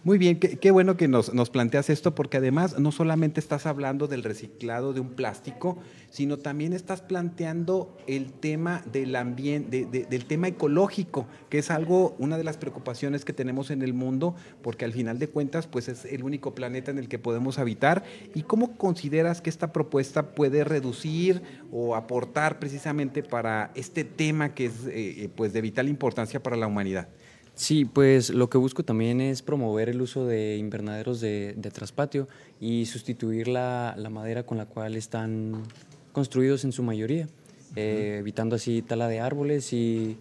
Muy 0.03 0.17
bien, 0.17 0.39
qué, 0.39 0.71
bueno 0.71 0.97
que 0.97 1.07
nos, 1.07 1.29
planteas 1.51 1.91
esto, 1.91 2.15
porque 2.15 2.37
además 2.37 2.79
no 2.79 2.91
solamente 2.91 3.39
estás 3.39 3.67
hablando 3.67 4.07
del 4.07 4.23
reciclado 4.23 4.93
de 4.93 4.99
un 4.99 5.09
plástico, 5.13 5.77
sino 6.09 6.37
también 6.37 6.73
estás 6.73 7.01
planteando 7.03 7.95
el 8.07 8.33
tema 8.33 8.81
del 8.91 9.15
ambiente, 9.15 9.69
de- 9.81 9.85
de- 9.85 10.05
del 10.05 10.25
tema 10.25 10.47
ecológico, 10.47 11.27
que 11.49 11.59
es 11.59 11.69
algo, 11.69 12.15
una 12.17 12.37
de 12.37 12.43
las 12.43 12.57
preocupaciones 12.57 13.25
que 13.25 13.33
tenemos 13.33 13.69
en 13.69 13.83
el 13.83 13.93
mundo, 13.93 14.33
porque 14.63 14.85
al 14.85 14.93
final 14.93 15.19
de 15.19 15.27
cuentas, 15.29 15.67
pues 15.67 15.87
es 15.87 16.05
el 16.05 16.23
único 16.23 16.55
planeta 16.55 16.89
en 16.89 16.97
el 16.97 17.07
que 17.07 17.19
podemos 17.19 17.59
habitar. 17.59 18.03
¿Y 18.33 18.41
cómo 18.41 18.75
consideras 18.77 19.41
que 19.41 19.51
esta 19.51 19.71
propuesta 19.71 20.33
puede 20.33 20.63
reducir 20.63 21.43
o 21.71 21.95
aportar 21.95 22.57
precisamente 22.59 23.21
para 23.21 23.71
este 23.75 24.03
tema 24.03 24.55
que 24.55 24.65
es 24.67 24.87
eh, 24.87 25.25
eh, 25.25 25.29
pues 25.35 25.53
de 25.53 25.61
vital 25.61 25.89
importancia 25.89 26.41
para 26.41 26.55
la 26.55 26.65
humanidad? 26.65 27.09
Sí, 27.55 27.85
pues 27.85 28.29
lo 28.31 28.49
que 28.49 28.57
busco 28.57 28.83
también 28.83 29.21
es 29.21 29.41
promover 29.41 29.89
el 29.89 30.01
uso 30.01 30.25
de 30.25 30.57
invernaderos 30.57 31.21
de, 31.21 31.53
de 31.57 31.71
traspatio 31.71 32.27
y 32.59 32.85
sustituir 32.85 33.47
la, 33.47 33.95
la 33.97 34.09
madera 34.09 34.43
con 34.43 34.57
la 34.57 34.65
cual 34.65 34.95
están 34.95 35.63
construidos 36.11 36.65
en 36.65 36.73
su 36.73 36.83
mayoría, 36.83 37.27
eh, 37.75 38.17
evitando 38.19 38.57
así 38.57 38.81
tala 38.81 39.07
de 39.07 39.21
árboles 39.21 39.71
y 39.73 40.17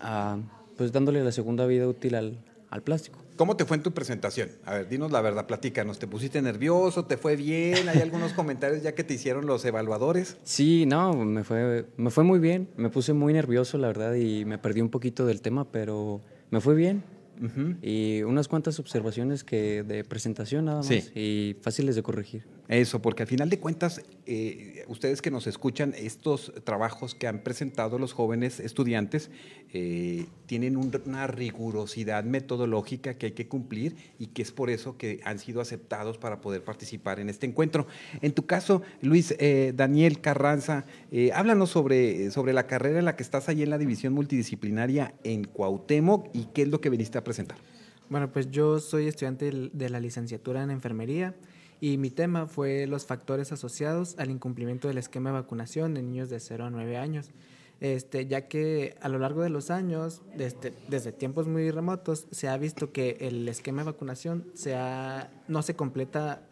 ah, 0.00 0.38
pues 0.76 0.92
dándole 0.92 1.22
la 1.22 1.32
segunda 1.32 1.66
vida 1.66 1.86
útil 1.86 2.16
al, 2.16 2.36
al 2.68 2.82
plástico. 2.82 3.18
¿Cómo 3.36 3.56
te 3.56 3.64
fue 3.64 3.76
en 3.76 3.82
tu 3.82 3.92
presentación? 3.92 4.50
A 4.64 4.74
ver, 4.74 4.88
dinos 4.88 5.10
la 5.10 5.20
verdad, 5.20 5.46
platícanos. 5.46 5.98
¿Te 5.98 6.06
pusiste 6.06 6.42
nervioso? 6.42 7.06
¿Te 7.06 7.16
fue 7.16 7.34
bien? 7.34 7.88
¿Hay 7.88 8.00
algunos 8.00 8.34
comentarios 8.34 8.82
ya 8.82 8.94
que 8.94 9.04
te 9.04 9.14
hicieron 9.14 9.46
los 9.46 9.64
evaluadores? 9.64 10.36
Sí, 10.44 10.84
no, 10.86 11.14
me 11.14 11.42
fue, 11.42 11.86
me 11.96 12.10
fue 12.10 12.24
muy 12.24 12.38
bien, 12.38 12.68
me 12.76 12.90
puse 12.90 13.12
muy 13.14 13.32
nervioso 13.32 13.78
la 13.78 13.86
verdad 13.86 14.14
y 14.14 14.44
me 14.44 14.58
perdí 14.58 14.80
un 14.80 14.90
poquito 14.90 15.26
del 15.26 15.40
tema, 15.40 15.64
pero 15.64 16.20
me 16.52 16.60
fue 16.60 16.76
bien. 16.76 17.02
Y 17.82 18.22
unas 18.22 18.46
cuantas 18.46 18.78
observaciones 18.78 19.42
que 19.42 19.82
de 19.82 20.04
presentación 20.04 20.66
nada 20.66 20.76
más 20.78 20.86
Sí. 20.86 21.02
y 21.16 21.56
fáciles 21.60 21.96
de 21.96 22.02
corregir. 22.04 22.44
Eso, 22.68 23.02
porque 23.02 23.24
al 23.24 23.28
final 23.28 23.50
de 23.50 23.58
cuentas, 23.58 24.00
eh, 24.26 24.84
ustedes 24.86 25.20
que 25.22 25.32
nos 25.32 25.48
escuchan, 25.48 25.92
estos 25.98 26.52
trabajos 26.62 27.16
que 27.16 27.26
han 27.26 27.40
presentado 27.42 27.98
los 27.98 28.12
jóvenes 28.12 28.60
estudiantes 28.60 29.28
eh, 29.72 30.26
tienen 30.46 30.76
un- 30.76 30.92
una 31.06 31.26
rigurosidad 31.26 32.24
metodológica 32.24 33.14
que 33.14 33.26
hay 33.26 33.32
que 33.32 33.48
cumplir 33.48 33.96
y 34.18 34.26
que 34.28 34.42
es 34.42 34.52
por 34.52 34.68
eso 34.70 34.96
que 34.98 35.20
han 35.24 35.38
sido 35.38 35.60
aceptados 35.60 36.18
para 36.18 36.40
poder 36.40 36.62
participar 36.62 37.20
en 37.20 37.28
este 37.30 37.46
encuentro. 37.46 37.86
En 38.20 38.32
tu 38.32 38.44
caso, 38.46 38.82
Luis 39.00 39.34
eh, 39.38 39.72
Daniel 39.74 40.20
Carranza, 40.20 40.84
eh, 41.10 41.30
háblanos 41.32 41.70
sobre, 41.70 42.30
sobre 42.30 42.52
la 42.52 42.66
carrera 42.66 42.98
en 42.98 43.04
la 43.06 43.16
que 43.16 43.22
estás 43.22 43.48
ahí 43.48 43.62
en 43.62 43.70
la 43.70 43.78
división 43.78 44.12
multidisciplinaria 44.12 45.14
en 45.24 45.44
Cuauhtémoc 45.44 46.28
y 46.34 46.46
qué 46.52 46.62
es 46.62 46.68
lo 46.68 46.80
que 46.80 46.90
viniste 46.90 47.16
a 47.18 47.24
presentar. 47.24 47.58
Bueno, 48.10 48.30
pues 48.30 48.50
yo 48.50 48.78
soy 48.78 49.06
estudiante 49.08 49.50
de 49.72 49.88
la 49.88 49.98
licenciatura 50.00 50.62
en 50.62 50.70
enfermería 50.70 51.34
y 51.80 51.96
mi 51.96 52.10
tema 52.10 52.46
fue 52.46 52.86
los 52.86 53.06
factores 53.06 53.52
asociados 53.52 54.16
al 54.18 54.30
incumplimiento 54.30 54.86
del 54.88 54.98
esquema 54.98 55.30
de 55.30 55.34
vacunación 55.40 55.96
en 55.96 56.06
niños 56.10 56.28
de 56.28 56.38
0 56.38 56.66
a 56.66 56.70
9 56.70 56.98
años. 56.98 57.30
Este, 57.82 58.26
ya 58.28 58.46
que 58.46 58.94
a 59.00 59.08
lo 59.08 59.18
largo 59.18 59.42
de 59.42 59.50
los 59.50 59.68
años, 59.70 60.22
desde, 60.36 60.72
desde 60.88 61.10
tiempos 61.10 61.48
muy 61.48 61.68
remotos, 61.72 62.28
se 62.30 62.48
ha 62.48 62.56
visto 62.56 62.92
que 62.92 63.16
el 63.20 63.48
esquema 63.48 63.82
de 63.82 63.86
vacunación 63.90 64.46
se 64.54 64.76
ha- 64.76 65.28
no 65.48 65.62
se 65.62 65.74
completa 65.74 66.42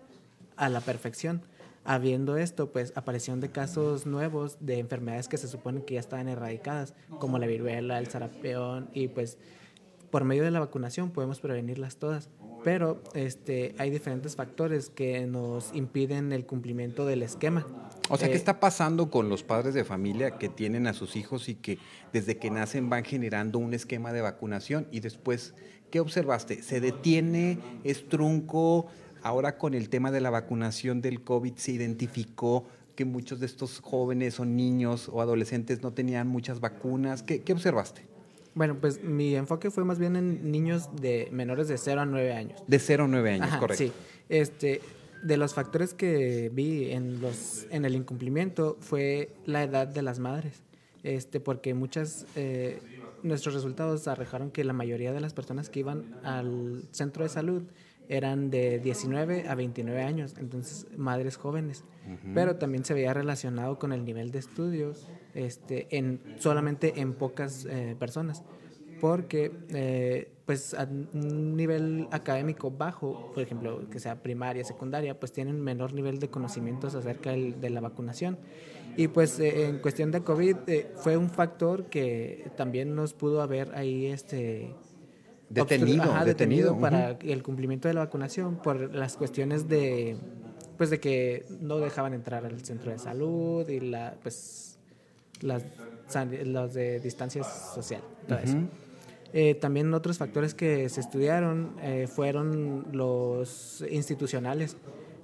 a 0.56 0.68
la 0.68 0.80
perfección. 0.80 1.42
Habiendo 1.84 2.36
esto, 2.36 2.70
pues 2.72 2.92
aparición 2.96 3.40
de 3.40 3.50
casos 3.50 4.06
nuevos 4.06 4.56
de 4.60 4.80
enfermedades 4.80 5.28
que 5.28 5.38
se 5.38 5.46
supone 5.46 5.84
que 5.84 5.94
ya 5.94 6.00
estaban 6.00 6.26
erradicadas, 6.28 6.94
como 7.20 7.38
la 7.38 7.46
viruela, 7.46 7.98
el 8.00 8.08
sarampión, 8.08 8.90
y 8.92 9.06
pues 9.06 9.38
por 10.10 10.24
medio 10.24 10.42
de 10.42 10.50
la 10.50 10.58
vacunación 10.58 11.10
podemos 11.12 11.38
prevenirlas 11.38 11.96
todas. 11.96 12.28
Pero 12.62 13.02
este, 13.14 13.74
hay 13.78 13.90
diferentes 13.90 14.36
factores 14.36 14.90
que 14.90 15.26
nos 15.26 15.74
impiden 15.74 16.32
el 16.32 16.44
cumplimiento 16.44 17.06
del 17.06 17.22
esquema. 17.22 17.66
O 18.08 18.16
sea, 18.16 18.28
¿qué 18.28 18.34
Eh, 18.34 18.36
está 18.36 18.60
pasando 18.60 19.10
con 19.10 19.28
los 19.28 19.42
padres 19.42 19.72
de 19.72 19.84
familia 19.84 20.38
que 20.38 20.48
tienen 20.48 20.86
a 20.86 20.92
sus 20.92 21.16
hijos 21.16 21.48
y 21.48 21.54
que 21.54 21.78
desde 22.12 22.38
que 22.38 22.50
nacen 22.50 22.90
van 22.90 23.04
generando 23.04 23.58
un 23.58 23.72
esquema 23.72 24.12
de 24.12 24.20
vacunación 24.20 24.86
y 24.90 25.00
después, 25.00 25.54
¿qué 25.90 26.00
observaste? 26.00 26.62
¿Se 26.62 26.80
detiene? 26.80 27.58
¿Es 27.84 28.08
trunco? 28.08 28.86
Ahora 29.22 29.58
con 29.58 29.74
el 29.74 29.88
tema 29.88 30.10
de 30.10 30.20
la 30.20 30.30
vacunación 30.30 31.00
del 31.00 31.22
COVID 31.22 31.54
se 31.56 31.72
identificó 31.72 32.64
que 32.96 33.04
muchos 33.04 33.40
de 33.40 33.46
estos 33.46 33.80
jóvenes 33.80 34.40
o 34.40 34.44
niños 34.44 35.08
o 35.10 35.22
adolescentes 35.22 35.82
no 35.82 35.92
tenían 35.92 36.26
muchas 36.26 36.60
vacunas. 36.60 37.22
¿Qué, 37.22 37.42
qué 37.42 37.52
observaste? 37.52 38.09
Bueno, 38.54 38.76
pues 38.80 39.02
mi 39.02 39.34
enfoque 39.36 39.70
fue 39.70 39.84
más 39.84 39.98
bien 39.98 40.16
en 40.16 40.50
niños 40.50 40.88
de 40.96 41.28
menores 41.30 41.68
de 41.68 41.78
0 41.78 42.00
a 42.00 42.06
9 42.06 42.32
años. 42.32 42.62
De 42.66 42.78
0 42.78 43.04
a 43.04 43.08
9 43.08 43.32
años, 43.32 43.46
Ajá, 43.46 43.58
correcto. 43.60 43.84
Sí. 43.84 43.92
Este, 44.28 44.80
de 45.22 45.36
los 45.36 45.54
factores 45.54 45.94
que 45.94 46.50
vi 46.52 46.90
en, 46.90 47.20
los, 47.20 47.66
en 47.70 47.84
el 47.84 47.94
incumplimiento 47.94 48.76
fue 48.80 49.30
la 49.46 49.62
edad 49.62 49.86
de 49.86 50.02
las 50.02 50.18
madres. 50.18 50.62
Este, 51.02 51.40
porque 51.40 51.74
muchas, 51.74 52.26
eh, 52.36 52.78
nuestros 53.22 53.54
resultados 53.54 54.06
arrojaron 54.08 54.50
que 54.50 54.64
la 54.64 54.72
mayoría 54.72 55.12
de 55.12 55.20
las 55.20 55.32
personas 55.32 55.70
que 55.70 55.80
iban 55.80 56.16
al 56.24 56.84
centro 56.90 57.22
de 57.22 57.30
salud 57.30 57.62
eran 58.10 58.50
de 58.50 58.78
19 58.80 59.48
a 59.48 59.54
29 59.54 60.02
años, 60.02 60.34
entonces 60.38 60.86
madres 60.96 61.36
jóvenes. 61.36 61.84
Pero 62.34 62.56
también 62.56 62.84
se 62.84 62.92
veía 62.92 63.14
relacionado 63.14 63.78
con 63.78 63.92
el 63.92 64.04
nivel 64.04 64.30
de 64.32 64.40
estudios 64.40 65.08
este, 65.34 65.86
en, 65.96 66.20
solamente 66.38 67.00
en 67.00 67.14
pocas 67.14 67.64
eh, 67.70 67.96
personas 67.98 68.42
porque 69.00 69.50
eh, 69.70 70.28
pues 70.44 70.74
a 70.74 70.82
un 70.84 71.56
nivel 71.56 72.06
académico 72.10 72.70
bajo, 72.70 73.30
por 73.32 73.42
ejemplo, 73.42 73.88
que 73.88 73.98
sea 73.98 74.22
primaria, 74.22 74.62
secundaria, 74.62 75.18
pues 75.18 75.32
tienen 75.32 75.58
menor 75.58 75.94
nivel 75.94 76.18
de 76.18 76.28
conocimientos 76.28 76.94
acerca 76.94 77.30
del- 77.30 77.58
de 77.62 77.70
la 77.70 77.80
vacunación. 77.80 78.36
Y 78.98 79.08
pues 79.08 79.38
eh, 79.40 79.68
en 79.68 79.78
cuestión 79.78 80.10
de 80.10 80.20
COVID 80.22 80.56
eh, 80.66 80.90
fue 80.96 81.16
un 81.16 81.30
factor 81.30 81.84
que 81.86 82.50
también 82.56 82.94
nos 82.94 83.14
pudo 83.14 83.40
haber 83.40 83.74
ahí 83.74 84.04
este 84.06 84.74
Detenido, 85.50 86.04
ajá, 86.04 86.24
detenido, 86.24 86.78
para 86.78 87.18
el 87.20 87.42
cumplimiento 87.42 87.88
de 87.88 87.94
la 87.94 88.00
vacunación 88.04 88.56
por 88.56 88.94
las 88.94 89.16
cuestiones 89.16 89.68
de 89.68 90.16
pues 90.78 90.90
de 90.90 91.00
que 91.00 91.44
no 91.60 91.78
dejaban 91.78 92.14
entrar 92.14 92.46
al 92.46 92.64
centro 92.64 92.92
de 92.92 92.98
salud 92.98 93.68
y 93.68 93.80
la 93.80 94.14
pues 94.22 94.78
las 95.40 95.64
los 96.44 96.72
de 96.72 97.00
distancia 97.00 97.42
social, 97.44 98.00
todo 98.28 98.38
eso. 98.38 98.56
Eh, 99.32 99.54
también 99.54 99.92
otros 99.94 100.18
factores 100.18 100.54
que 100.54 100.88
se 100.88 101.00
estudiaron 101.00 101.76
eh, 101.82 102.08
fueron 102.08 102.86
los 102.92 103.84
institucionales, 103.90 104.76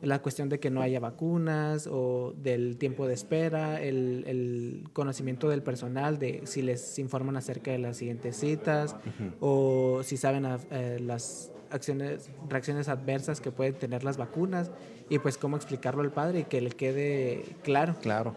la 0.02 0.20
cuestión 0.20 0.48
de 0.48 0.60
que 0.60 0.70
no 0.70 0.82
haya 0.82 1.00
vacunas 1.00 1.88
o 1.90 2.34
del 2.36 2.76
tiempo 2.76 3.06
de 3.06 3.14
espera, 3.14 3.80
el, 3.82 4.24
el 4.26 4.84
conocimiento 4.92 5.48
del 5.48 5.62
personal 5.62 6.18
de 6.18 6.42
si 6.44 6.62
les 6.62 6.98
informan 6.98 7.36
acerca 7.36 7.70
de 7.72 7.78
las 7.78 7.96
siguientes 7.96 8.36
citas 8.36 8.94
o 9.40 10.00
si 10.04 10.16
saben 10.16 10.44
a- 10.46 10.58
eh, 10.70 10.98
las 11.00 11.50
acciones, 11.70 12.30
reacciones 12.48 12.88
adversas 12.88 13.40
que 13.40 13.50
pueden 13.50 13.74
tener 13.74 14.04
las 14.04 14.16
vacunas 14.16 14.70
y 15.08 15.18
pues 15.18 15.38
cómo 15.38 15.56
explicarlo 15.56 16.02
al 16.02 16.12
padre 16.12 16.40
y 16.40 16.44
que 16.44 16.60
le 16.60 16.70
quede 16.70 17.44
claro. 17.62 17.96
Claro. 18.02 18.34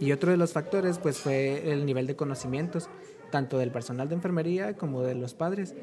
Y 0.00 0.10
otro 0.12 0.30
de 0.30 0.36
los 0.36 0.52
factores 0.52 0.98
pues 0.98 1.18
fue 1.18 1.72
el 1.72 1.86
nivel 1.86 2.06
de 2.06 2.16
conocimientos, 2.16 2.88
tanto 3.30 3.58
del 3.58 3.70
personal 3.70 4.08
de 4.08 4.14
enfermería 4.16 4.76
como 4.76 5.02
de 5.02 5.14
los 5.14 5.34
padres. 5.34 5.74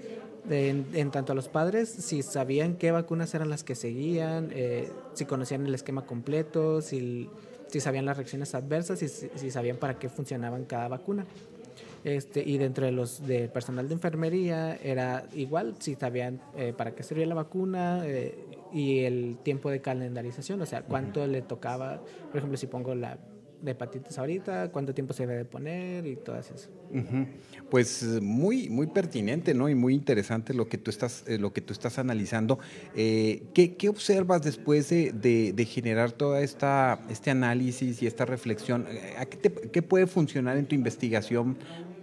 En, 0.50 0.86
en 0.94 1.12
tanto 1.12 1.34
a 1.34 1.36
los 1.36 1.48
padres, 1.48 1.90
si 1.90 2.24
sabían 2.24 2.76
qué 2.76 2.92
vacunas 2.92 3.34
eran 3.36 3.50
las 3.50 3.64
que 3.64 3.76
seguían, 3.76 4.50
eh, 4.52 4.90
si 5.14 5.26
conocían 5.26 5.66
el 5.66 5.76
esquema 5.76 6.06
completo, 6.06 6.82
si, 6.82 7.30
si 7.68 7.80
sabían 7.80 8.06
las 8.06 8.18
reacciones 8.18 8.56
adversas 8.56 9.02
y 9.04 9.10
si, 9.10 9.30
si 9.36 9.52
sabían 9.52 9.78
para 9.78 10.00
qué 10.00 10.10
funcionaban 10.10 10.66
cada 10.66 10.88
vacuna. 10.88 11.26
Este, 12.04 12.42
y 12.42 12.58
dentro 12.58 12.86
de 12.86 12.94
los 12.94 13.28
del 13.28 13.50
personal 13.50 13.88
de 13.88 13.94
enfermería 13.94 14.76
era 14.82 15.26
igual, 15.34 15.76
si 15.80 15.96
sabían 15.96 16.40
eh, 16.56 16.74
para 16.76 16.96
qué 16.96 17.04
servía 17.04 17.26
la 17.26 17.36
vacuna 17.36 18.04
eh, 18.06 18.36
y 18.72 19.00
el 19.00 19.38
tiempo 19.44 19.70
de 19.70 19.82
calendarización, 19.82 20.62
o 20.62 20.66
sea, 20.66 20.84
cuánto 20.84 21.28
le 21.28 21.42
tocaba, 21.42 22.00
por 22.30 22.38
ejemplo, 22.38 22.58
si 22.58 22.68
pongo 22.68 22.96
la 22.96 23.18
de 23.62 23.72
hepatitis 23.72 24.18
ahorita, 24.18 24.72
cuánto 24.72 24.94
tiempo 24.94 25.14
se 25.14 25.28
debe 25.28 25.46
poner 25.46 26.06
y 26.06 26.16
todo 26.16 26.38
eso. 26.38 26.54
Pues 27.70 28.04
muy, 28.22 28.70
muy 28.70 28.88
pertinente, 28.88 29.54
¿no? 29.54 29.70
Y 29.70 29.76
muy 29.76 29.94
interesante 29.94 30.54
lo 30.54 30.68
que 30.68 30.78
tú 30.78 30.90
estás, 30.90 31.24
eh, 31.28 31.38
lo 31.38 31.54
que 31.54 31.62
tú 31.62 31.74
estás 31.74 32.00
analizando. 32.00 32.60
Eh, 32.96 33.44
¿qué, 33.54 33.90
observas 33.90 34.42
después 34.42 34.90
de, 34.90 35.68
generar 35.70 36.12
toda 36.12 36.42
esta 36.42 37.02
este 37.10 37.32
análisis 37.32 38.02
y 38.02 38.08
esta 38.08 38.26
reflexión? 38.26 38.86
qué, 39.72 39.82
puede 39.82 40.08
funcionar 40.08 40.58
en 40.58 40.66
tu 40.66 40.76
investigación 40.76 41.58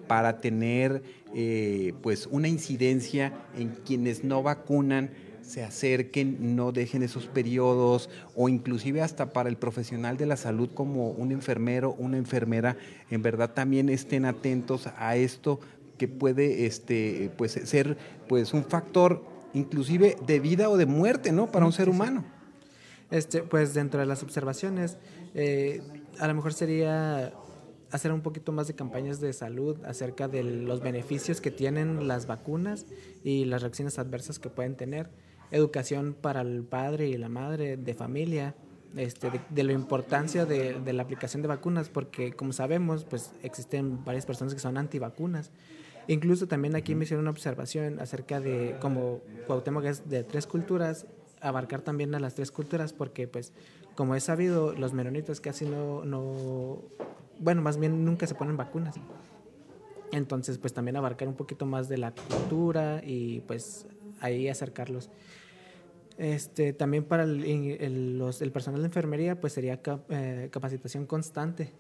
para 0.07 0.41
tener 0.41 1.03
eh, 1.35 1.95
pues 2.03 2.29
una 2.31 2.49
incidencia 2.49 3.33
en 3.57 3.71
quienes 3.85 4.25
no 4.25 4.43
vacunan? 4.43 5.11
Se 5.47 5.63
acerquen, 5.63 6.57
no 6.57 6.73
dejen 6.73 7.03
esos 7.03 7.27
periodos 7.27 8.11
o 8.35 8.49
inclusive 8.49 9.01
hasta 9.01 9.33
para 9.33 9.49
el 9.49 9.57
profesional 9.57 10.17
de 10.17 10.27
la 10.27 10.37
salud 10.37 10.69
como 10.75 11.11
un 11.11 11.31
enfermero, 11.31 11.95
una 11.99 12.17
enfermera, 12.17 12.77
en 13.11 13.23
verdad 13.23 13.53
también 13.55 13.89
estén 13.89 14.25
atentos 14.25 14.89
a 14.99 15.17
esto 15.17 15.61
que 15.99 16.09
puede 16.09 16.67
este, 16.67 17.31
pues, 17.37 17.53
ser 17.53 17.97
pues, 18.29 18.53
un 18.53 18.65
factor 18.65 19.25
inclusive 19.55 20.17
de 20.27 20.41
vida 20.41 20.69
o 20.69 20.77
de 20.77 20.87
muerte 20.87 21.33
¿no? 21.33 21.51
para 21.51 21.65
un 21.65 21.73
ser 21.73 21.89
humano. 21.89 22.25
Este, 23.11 23.45
pues 23.45 23.73
dentro 23.73 24.01
de 24.01 24.07
las 24.07 24.25
observaciones, 24.25 24.99
eh, 25.35 25.81
a 26.19 26.27
lo 26.27 26.35
mejor 26.35 26.53
sería 26.53 27.33
hacer 27.93 28.11
un 28.11 28.21
poquito 28.21 28.51
más 28.51 28.67
de 28.67 28.75
campañas 28.75 29.21
de 29.21 29.33
salud 29.33 29.77
acerca 29.85 30.27
de 30.27 30.43
los 30.43 30.81
beneficios 30.81 31.41
que 31.41 31.53
tienen 31.53 32.09
las 32.09 32.27
vacunas 32.27 32.85
y 33.23 33.45
las 33.45 33.63
reacciones 33.63 34.01
adversas 34.01 34.41
que 34.41 34.51
pueden 34.51 34.75
tener 34.75 35.09
educación 35.51 36.15
para 36.21 36.41
el 36.41 36.63
padre 36.65 37.09
y 37.09 37.17
la 37.17 37.29
madre 37.29 37.77
de 37.77 37.95
familia, 37.95 38.55
este, 38.97 39.31
de, 39.51 39.65
la 39.65 39.73
importancia 39.73 40.47
de, 40.47 40.81
de, 40.81 40.93
la 40.93 41.03
aplicación 41.03 41.43
de 41.43 41.49
vacunas, 41.49 41.89
porque 41.89 42.33
como 42.33 42.53
sabemos, 42.53 43.05
pues 43.05 43.33
existen 43.43 44.05
varias 44.05 44.27
personas 44.27 44.55
que 44.55 44.61
son 44.61 44.79
antivacunas. 44.79 45.51
Incluso 46.09 46.47
también 46.47 46.77
aquí 46.77 46.95
me 46.95 47.05
hicieron 47.05 47.25
una 47.25 47.31
observación 47.31 48.01
acerca 48.01 48.41
de 48.41 48.77
como 48.81 49.21
Cuauhtémoc 49.47 49.85
es 49.85 50.09
de 50.09 50.23
tres 50.23 50.47
culturas, 50.47 51.07
abarcar 51.41 51.83
también 51.83 52.15
a 52.15 52.21
las 52.21 52.35
tres 52.35 52.51
culturas, 52.51 52.93
porque 52.93 53.27
pues 53.27 53.53
como 53.97 54.15
he 54.15 54.21
sabido, 54.21 54.75
los 54.75 54.93
menonitas 54.93 55.41
casi 55.41 55.65
no, 55.65 56.05
no, 56.05 56.83
bueno, 57.41 57.63
más 57.63 57.79
bien 57.79 58.05
nunca 58.05 58.27
se 58.27 58.35
ponen 58.35 58.57
vacunas. 58.57 58.95
Entonces, 60.13 60.59
pues 60.59 60.73
también 60.73 60.97
abarcar 60.97 61.27
un 61.27 61.35
poquito 61.35 61.67
más 61.67 61.89
de 61.89 61.99
la 61.99 62.13
cultura 62.13 63.03
y 63.05 63.41
pues 63.41 63.87
ahí 64.21 64.49
acercarlos. 64.49 65.11
Este, 66.19 66.73
también 66.73 67.05
para 67.05 67.25
el, 67.25 67.45
el, 67.45 68.19
los, 68.19 68.41
el, 68.41 68.51
personal 68.51 68.81
de 68.81 68.87
enfermería, 68.87 69.39
pues 69.39 69.53
sería 69.53 69.81
eh, 70.09 70.49
capacitación 70.51 71.07
constante. 71.07 71.73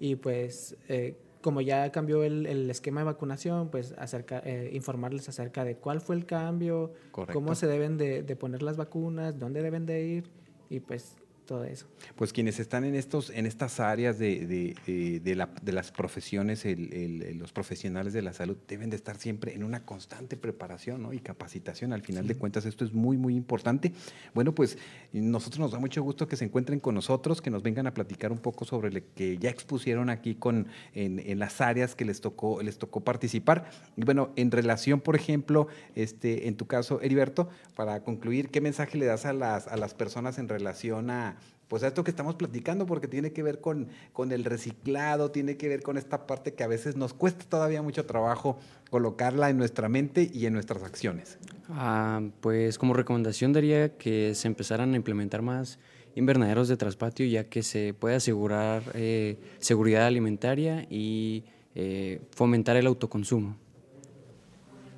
Y 0.00 0.16
pues, 0.16 0.76
eh, 0.88 1.16
como 1.40 1.60
ya 1.60 1.90
cambió 1.92 2.24
el, 2.24 2.46
el, 2.46 2.68
esquema 2.70 3.00
de 3.00 3.06
vacunación, 3.06 3.70
pues 3.70 3.94
acerca, 3.98 4.42
eh, 4.44 4.70
informarles 4.72 5.28
acerca 5.28 5.64
de 5.64 5.76
cuál 5.76 6.00
fue 6.00 6.16
el 6.16 6.26
cambio, 6.26 6.92
cómo 7.12 7.54
se 7.54 7.66
deben 7.66 7.96
de, 7.96 8.22
de, 8.22 8.36
poner 8.36 8.62
las 8.62 8.76
vacunas, 8.76 9.38
dónde 9.38 9.62
deben 9.62 9.86
de 9.86 10.04
ir, 10.04 10.24
y 10.68 10.80
pues 10.80 11.16
todo 11.48 11.64
eso. 11.64 11.86
Pues 12.14 12.34
quienes 12.34 12.60
están 12.60 12.84
en 12.84 12.94
estos, 12.94 13.30
en 13.30 13.46
estas 13.46 13.80
áreas 13.80 14.18
de, 14.18 14.46
de, 14.46 15.20
de, 15.20 15.34
la, 15.34 15.48
de 15.62 15.72
las 15.72 15.90
profesiones, 15.90 16.66
el, 16.66 17.38
los 17.38 17.52
profesionales 17.52 18.12
de 18.12 18.20
la 18.20 18.34
salud 18.34 18.58
deben 18.68 18.90
de 18.90 18.96
estar 18.96 19.16
siempre 19.16 19.54
en 19.54 19.64
una 19.64 19.86
constante 19.86 20.36
preparación 20.36 21.02
¿no? 21.02 21.14
y 21.14 21.20
capacitación. 21.20 21.94
Al 21.94 22.02
final 22.02 22.28
de 22.28 22.34
cuentas, 22.34 22.66
esto 22.66 22.84
es 22.84 22.92
muy, 22.92 23.16
muy 23.16 23.34
importante. 23.34 23.92
Bueno, 24.34 24.54
pues 24.54 24.76
nosotros 25.12 25.58
nos 25.58 25.72
da 25.72 25.78
mucho 25.78 26.02
gusto 26.02 26.28
que 26.28 26.36
se 26.36 26.44
encuentren 26.44 26.80
con 26.80 26.94
nosotros, 26.94 27.40
que 27.40 27.50
nos 27.50 27.62
vengan 27.62 27.86
a 27.86 27.94
platicar 27.94 28.30
un 28.30 28.38
poco 28.38 28.66
sobre 28.66 28.92
lo 28.92 29.00
que 29.14 29.38
ya 29.38 29.48
expusieron 29.48 30.10
aquí 30.10 30.34
con, 30.34 30.66
en, 30.92 31.18
en 31.18 31.38
las 31.38 31.62
áreas 31.62 31.94
que 31.94 32.04
les 32.04 32.20
tocó, 32.20 32.62
les 32.62 32.76
tocó 32.76 33.00
participar. 33.00 33.70
Y 33.96 34.04
bueno, 34.04 34.32
en 34.36 34.50
relación, 34.50 35.00
por 35.00 35.16
ejemplo, 35.16 35.68
este, 35.94 36.46
en 36.46 36.56
tu 36.56 36.66
caso, 36.66 37.00
Heriberto, 37.00 37.48
para 37.74 38.04
concluir, 38.04 38.50
¿qué 38.50 38.60
mensaje 38.60 38.98
le 38.98 39.06
das 39.06 39.24
a 39.24 39.32
las, 39.32 39.66
a 39.66 39.78
las 39.78 39.94
personas 39.94 40.38
en 40.38 40.48
relación 40.48 41.08
a 41.08 41.37
pues 41.68 41.82
esto 41.82 42.02
que 42.02 42.10
estamos 42.10 42.34
platicando, 42.34 42.86
porque 42.86 43.08
tiene 43.08 43.32
que 43.32 43.42
ver 43.42 43.60
con, 43.60 43.88
con 44.12 44.32
el 44.32 44.44
reciclado, 44.44 45.30
tiene 45.30 45.56
que 45.56 45.68
ver 45.68 45.82
con 45.82 45.98
esta 45.98 46.26
parte 46.26 46.54
que 46.54 46.64
a 46.64 46.66
veces 46.66 46.96
nos 46.96 47.14
cuesta 47.14 47.44
todavía 47.48 47.82
mucho 47.82 48.06
trabajo 48.06 48.58
colocarla 48.90 49.50
en 49.50 49.58
nuestra 49.58 49.88
mente 49.88 50.30
y 50.32 50.46
en 50.46 50.54
nuestras 50.54 50.82
acciones. 50.82 51.38
Ah, 51.68 52.22
pues 52.40 52.78
como 52.78 52.94
recomendación 52.94 53.52
daría 53.52 53.96
que 53.96 54.34
se 54.34 54.48
empezaran 54.48 54.94
a 54.94 54.96
implementar 54.96 55.42
más 55.42 55.78
invernaderos 56.14 56.68
de 56.68 56.76
traspatio, 56.76 57.26
ya 57.26 57.44
que 57.44 57.62
se 57.62 57.94
puede 57.94 58.16
asegurar 58.16 58.82
eh, 58.94 59.38
seguridad 59.58 60.06
alimentaria 60.06 60.86
y 60.90 61.44
eh, 61.74 62.20
fomentar 62.30 62.76
el 62.76 62.86
autoconsumo. 62.86 63.56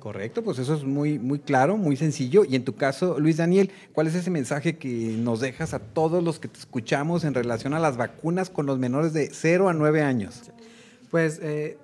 Correcto, 0.01 0.43
pues 0.43 0.57
eso 0.57 0.73
es 0.73 0.83
muy, 0.83 1.19
muy 1.19 1.37
claro, 1.37 1.77
muy 1.77 1.95
sencillo. 1.95 2.43
Y 2.43 2.55
en 2.55 2.65
tu 2.65 2.73
caso, 2.73 3.19
Luis 3.19 3.37
Daniel, 3.37 3.69
¿cuál 3.93 4.07
es 4.07 4.15
ese 4.15 4.31
mensaje 4.31 4.77
que 4.77 4.87
nos 4.87 5.41
dejas 5.41 5.75
a 5.75 5.79
todos 5.79 6.23
los 6.23 6.39
que 6.39 6.47
te 6.47 6.57
escuchamos 6.57 7.23
en 7.23 7.35
relación 7.35 7.75
a 7.75 7.79
las 7.79 7.97
vacunas 7.97 8.49
con 8.49 8.65
los 8.65 8.79
menores 8.79 9.13
de 9.13 9.29
0 9.31 9.69
a 9.69 9.73
9 9.73 10.01
años? 10.01 10.41
Pues 11.11 11.39
eh, 11.43 11.77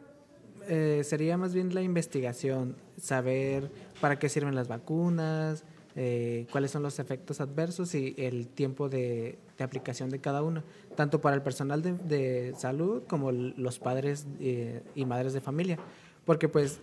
eh, 0.68 1.04
sería 1.04 1.38
más 1.38 1.54
bien 1.54 1.76
la 1.76 1.84
investigación, 1.84 2.76
saber 3.00 3.70
para 4.02 4.18
qué 4.18 4.30
sirven 4.30 4.56
las 4.56 4.68
vacunas, 4.68 5.64
eh, 5.96 6.48
cuáles 6.52 6.72
son 6.72 6.82
los 6.82 6.98
efectos 6.98 7.40
adversos 7.40 7.94
y 7.94 8.16
el 8.18 8.48
tiempo 8.48 8.90
de, 8.90 9.38
aplicación 9.60 10.10
de 10.10 10.18
cada 10.18 10.42
uno, 10.42 10.64
tanto 10.96 11.22
para 11.22 11.36
el 11.36 11.44
personal 11.44 11.84
de, 11.84 11.94
de 11.94 12.56
salud 12.58 13.04
como 13.08 13.32
los 13.32 13.78
padres 13.78 14.26
y 14.40 15.06
madres 15.06 15.34
de 15.34 15.42
familia. 15.42 15.78
Porque 16.26 16.50
pues 16.50 16.80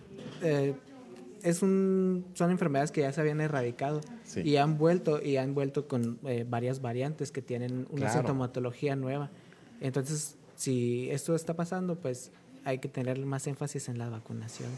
es 1.45 1.61
un, 1.61 2.25
son 2.33 2.51
enfermedades 2.51 2.91
que 2.91 3.01
ya 3.01 3.13
se 3.13 3.21
habían 3.21 3.39
erradicado 3.39 4.01
y 4.43 4.57
han 4.57 4.77
vuelto 4.77 5.21
y 5.21 5.37
han 5.37 5.53
vuelto 5.53 5.87
con 5.87 6.19
eh, 6.25 6.45
varias 6.47 6.81
variantes 6.81 7.31
que 7.31 7.41
tienen 7.41 7.87
una 7.91 8.11
sintomatología 8.11 8.95
nueva. 8.95 9.29
Entonces, 9.79 10.35
si 10.55 11.09
esto 11.11 11.35
está 11.35 11.53
pasando, 11.53 11.95
pues 11.95 12.31
hay 12.63 12.79
que 12.79 12.89
tener 12.89 13.23
más 13.25 13.45
énfasis 13.45 13.89
en 13.89 13.99
la 13.99 14.09
vacunación. 14.09 14.69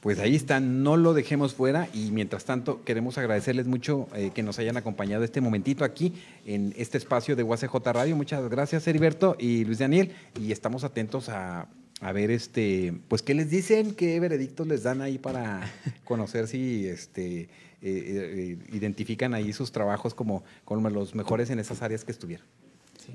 Pues 0.00 0.18
ahí 0.18 0.34
está, 0.34 0.60
no 0.60 0.96
lo 0.96 1.12
dejemos 1.12 1.52
fuera 1.52 1.88
y 1.92 2.10
mientras 2.10 2.46
tanto 2.46 2.82
queremos 2.84 3.18
agradecerles 3.18 3.66
mucho 3.66 4.08
eh, 4.14 4.30
que 4.32 4.42
nos 4.42 4.58
hayan 4.58 4.78
acompañado 4.78 5.24
este 5.24 5.42
momentito 5.42 5.84
aquí 5.84 6.14
en 6.46 6.72
este 6.78 6.96
espacio 6.96 7.36
de 7.36 7.42
UACJ 7.42 7.74
Radio. 7.86 8.16
Muchas 8.16 8.48
gracias 8.48 8.86
Heriberto 8.86 9.36
y 9.38 9.64
Luis 9.66 9.80
Daniel 9.80 10.14
y 10.40 10.52
estamos 10.52 10.84
atentos 10.84 11.28
a 11.28 11.68
a 12.00 12.12
ver, 12.12 12.30
este, 12.30 12.94
pues, 13.08 13.20
¿qué 13.20 13.34
les 13.34 13.50
dicen? 13.50 13.94
¿Qué 13.94 14.18
veredictos 14.20 14.66
les 14.66 14.82
dan 14.82 15.02
ahí 15.02 15.18
para 15.18 15.60
conocer 16.04 16.48
si 16.48 16.86
este, 16.86 17.42
eh, 17.42 17.48
eh, 17.82 18.58
identifican 18.72 19.34
ahí 19.34 19.52
sus 19.52 19.70
trabajos 19.70 20.14
como, 20.14 20.42
como 20.64 20.88
los 20.88 21.14
mejores 21.14 21.50
en 21.50 21.58
esas 21.58 21.82
áreas 21.82 22.04
que 22.04 22.12
estuvieron? 22.12 22.46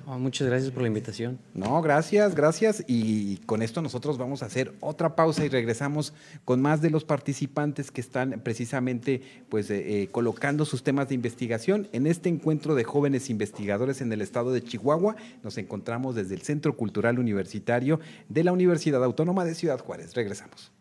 Oh, 0.06 0.20
muchas 0.20 0.48
gracias 0.48 0.72
por 0.72 0.82
la 0.82 0.88
invitación. 0.88 1.40
No, 1.54 1.82
gracias, 1.82 2.36
gracias. 2.36 2.84
Y 2.88 3.38
con 3.46 3.62
esto 3.62 3.82
nosotros 3.82 4.18
vamos 4.18 4.44
a 4.44 4.48
hacer 4.48 4.74
otra 4.80 5.16
pausa 5.16 5.46
y 5.46 5.50
regresamos 5.50 6.14
con 6.44 6.62
más 6.62 6.82
de 6.82 6.90
los 6.90 7.04
participantes 7.04 7.92
que 7.92 8.02
están 8.02 8.42
precisamente 8.44 9.22
pues, 9.50 9.70
eh, 9.70 10.04
eh, 10.04 10.08
colocando 10.12 10.66
sus 10.66 10.84
temas 10.84 11.10
de 11.10 11.16
investigación. 11.16 11.88
En 11.92 12.08
este 12.08 12.30
encuentro 12.30 12.76
de 12.76 12.84
jóvenes 12.84 13.30
investigadores 13.30 14.02
en 14.02 14.12
el 14.12 14.22
estado 14.22 14.52
de 14.52 14.64
Chihuahua, 14.64 15.16
nos 15.44 15.58
encontramos 15.58 16.16
desde 16.16 16.36
el 16.36 16.42
Centro 16.42 16.76
Cultural 16.76 17.20
Universitario 17.20 18.00
de 18.30 18.44
la 18.44 18.52
Universidad 18.52 19.04
Autónoma 19.04 19.46
de 19.46 19.56
Ciudad 19.56 19.80
Juárez. 19.80 20.14
Regresamos. 20.14 20.75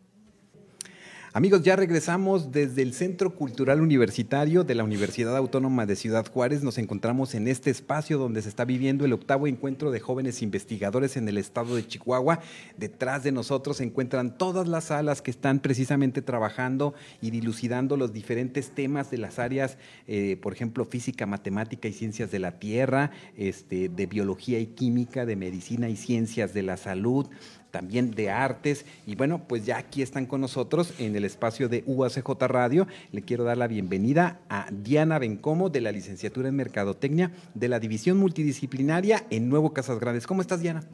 Amigos, 1.37 1.65
ya 1.65 1.75
regresamos 1.75 2.53
desde 2.53 2.83
el 2.83 2.95
Centro 2.95 3.35
Cultural 3.35 3.81
Universitario 3.81 4.63
de 4.63 4.77
la 4.77 4.85
Universidad 4.85 5.37
Autónoma 5.37 5.85
de 5.85 5.97
Ciudad 5.97 6.25
Juárez. 6.31 6.63
Nos 6.63 6.79
encontramos 6.79 7.35
en 7.35 7.49
este 7.49 7.71
espacio 7.71 8.19
donde 8.19 8.41
se 8.41 8.49
está 8.49 8.65
viviendo 8.65 9.05
el 9.05 9.13
octavo 9.13 9.49
encuentro 9.49 9.91
de 9.91 9.99
jóvenes 9.99 10.43
investigadores 10.43 11.17
en 11.17 11.29
el 11.29 11.37
estado 11.37 11.75
de 11.75 11.85
Chihuahua. 11.89 12.39
Detrás 12.77 13.25
de 13.25 13.33
nosotros 13.33 13.79
se 13.79 13.83
encuentran 13.83 14.39
todas 14.39 14.69
las 14.69 14.85
salas 14.85 15.23
que 15.23 15.33
están 15.33 15.59
precisamente 15.59 16.23
trabajando 16.23 16.95
y 17.21 17.33
dilucidando 17.33 17.97
los 17.97 18.13
diferentes 18.13 18.71
temas 18.71 19.11
de 19.11 19.19
las 19.19 19.41
áreas, 19.41 19.77
eh, 20.07 20.39
por 20.41 20.53
ejemplo, 20.53 20.85
física, 20.85 21.27
matemática 21.27 21.89
y 21.89 21.95
ciencias 21.95 22.31
de 22.31 22.39
la 22.39 22.61
tierra, 22.61 23.11
este, 23.37 23.89
de 23.89 24.07
biología 24.07 24.61
y 24.61 24.67
química, 24.67 25.27
de 25.27 25.35
medicina 25.35 25.89
y 25.89 25.97
ciencias 25.97 26.55
de 26.55 26.63
la 26.63 26.77
salud, 26.77 27.27
también 27.75 28.13
de 28.13 28.31
artes. 28.31 28.87
Y 29.05 29.17
bueno, 29.17 29.43
pues 29.49 29.67
ya 29.67 29.79
aquí 29.79 30.01
están 30.01 30.27
con 30.27 30.41
nosotros 30.41 30.95
en 31.01 31.17
el 31.17 31.25
espacio 31.25 31.69
de 31.69 31.83
UACJ 31.87 32.31
Radio. 32.43 32.87
Le 33.11 33.23
quiero 33.23 33.43
dar 33.43 33.59
la 33.59 33.67
bienvenida 33.67 34.39
a 34.49 34.69
Diana 34.71 35.19
Bencomo 35.19 35.71
de 35.71 35.81
la 35.81 35.91
licenciatura 35.91 36.49
en 36.49 36.55
Mercadotecnia 36.55 37.33
de 37.55 37.67
la 37.67 37.81
División 37.81 38.17
Multidisciplinaria 38.19 39.25
en 39.31 39.49
Nuevo 39.49 39.73
Casas 39.73 39.99
Grandes. 39.99 40.29
¿Cómo 40.29 40.41
estás, 40.41 40.61
Diana? 40.61 40.85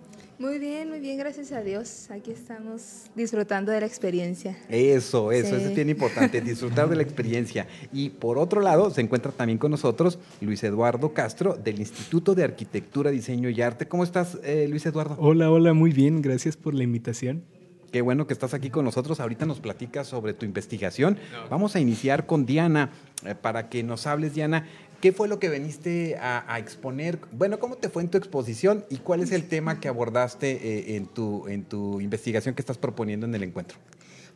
Muy 0.41 0.59
bien, 0.59 0.89
muy 0.89 1.01
bien, 1.01 1.19
gracias 1.19 1.53
a 1.53 1.61
Dios. 1.61 2.11
Aquí 2.11 2.31
estamos 2.31 3.11
disfrutando 3.15 3.73
de 3.73 3.81
la 3.81 3.87
experiencia. 3.87 4.57
Eso, 4.71 5.33
eso, 5.33 5.51
Sí. 5.51 5.55
eso 5.57 5.69
es 5.69 5.75
bien 5.75 5.91
importante, 5.91 6.41
disfrutar 6.41 6.89
de 6.89 6.97
la 6.97 7.03
experiencia. 7.03 7.67
Y 7.93 8.09
por 8.09 8.39
otro 8.39 8.63
lado, 8.63 8.89
se 8.89 9.03
encuentra 9.03 9.33
también 9.33 9.59
con 9.59 9.71
nosotros 9.71 10.19
Luis 10.41 10.65
Eduardo 10.65 11.13
Castro 11.13 11.57
del 11.63 11.79
Instituto 11.79 12.35
de 12.35 12.45
Arquitectura, 12.45 13.11
Diseño 13.11 13.51
y 13.51 13.61
Arte. 13.61 13.87
¿Cómo 13.87 14.03
estás, 14.03 14.39
eh, 14.43 14.67
Luis 14.67 14.87
Eduardo? 14.87 15.15
Hola, 15.19 15.51
hola, 15.51 15.75
muy 15.75 15.93
bien, 15.93 16.23
gracias 16.23 16.57
por 16.57 16.73
la 16.73 16.85
invitación. 16.85 17.45
Qué 17.93 18.01
bueno 18.01 18.27
que 18.27 18.33
estás 18.33 18.55
aquí 18.55 18.71
con 18.71 18.87
nosotros. 18.87 19.21
Ahorita 19.21 19.45
nos 19.45 19.61
platicas 19.61 20.07
sobre 20.07 20.33
tu 20.33 20.47
investigación. 20.47 21.19
Vamos 21.51 21.77
a 21.77 21.81
iniciar 21.81 22.25
con 22.25 22.47
Diana 22.47 22.93
eh, 23.27 23.35
para 23.35 23.69
que 23.69 23.83
nos 23.83 24.07
hables, 24.07 24.33
Diana. 24.33 24.67
¿Qué 25.01 25.13
fue 25.13 25.29
lo 25.29 25.39
que 25.39 25.49
veniste 25.49 26.17
a, 26.17 26.45
a 26.53 26.59
exponer? 26.59 27.19
Bueno, 27.33 27.59
¿cómo 27.59 27.77
te 27.77 27.89
fue 27.89 28.03
en 28.03 28.11
tu 28.11 28.19
exposición 28.19 28.85
y 28.91 28.99
cuál 28.99 29.23
es 29.23 29.33
el 29.33 29.49
tema 29.49 29.81
que 29.81 29.89
abordaste 29.89 30.51
eh, 30.51 30.97
en, 30.97 31.07
tu, 31.07 31.49
en 31.49 31.65
tu 31.65 32.01
investigación 32.03 32.55
que 32.55 32.61
estás 32.61 32.77
proponiendo 32.77 33.27
en 33.27 33.35
el 33.35 33.43
encuentro? 33.43 33.79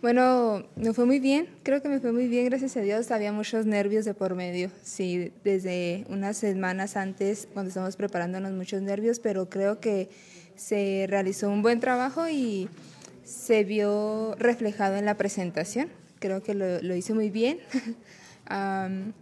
Bueno, 0.00 0.66
me 0.77 0.94
fue 0.94 1.05
muy 1.05 1.18
bien, 1.18 1.48
creo 1.62 1.83
que 1.83 1.88
me 1.88 2.00
fue 2.00 2.12
muy 2.12 2.29
bien, 2.29 2.46
gracias 2.46 2.77
a 2.79 2.81
Dios. 2.81 3.11
Había 3.11 3.33
muchos 3.33 3.66
nervios 3.66 4.07
de 4.07 4.14
por 4.14 4.35
medio, 4.35 4.70
sí, 4.83 5.33
desde 5.44 6.07
unas 6.09 6.38
semanas 6.38 6.96
antes, 6.96 7.46
cuando 7.53 7.68
estábamos 7.68 7.96
preparándonos, 7.96 8.53
muchos 8.53 8.81
nervios, 8.81 9.20
pero 9.20 9.50
creo 9.50 9.81
que 9.81 10.09
se 10.57 11.07
realizó 11.09 11.50
un 11.50 11.62
buen 11.62 11.81
trabajo 11.81 12.29
y 12.29 12.68
se 13.24 13.64
vio 13.64 14.35
reflejado 14.38 14.96
en 14.96 15.05
la 15.05 15.16
presentación. 15.16 15.88
Creo 16.20 16.42
que 16.42 16.55
lo, 16.55 16.81
lo 16.81 16.94
hice 16.94 17.12
muy 17.12 17.29
bien. 17.29 17.61
Am, 18.46 19.12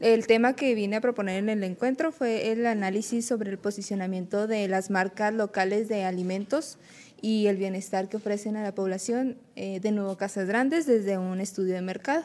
el 0.00 0.26
tema 0.26 0.54
que 0.54 0.74
vine 0.74 0.96
a 0.96 1.00
proponer 1.00 1.36
en 1.36 1.50
el 1.50 1.62
encuentro 1.62 2.10
fue 2.10 2.50
el 2.52 2.66
análisis 2.66 3.26
sobre 3.26 3.50
el 3.50 3.58
posicionamiento 3.58 4.46
de 4.46 4.66
las 4.66 4.90
marcas 4.90 5.32
locales 5.32 5.88
de 5.88 6.04
alimentos 6.04 6.78
y 7.20 7.46
el 7.48 7.58
bienestar 7.58 8.08
que 8.08 8.16
ofrecen 8.16 8.56
a 8.56 8.62
la 8.62 8.74
población 8.74 9.36
eh, 9.56 9.78
de 9.80 9.92
Nuevo 9.92 10.16
Casas 10.16 10.48
Grandes 10.48 10.86
desde 10.86 11.18
un 11.18 11.40
estudio 11.40 11.74
de 11.74 11.82
mercado. 11.82 12.24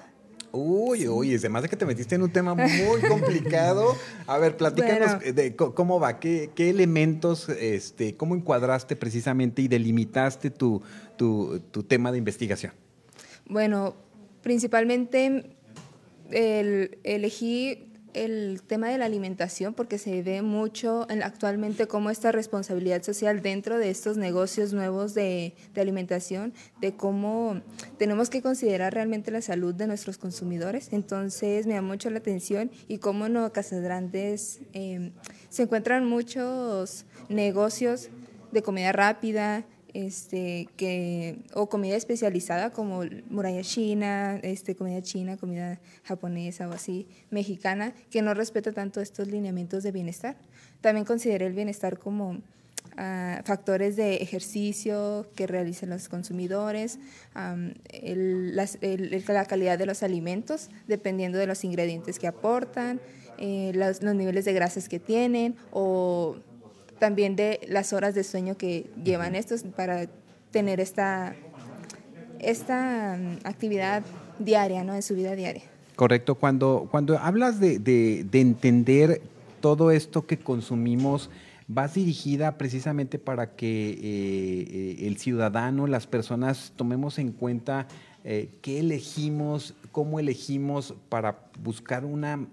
Uy, 0.53 1.05
uy, 1.09 1.38
me 1.49 1.59
hace 1.59 1.67
que 1.67 1.75
te 1.75 1.85
metiste 1.85 2.15
en 2.15 2.21
un 2.21 2.31
tema 2.31 2.55
muy 2.55 3.01
complicado. 3.09 3.93
A 4.25 4.38
ver, 4.38 4.55
platícanos 4.55 5.17
Bueno. 5.17 5.33
de 5.33 5.55
cómo 5.55 5.99
va, 5.99 6.19
qué, 6.21 6.51
qué 6.55 6.69
elementos, 6.69 7.49
este, 7.49 8.15
cómo 8.15 8.35
encuadraste 8.35 8.95
precisamente 8.95 9.61
y 9.61 9.67
delimitaste 9.67 10.49
tu, 10.49 10.81
tu, 11.17 11.59
tu 11.71 11.83
tema 11.83 12.13
de 12.13 12.19
investigación. 12.19 12.71
Bueno, 13.47 13.95
principalmente 14.41 15.54
el- 16.31 16.97
elegí 17.03 17.91
el 18.13 18.61
tema 18.65 18.88
de 18.89 18.97
la 18.97 19.03
alimentación 19.05 19.73
porque 19.73 19.97
se 19.97 20.23
ve 20.23 20.41
mucho 20.41 21.05
en- 21.09 21.21
actualmente 21.21 21.85
como 21.85 22.09
esta 22.09 22.31
responsabilidad 22.31 23.03
social 23.03 23.41
dentro 23.41 23.77
de 23.77 23.89
estos 23.89 24.15
negocios 24.15 24.71
nuevos 24.71 25.13
de, 25.13 25.53
alimentación, 25.75 26.53
de 26.79 26.95
cómo 26.95 27.61
tenemos 27.97 28.29
que 28.29 28.41
considerar 28.41 28.93
realmente 28.93 29.31
la 29.31 29.41
salud 29.41 29.75
de 29.75 29.88
nuestros 29.88 30.17
consumidores. 30.17 30.93
Entonces 30.93 31.67
me 31.67 31.73
da 31.73 31.81
mucho 31.81 32.09
la 32.09 32.19
atención 32.19 32.71
y 32.88 32.99
cómo 32.99 33.25
en 33.25 33.33
Nueva 33.33 33.51
Casas 33.51 33.83
eh, 34.73 35.11
se 35.49 35.63
encuentran 35.63 36.05
muchos 36.07 37.05
negocios 37.27 38.07
de 38.53 38.61
comida 38.61 38.93
rápida, 38.93 39.65
este, 39.95 40.67
que, 40.75 41.38
o 41.53 41.69
comida 41.69 41.95
especializada 41.95 42.69
como 42.71 43.03
muralla 43.29 43.62
china, 43.63 44.38
este, 44.43 44.75
comida 44.75 45.01
china, 45.01 45.38
comida 45.38 45.79
japonesa 46.03 46.67
o 46.67 46.73
así, 46.73 47.08
mexicana, 47.31 47.93
que 48.12 48.21
no 48.21 48.34
respeta 48.34 48.73
tanto 48.73 48.99
estos 48.99 49.29
lineamientos 49.29 49.84
de 49.84 49.91
bienestar. 49.93 50.36
También 50.81 51.05
consideré 51.05 51.45
el 51.47 51.53
bienestar 51.53 51.97
como 51.97 52.41
ah, 52.97 53.41
factores 53.45 53.95
de 53.95 54.17
ejercicio 54.17 55.27
que 55.36 55.47
realizan 55.47 55.89
los 55.89 56.08
consumidores, 56.08 56.99
las- 57.34 58.77
el- 58.81 59.13
el- 59.13 59.23
la 59.27 59.45
calidad 59.45 59.77
de 59.77 59.86
los 59.86 60.03
alimentos, 60.03 60.69
dependiendo 60.88 61.38
de 61.38 61.47
los 61.47 61.63
ingredientes 61.63 62.19
que 62.19 62.27
aportan, 62.27 62.99
eh, 63.38 63.71
los, 63.75 64.01
los 64.01 64.15
niveles 64.15 64.45
de 64.45 64.53
grasas 64.53 64.88
que 64.88 64.99
tienen 64.99 65.55
o 65.71 66.38
también 66.99 67.36
de 67.36 67.60
las 67.67 67.93
horas 67.93 68.15
de 68.15 68.23
sueño 68.23 68.58
que 68.58 68.89
llevan 69.03 69.36
estos 69.36 69.63
para 69.63 70.08
tener 70.51 70.79
esta, 70.79 71.36
esta 72.39 73.17
mm, 73.19 73.47
actividad 73.47 74.03
diaria, 74.39 74.84
¿no? 74.84 74.93
En 74.95 75.01
su 75.01 75.15
vida 75.15 75.36
diaria. 75.36 75.63
Correcto, 75.95 76.36
cuando, 76.36 76.88
cuando 76.91 77.17
hablas 77.17 77.60
de, 77.60 77.79
de- 77.79 78.25
de 78.29 78.41
entender 78.41 79.21
todo 79.62 79.91
esto 79.91 80.25
que 80.27 80.38
consumimos, 80.38 81.29
vas 81.67 81.93
dirigida 81.95 82.58
precisamente 82.58 83.17
para 83.17 83.55
que 83.55 83.89
eh, 83.91 83.97
eh, 84.01 85.08
el 85.08 85.17
ciudadano, 85.17 85.88
las 85.88 86.05
personas 86.05 86.73
tomemos 86.75 87.17
en 87.17 87.31
cuenta 87.31 87.88
eh, 88.23 88.49
qué 88.62 88.79
elegimos, 88.79 89.73
cómo 89.91 90.19
elegimos 90.19 90.93
para 91.10 91.39
buscar 91.63 92.05
una, 92.05 92.45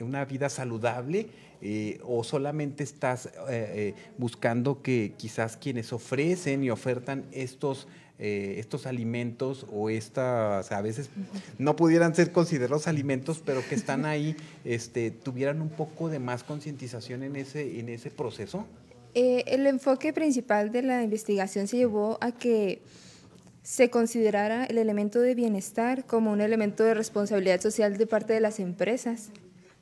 una 0.00 0.24
vida 0.24 0.48
saludable. 0.48 1.28
Eh, 1.60 1.98
o 2.04 2.24
solamente 2.24 2.84
estás 2.84 3.26
eh, 3.26 3.30
eh, 3.48 3.94
buscando 4.18 4.82
que 4.82 5.14
quizás 5.16 5.56
quienes 5.56 5.92
ofrecen 5.92 6.62
y 6.62 6.70
ofertan 6.70 7.24
estos 7.32 7.88
estos 8.18 8.86
alimentos 8.86 9.66
o 9.70 9.90
estas, 9.90 10.72
a 10.72 10.80
veces 10.80 11.10
no 11.58 11.76
pudieran 11.76 12.14
ser 12.14 12.32
considerados 12.32 12.88
alimentos, 12.88 13.42
pero 13.44 13.60
que 13.68 13.74
están 13.74 14.06
ahí, 14.06 14.34
este, 14.64 15.10
tuvieran 15.10 15.60
un 15.60 15.68
poco 15.68 16.08
de 16.08 16.18
más 16.18 16.42
concientización 16.42 17.22
en 17.24 17.36
ese, 17.36 17.78
en 17.78 17.90
ese 17.90 18.10
proceso? 18.10 18.66
El 19.12 19.66
enfoque 19.66 20.14
principal 20.14 20.72
de 20.72 20.80
la 20.80 21.02
investigación 21.02 21.68
se 21.68 21.76
llevó 21.76 22.16
a 22.22 22.32
que 22.32 22.80
se 23.66 23.90
considerara 23.90 24.64
el 24.64 24.78
elemento 24.78 25.20
de 25.20 25.34
bienestar 25.34 26.06
como 26.06 26.30
un 26.30 26.40
elemento 26.40 26.84
de 26.84 26.94
responsabilidad 26.94 27.60
social 27.60 27.98
de 27.98 28.06
parte 28.06 28.32
de 28.32 28.38
las 28.38 28.60
empresas 28.60 29.30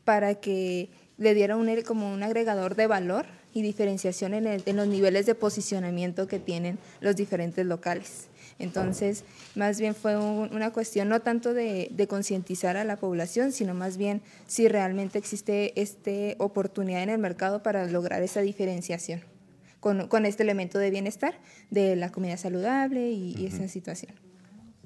para 0.06 0.37
que 0.37 0.88
le 1.18 1.35
diera 1.35 1.57
un, 1.57 1.70
como 1.83 2.12
un 2.12 2.22
agregador 2.22 2.74
de 2.77 2.87
valor 2.87 3.27
y 3.53 3.62
diferenciación 3.62 4.35
en, 4.35 4.46
el- 4.46 4.62
en 4.66 4.77
los 4.77 4.88
niveles 4.88 5.27
de 5.27 5.35
posicionamiento 5.35 6.27
que 6.27 6.38
tienen 6.38 6.79
los 7.00 7.14
diferentes 7.16 7.64
locales. 7.66 8.27
Entonces, 8.59 9.24
más 9.57 9.81
bien 9.81 9.94
fue 9.94 10.16
un- 10.16 10.53
una 10.55 10.72
cuestión 10.72 11.09
no 11.09 11.20
tanto 11.20 11.55
de, 11.55 11.88
de 11.90 12.07
concientizar 12.07 12.77
a 12.77 12.85
la 12.85 12.96
población, 12.96 13.53
sino 13.53 13.74
más 13.74 13.96
bien 13.96 14.22
si 14.46 14.68
realmente 14.68 15.18
existe 15.18 15.79
esta 15.81 16.11
oportunidad 16.38 17.03
en 17.03 17.11
el 17.11 17.18
mercado 17.18 17.62
para 17.62 17.87
lograr 17.87 18.22
esa 18.22 18.40
diferenciación 18.42 19.22
con, 19.81 20.09
con 20.09 20.24
este 20.24 20.42
elemento 20.42 20.79
de 20.79 20.90
bienestar 20.90 21.35
de 21.70 21.94
la 21.96 22.11
comida 22.11 22.37
saludable 22.37 23.11
y, 23.11 23.35
y 23.38 23.46
esa 23.46 23.68
situación. 23.68 24.12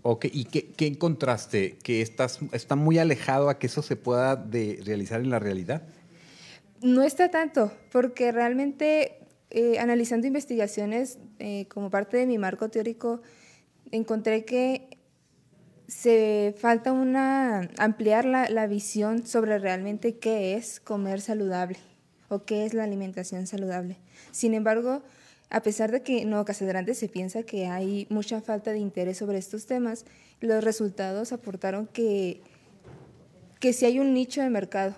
Ok, 0.02 0.26
¿y 0.32 0.44
qué, 0.44 0.66
qué 0.76 0.86
encontraste? 0.86 1.76
¿Que 1.82 2.00
estás, 2.02 2.38
está 2.52 2.74
muy 2.76 2.98
alejado 2.98 3.48
a 3.50 3.58
que 3.58 3.66
eso 3.66 3.82
se 3.82 3.96
pueda 3.96 4.36
de 4.36 4.80
realizar 4.84 5.20
en 5.20 5.30
la 5.30 5.38
realidad? 5.38 5.82
No 6.80 7.02
está 7.02 7.28
tanto, 7.28 7.72
porque 7.90 8.30
realmente 8.30 9.18
eh, 9.50 9.78
analizando 9.80 10.26
investigaciones 10.26 11.18
eh, 11.38 11.66
como 11.68 11.90
parte 11.90 12.16
de 12.16 12.26
mi 12.26 12.38
marco 12.38 12.68
teórico, 12.68 13.20
encontré 13.90 14.44
que 14.44 14.98
se 15.88 16.54
falta 16.56 16.92
una 16.92 17.68
ampliar 17.78 18.26
la, 18.26 18.66
visión 18.66 19.26
sobre 19.26 19.58
realmente 19.58 20.18
qué 20.18 20.54
es 20.54 20.80
comer 20.80 21.20
saludable 21.20 21.78
o 22.28 22.44
qué 22.44 22.66
es 22.66 22.74
la 22.74 22.84
alimentación 22.84 23.46
saludable. 23.46 23.96
Sin 24.30 24.54
embargo, 24.54 25.02
a 25.50 25.62
pesar 25.62 25.90
de 25.90 26.02
que 26.02 26.20
en 26.20 26.44
Casadrante 26.44 26.94
se 26.94 27.08
piensa 27.08 27.42
que 27.42 27.66
hay 27.66 28.06
mucha 28.10 28.42
falta 28.42 28.70
de 28.70 28.78
interés 28.78 29.16
sobre 29.16 29.38
estos 29.38 29.66
temas, 29.66 30.04
los 30.40 30.62
resultados 30.62 31.32
aportaron 31.32 31.86
que, 31.86 32.42
que 33.58 33.72
sí 33.72 33.86
hay 33.86 33.98
un 33.98 34.12
nicho 34.12 34.42
de 34.42 34.50
mercado 34.50 34.94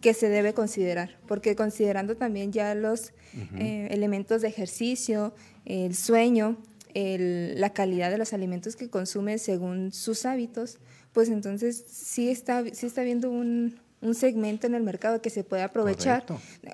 que 0.00 0.14
se 0.14 0.28
debe 0.28 0.54
considerar, 0.54 1.18
porque 1.26 1.56
considerando 1.56 2.16
también 2.16 2.52
ya 2.52 2.74
los 2.74 3.12
eh, 3.58 3.88
elementos 3.90 4.42
de 4.42 4.48
ejercicio, 4.48 5.34
el 5.64 5.94
sueño, 5.94 6.56
el- 6.94 7.60
la 7.60 7.70
calidad 7.72 8.10
de 8.10 8.18
los 8.18 8.32
alimentos 8.32 8.76
que 8.76 8.88
consume 8.88 9.38
según 9.38 9.92
sus 9.92 10.24
hábitos, 10.24 10.78
pues 11.12 11.28
entonces 11.28 11.84
sí 11.88 12.30
está, 12.30 12.64
sí 12.72 12.86
está 12.86 13.00
habiendo 13.02 13.30
un, 13.30 13.78
un 14.00 14.14
segmento 14.14 14.66
en 14.68 14.74
el 14.74 14.82
mercado 14.82 15.20
que 15.20 15.30
se 15.30 15.42
puede 15.44 15.62
aprovechar, 15.62 16.24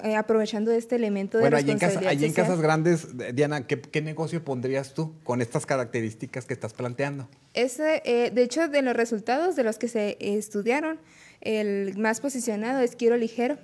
eh, 0.02 0.14
aprovechando 0.16 0.70
este 0.70 0.96
elemento 0.96 1.38
de 1.38 1.42
Bueno, 1.44 1.56
allí 1.56 1.70
en, 1.70 1.78
casa- 1.78 2.00
allí 2.08 2.26
en. 2.26 2.32
Casas 2.34 2.60
Grandes, 2.60 3.08
eh, 3.18 3.32
Diana, 3.34 3.66
¿qué, 3.66 3.80
qué 3.80 4.02
negocio 4.02 4.44
pondrías 4.44 4.92
tú 4.94 5.14
con 5.24 5.40
estas 5.40 5.64
características 5.66 6.44
que 6.44 6.52
estás 6.54 6.74
planteando? 6.74 7.28
Ese, 7.54 8.02
eh, 8.04 8.30
de 8.30 8.42
hecho, 8.42 8.68
de 8.68 8.82
los 8.82 8.94
resultados 8.94 9.56
de 9.56 9.64
los 9.64 9.78
que 9.78 9.88
se 9.88 10.16
estudiaron, 10.20 10.98
el 11.44 11.96
más 11.96 12.20
posicionado 12.20 12.80
es 12.80 12.96
Quiero 12.96 13.16
Ligero, 13.16 13.56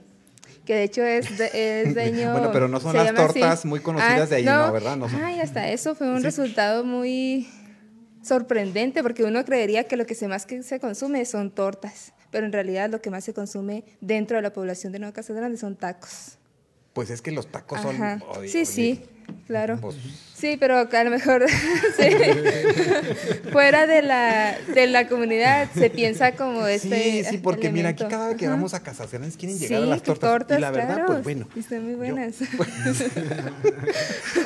que 0.64 0.74
de 0.74 0.82
hecho 0.84 1.02
es, 1.02 1.36
de- 1.38 1.82
es 1.82 1.94
dueño... 1.94 2.32
Bueno, 2.32 2.50
pero 2.52 2.68
no 2.68 2.78
son 2.80 2.94
las 2.94 3.06
así. 3.08 3.16
tortas 3.16 3.64
muy 3.64 3.80
conocidas 3.80 4.30
de 4.30 4.36
ahí, 4.36 4.44
¿no? 4.44 4.72
¿Verdad? 4.72 4.96
No 4.96 5.08
son- 5.08 5.22
Ay, 5.22 5.40
hasta 5.40 5.68
eso 5.70 5.94
fue 5.94 6.08
un 6.10 6.18
Sí. 6.18 6.24
resultado 6.24 6.84
muy 6.84 7.48
sorprendente, 8.22 9.02
porque 9.02 9.24
uno 9.24 9.44
creería 9.44 9.84
que 9.84 9.96
lo 9.96 10.06
que 10.06 10.14
se 10.14 10.28
más 10.28 10.46
que 10.46 10.62
se 10.62 10.78
consume 10.80 11.24
son 11.24 11.50
tortas, 11.50 12.12
pero 12.30 12.44
en 12.46 12.52
realidad 12.52 12.90
lo 12.90 13.00
que 13.00 13.10
más 13.10 13.24
se 13.24 13.32
consume 13.32 13.84
dentro 14.00 14.36
de 14.36 14.42
la 14.42 14.52
población 14.52 14.92
de 14.92 14.98
Nueva 14.98 15.12
Casa 15.14 15.32
Grande 15.32 15.56
son 15.56 15.76
tacos. 15.76 16.36
Pues 16.92 17.08
es 17.10 17.22
que 17.22 17.30
los 17.32 17.46
tacos 17.46 17.80
son... 17.80 17.96
Sí, 18.46 18.66
sí. 18.66 19.02
Claro. 19.46 19.78
Pues- 19.80 19.96
Sí, 20.40 20.56
pero 20.58 20.78
a 20.90 21.04
lo 21.04 21.10
mejor 21.10 21.44
sí. 21.98 22.04
fuera 23.52 23.86
de 23.86 24.02
la, 24.02 24.56
de 24.74 24.86
la 24.86 25.06
comunidad 25.08 25.68
se 25.74 25.90
piensa 25.90 26.32
como 26.32 26.66
este. 26.66 27.22
sí, 27.22 27.24
sí, 27.30 27.38
porque 27.38 27.70
mira, 27.70 27.90
aquí 27.90 28.04
cada 28.08 28.28
vez 28.28 28.36
que 28.36 28.46
Ajá. 28.46 28.54
vamos 28.54 28.74
a 28.74 28.82
Casaciones 28.82 29.36
quieren 29.36 29.58
llegar 29.58 29.80
Sí, 29.80 29.84
a 29.84 29.90
las 29.90 30.02
tortas. 30.02 30.58
y 30.58 30.60
la 30.60 30.70
verdad, 30.70 30.94
claro, 30.94 31.06
pues 31.06 31.22
bueno. 31.24 31.48
y 31.54 31.60
Están 31.60 31.82
muy 31.84 31.92
yo- 31.92 31.98
buenas. 31.98 32.34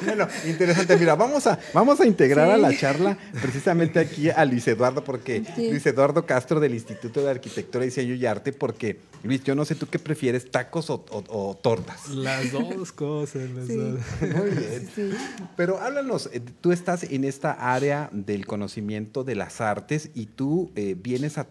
Bueno, 0.04 0.28
interesante. 0.46 0.96
Mira, 0.96 1.14
vamos 1.14 1.46
a, 1.46 1.58
vamos 1.72 2.00
a 2.00 2.06
integrar 2.06 2.50
a 2.50 2.56
la 2.56 2.76
charla 2.76 3.16
precisamente 3.40 3.98
aquí 4.00 4.28
a 4.30 4.44
Luis 4.44 4.66
Eduardo, 4.68 5.02
porque 5.04 5.42
Sí. 5.56 5.70
Luis 5.70 5.84
Eduardo 5.86 6.26
Castro 6.26 6.60
del 6.60 6.74
Instituto 6.74 7.22
de 7.24 7.30
Arquitectura, 7.30 7.84
Diseño 7.84 8.14
y 8.14 8.26
Arte, 8.26 8.52
porque 8.52 8.98
Luis, 9.22 9.42
yo 9.44 9.54
no 9.54 9.64
sé 9.64 9.74
tú 9.74 9.86
qué 9.88 9.98
prefieres, 9.98 10.50
tacos 10.50 10.90
o, 10.90 11.04
o- 11.10 11.24
o 11.28 11.56
tortas. 11.56 12.08
Las 12.08 12.52
dos 12.52 12.92
cosas, 12.92 13.48
las 13.50 13.66
Sí. 13.66 13.76
dos. 13.76 14.00
Muy 14.20 14.50
bien. 14.50 14.90
Sí. 14.94 15.10
Pero 15.56 15.78
háblanos, 15.84 16.30
eh, 16.32 16.40
tú 16.60 16.72
estás 16.72 17.04
en 17.04 17.24
esta 17.24 17.52
área 17.74 18.08
del 18.12 18.46
conocimiento 18.46 19.22
de 19.22 19.34
las 19.34 19.60
artes 19.60 20.10
y 20.14 20.26
tú 20.26 20.70
eh, 20.76 20.96
vienes 21.00 21.36
a, 21.38 21.44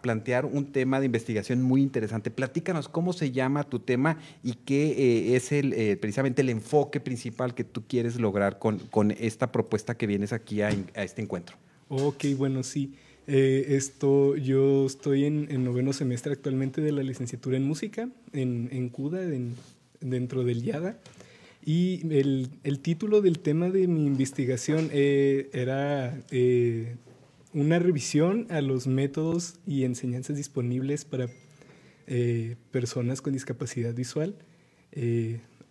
plantear 0.00 0.46
un 0.46 0.66
tema 0.72 1.00
de 1.00 1.06
investigación 1.06 1.60
muy 1.62 1.82
interesante. 1.82 2.30
Platícanos 2.30 2.88
cómo 2.88 3.12
se 3.12 3.32
llama 3.32 3.64
tu 3.64 3.80
tema 3.80 4.18
y 4.42 4.54
qué 4.54 4.90
eh, 4.92 5.36
es 5.36 5.52
el, 5.52 5.98
precisamente 5.98 6.42
el 6.42 6.50
enfoque 6.50 7.00
principal 7.00 7.54
que 7.54 7.64
tú 7.64 7.82
quieres 7.86 8.18
lograr 8.20 8.58
con, 8.58 8.78
con 8.78 9.10
esta 9.10 9.50
propuesta 9.50 9.96
que 9.96 10.06
vienes 10.06 10.32
aquí 10.32 10.62
a, 10.62 10.70
este 10.94 11.22
encuentro. 11.22 11.56
Ok, 11.88 12.24
bueno, 12.36 12.62
sí. 12.62 12.94
Yo 13.26 14.86
estoy 14.86 15.24
en, 15.24 15.48
en 15.50 15.64
noveno 15.64 15.92
semestre 15.92 16.32
actualmente 16.32 16.80
de 16.80 16.92
la 16.92 17.02
licenciatura 17.02 17.56
en 17.56 17.64
música, 17.64 18.08
en, 18.32 18.88
CUDA, 18.88 19.22
en- 19.22 19.54
dentro 20.00 20.44
del 20.44 20.62
YADA. 20.62 20.96
Y 21.64 22.00
el, 22.14 22.48
el 22.64 22.80
título 22.80 23.20
del 23.20 23.38
tema 23.38 23.68
de 23.68 23.86
mi 23.86 24.06
investigación 24.06 24.88
eh, 24.92 25.50
era 25.52 26.18
eh, 26.30 26.96
una 27.52 27.78
revisión 27.78 28.46
a 28.50 28.60
los 28.60 28.86
métodos 28.86 29.58
y 29.66 29.84
enseñanzas 29.84 30.36
disponibles 30.36 31.04
para 31.04 31.28
eh, 32.06 32.56
personas 32.70 33.20
con 33.20 33.34
discapacidad 33.34 33.94
visual, 33.94 34.36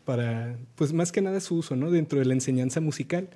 para, 0.05 0.57
pues 0.75 0.93
más 0.93 1.11
que 1.11 1.21
nada 1.21 1.39
su 1.39 1.55
uso, 1.55 1.75
¿no? 1.75 1.91
Dentro 1.91 2.19
de 2.19 2.25
la 2.25 2.33
enseñanza 2.33 2.79
musical. 2.81 3.29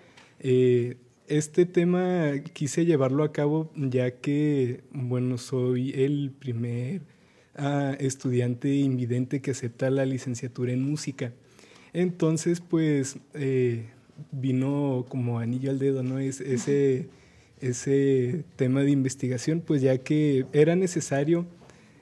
Este 1.28 1.66
tema 1.66 2.34
quise 2.54 2.86
llevarlo 2.86 3.24
a 3.24 3.32
cabo 3.32 3.72
ya 3.76 4.12
que, 4.12 4.84
bueno, 4.92 5.38
soy 5.38 5.92
el 5.92 6.32
primer 6.38 7.02
ah, 7.56 7.96
estudiante 8.00 8.74
invidente 8.76 9.42
que 9.42 9.52
acepta 9.52 9.90
la 9.90 10.06
licenciatura 10.06 10.74
en 10.74 10.84
música. 10.84 11.34
Entonces, 11.94 12.60
pues, 12.60 13.18
eh, 13.34 13.86
vino 14.32 15.06
como 15.10 15.40
anillo 15.40 15.72
al 15.72 15.80
dedo, 15.80 16.04
¿no? 16.04 16.20
Es, 16.20 16.42
ese, 16.42 17.08
ese 17.62 18.44
tema 18.56 18.82
de 18.82 18.92
investigación, 18.92 19.62
pues 19.66 19.82
ya 19.82 19.98
que 20.00 20.46
era 20.54 20.76
necesario 20.76 21.46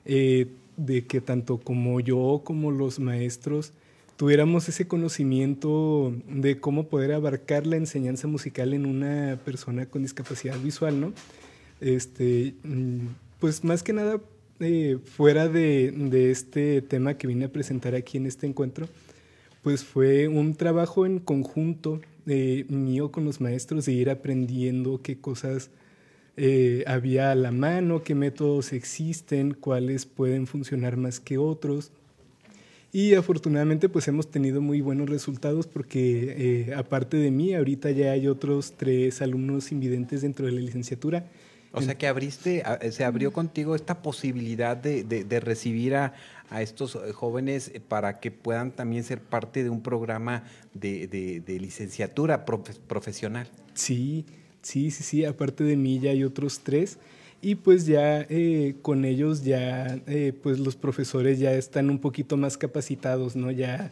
eh, 0.04 0.48
de 0.76 1.06
que 1.06 1.20
tanto 1.20 1.58
como 1.58 2.00
yo 2.00 2.42
como 2.44 2.70
los 2.70 2.98
maestros 2.98 3.72
tuviéramos 4.16 4.68
ese 4.68 4.86
conocimiento 4.86 6.14
de 6.28 6.58
cómo 6.58 6.88
poder 6.88 7.12
abarcar 7.12 7.66
la 7.66 7.76
enseñanza 7.76 8.28
musical 8.28 8.72
en 8.72 8.86
una 8.86 9.38
persona 9.44 9.86
con 9.86 10.02
discapacidad 10.02 10.58
visual, 10.58 11.00
¿no? 11.00 11.12
Este, 11.80 12.54
mm, 12.62 13.06
pues 13.40 13.64
más 13.64 13.82
que 13.82 13.92
nada, 13.92 14.20
eh, 14.60 14.98
fuera 15.04 15.48
de, 15.48 15.90
de 15.90 16.30
este 16.30 16.82
tema 16.82 17.14
que 17.18 17.26
vine 17.26 17.46
a 17.46 17.52
presentar 17.52 17.94
aquí 17.94 18.16
en 18.16 18.26
este 18.26 18.46
encuentro, 18.46 18.88
pues 19.62 19.84
fue 19.84 20.28
un 20.28 20.54
trabajo 20.54 21.06
en 21.06 21.18
conjunto 21.18 22.00
eh, 22.26 22.64
mío 22.68 23.10
con 23.12 23.24
los 23.24 23.40
maestros 23.40 23.86
de 23.86 23.92
ir 23.92 24.10
aprendiendo 24.10 25.00
qué 25.02 25.18
cosas 25.18 25.70
eh, 26.36 26.84
había 26.86 27.30
a 27.30 27.34
la 27.34 27.50
mano, 27.52 28.02
qué 28.02 28.14
métodos 28.14 28.72
existen, 28.72 29.54
cuáles 29.54 30.06
pueden 30.06 30.46
funcionar 30.46 30.96
más 30.96 31.20
que 31.20 31.38
otros. 31.38 31.92
Y 32.94 33.14
afortunadamente 33.14 33.88
pues 33.88 34.06
hemos 34.08 34.30
tenido 34.30 34.60
muy 34.60 34.80
buenos 34.82 35.08
resultados 35.08 35.66
porque 35.66 36.66
eh, 36.68 36.74
aparte 36.74 37.16
de 37.16 37.30
mí, 37.30 37.54
ahorita 37.54 37.90
ya 37.90 38.12
hay 38.12 38.28
otros 38.28 38.74
tres 38.76 39.22
alumnos 39.22 39.72
invidentes 39.72 40.22
dentro 40.22 40.44
de 40.46 40.52
la 40.52 40.60
licenciatura. 40.60 41.26
O 41.74 41.80
sea 41.80 41.96
que 41.96 42.06
abriste, 42.06 42.62
se 42.90 43.02
abrió 43.02 43.32
contigo 43.32 43.74
esta 43.74 44.02
posibilidad 44.02 44.76
de, 44.76 45.04
de- 45.04 45.24
de 45.24 45.40
recibir 45.40 45.94
a, 45.94 46.12
a 46.52 46.62
estos 46.62 46.94
eh, 46.96 47.12
jóvenes 47.12 47.70
eh, 47.74 47.80
para 47.80 48.20
que 48.20 48.30
puedan 48.30 48.70
también 48.72 49.04
ser 49.04 49.20
parte 49.20 49.64
de 49.64 49.70
un 49.70 49.82
programa 49.82 50.44
de, 50.74 51.06
de- 51.06 51.60
licenciatura 51.60 52.44
profe- 52.46 52.78
profesional. 52.86 53.48
Sí, 53.74 54.24
sí, 54.62 54.90
sí, 54.90 55.02
sí. 55.02 55.24
Aparte 55.24 55.64
de 55.64 55.76
mí 55.76 55.98
ya 56.00 56.10
hay 56.10 56.24
otros 56.24 56.60
tres. 56.60 56.98
Y 57.40 57.56
pues 57.56 57.86
ya 57.86 58.20
eh, 58.28 58.76
con 58.82 59.04
ellos 59.04 59.42
ya, 59.42 59.98
pues 60.42 60.60
los 60.60 60.76
profesores 60.76 61.40
ya 61.40 61.52
están 61.54 61.90
un 61.90 61.98
poquito 61.98 62.36
más 62.36 62.56
capacitados, 62.56 63.34
¿no? 63.34 63.50
Ya 63.50 63.90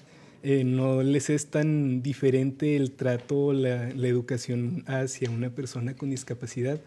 no 0.65 1.03
les 1.03 1.29
es 1.31 1.47
tan 1.49 2.01
diferente 2.03 2.77
el 2.77 2.93
trato, 2.93 3.53
la, 3.53 3.91
la 3.93 4.07
educación 4.09 4.85
hacia 4.87 5.29
una 5.31 5.51
persona 5.51 5.95
con 5.95 6.11
discapacidad. 6.11 6.81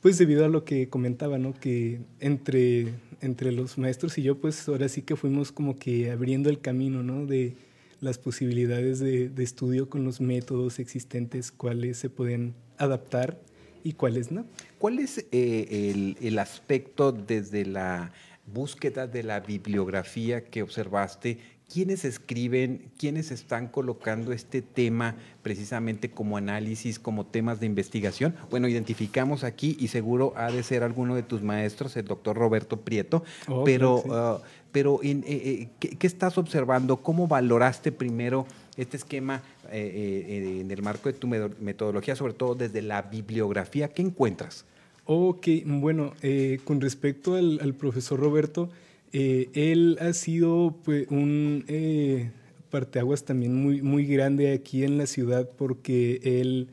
Pues 0.00 0.16
debido 0.16 0.44
a 0.44 0.48
lo 0.48 0.64
que 0.64 0.88
comentaba, 0.88 1.38
¿no? 1.38 1.54
Que 1.58 2.00
entre, 2.20 2.94
entre 3.20 3.50
los 3.50 3.78
maestros 3.78 4.16
y 4.18 4.22
yo, 4.22 4.38
pues 4.38 4.68
ahora 4.68 4.88
sí 4.88 5.02
que 5.02 5.16
fuimos 5.16 5.50
como 5.50 5.76
que 5.76 6.10
abriendo 6.10 6.50
el 6.50 6.60
camino, 6.60 7.02
¿no? 7.02 7.26
De 7.26 7.54
las 8.00 8.16
posibilidades 8.16 9.00
de, 9.00 9.32
estudio 9.38 9.88
con 9.88 10.04
los 10.04 10.20
métodos 10.20 10.78
existentes, 10.78 11.50
cuáles 11.50 11.98
se 11.98 12.10
pueden 12.10 12.54
adaptar 12.76 13.40
y 13.82 13.94
cuáles 13.94 14.30
no. 14.30 14.46
¿Cuál 14.78 15.00
es 15.00 15.18
eh, 15.32 15.90
el, 15.90 16.16
el 16.20 16.38
aspecto 16.38 17.10
desde 17.10 17.64
la 17.64 18.12
búsqueda 18.46 19.08
de 19.08 19.24
la 19.24 19.40
bibliografía 19.40 20.44
que 20.44 20.62
observaste? 20.62 21.38
¿Quiénes 21.70 22.06
escriben, 22.06 22.90
quiénes 22.96 23.30
están 23.30 23.68
colocando 23.68 24.32
este 24.32 24.62
tema 24.62 25.16
precisamente 25.42 26.10
como 26.10 26.38
análisis, 26.38 26.98
como 26.98 27.26
temas 27.26 27.60
de 27.60 27.66
investigación? 27.66 28.34
Bueno, 28.50 28.68
identificamos 28.68 29.44
aquí 29.44 29.76
y 29.78 29.88
seguro 29.88 30.32
ha 30.36 30.50
de 30.50 30.62
ser 30.62 30.82
alguno 30.82 31.14
de 31.14 31.22
tus 31.22 31.42
maestros, 31.42 31.94
el 31.98 32.06
doctor 32.06 32.38
Roberto 32.38 32.80
Prieto, 32.80 33.22
Oh, 33.48 33.64
pero, 33.64 34.02
ah, 34.10 34.40
pero 34.72 35.00
en, 35.02 35.18
eh, 35.26 35.42
eh, 35.44 35.68
¿qué, 35.78 35.90
qué 35.90 36.06
estás 36.06 36.38
observando? 36.38 36.96
¿Cómo 36.98 37.28
valoraste 37.28 37.92
primero 37.92 38.46
este 38.78 38.96
esquema 38.96 39.42
eh, 39.70 40.26
eh, 40.26 40.60
en 40.60 40.70
el 40.70 40.82
marco 40.82 41.10
de 41.10 41.18
tu 41.18 41.26
metodología, 41.26 42.16
sobre 42.16 42.32
todo 42.32 42.54
desde 42.54 42.80
la 42.80 43.02
bibliografía? 43.02 43.88
¿Qué 43.88 44.00
encuentras? 44.00 44.64
Ok, 45.04 45.48
bueno, 45.64 46.12
con 46.64 46.80
respecto 46.80 47.34
al, 47.34 47.60
al 47.62 47.74
profesor 47.74 48.20
Roberto, 48.20 48.70
eh, 49.12 49.48
él 49.54 49.98
ha 50.00 50.12
sido 50.12 50.78
pues, 50.84 51.06
un 51.10 51.64
eh, 51.68 52.30
parteaguas 52.70 53.24
también 53.24 53.54
muy, 53.54 53.82
muy 53.82 54.06
grande 54.06 54.52
aquí 54.52 54.84
en 54.84 54.98
la 54.98 55.06
ciudad 55.06 55.48
porque 55.56 56.20
él 56.22 56.68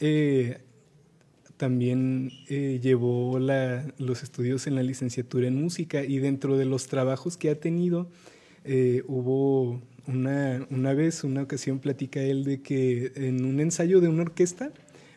eh, 0.00 0.58
también 1.56 2.30
llevó 2.48 3.38
los 3.38 4.22
estudios 4.22 4.66
en 4.66 4.74
la 4.74 4.82
licenciatura 4.82 5.46
en 5.46 5.60
música 5.60 6.02
y 6.04 6.18
dentro 6.18 6.56
de 6.56 6.64
los 6.64 6.88
trabajos 6.88 7.36
que 7.36 7.50
ha 7.50 7.60
tenido 7.60 8.08
hubo 9.06 9.80
una, 10.06 10.66
una 10.70 10.94
vez, 10.94 11.22
una 11.22 11.42
ocasión, 11.42 11.78
platica 11.78 12.20
él 12.20 12.44
de 12.44 12.60
que 12.60 13.12
en 13.14 13.44
un 13.44 13.60
ensayo 13.60 14.00
de 14.00 14.08
una 14.08 14.22
orquesta 14.22 14.72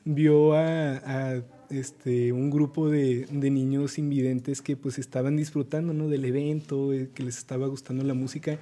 vio 0.06 0.54
a, 0.54 1.42
este, 1.70 2.32
un 2.32 2.50
grupo 2.50 2.90
de, 2.90 3.28
niños 3.32 3.98
invidentes 3.98 4.62
que 4.62 4.76
pues 4.76 5.00
estaban 5.00 5.36
disfrutando 5.36 5.94
¿no? 5.94 6.08
del 6.08 6.26
evento, 6.26 6.94
eh, 6.94 7.10
que 7.14 7.24
les 7.24 7.38
estaba 7.38 7.68
gustando 7.68 8.04
la 8.04 8.14
música. 8.14 8.60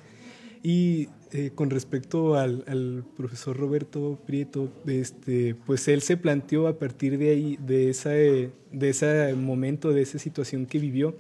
Y 0.64 1.10
eh, 1.32 1.52
con 1.54 1.70
respecto 1.70 2.36
al, 2.36 3.06
profesor 3.16 3.56
Roberto 3.56 4.20
Prieto, 4.26 4.72
este, 4.88 5.54
pues 5.54 5.88
él 5.88 6.02
se 6.02 6.18
planteó 6.18 6.68
a 6.68 6.80
partir 6.80 7.20
de 7.20 7.30
ahí, 7.30 7.60
de, 7.66 7.90
esa, 7.90 8.10
de 8.10 8.52
ese 8.82 9.36
momento, 9.36 9.92
de 9.92 10.02
esa 10.02 10.18
situación 10.18 10.66
que 10.66 10.80
vivió, 10.80 11.16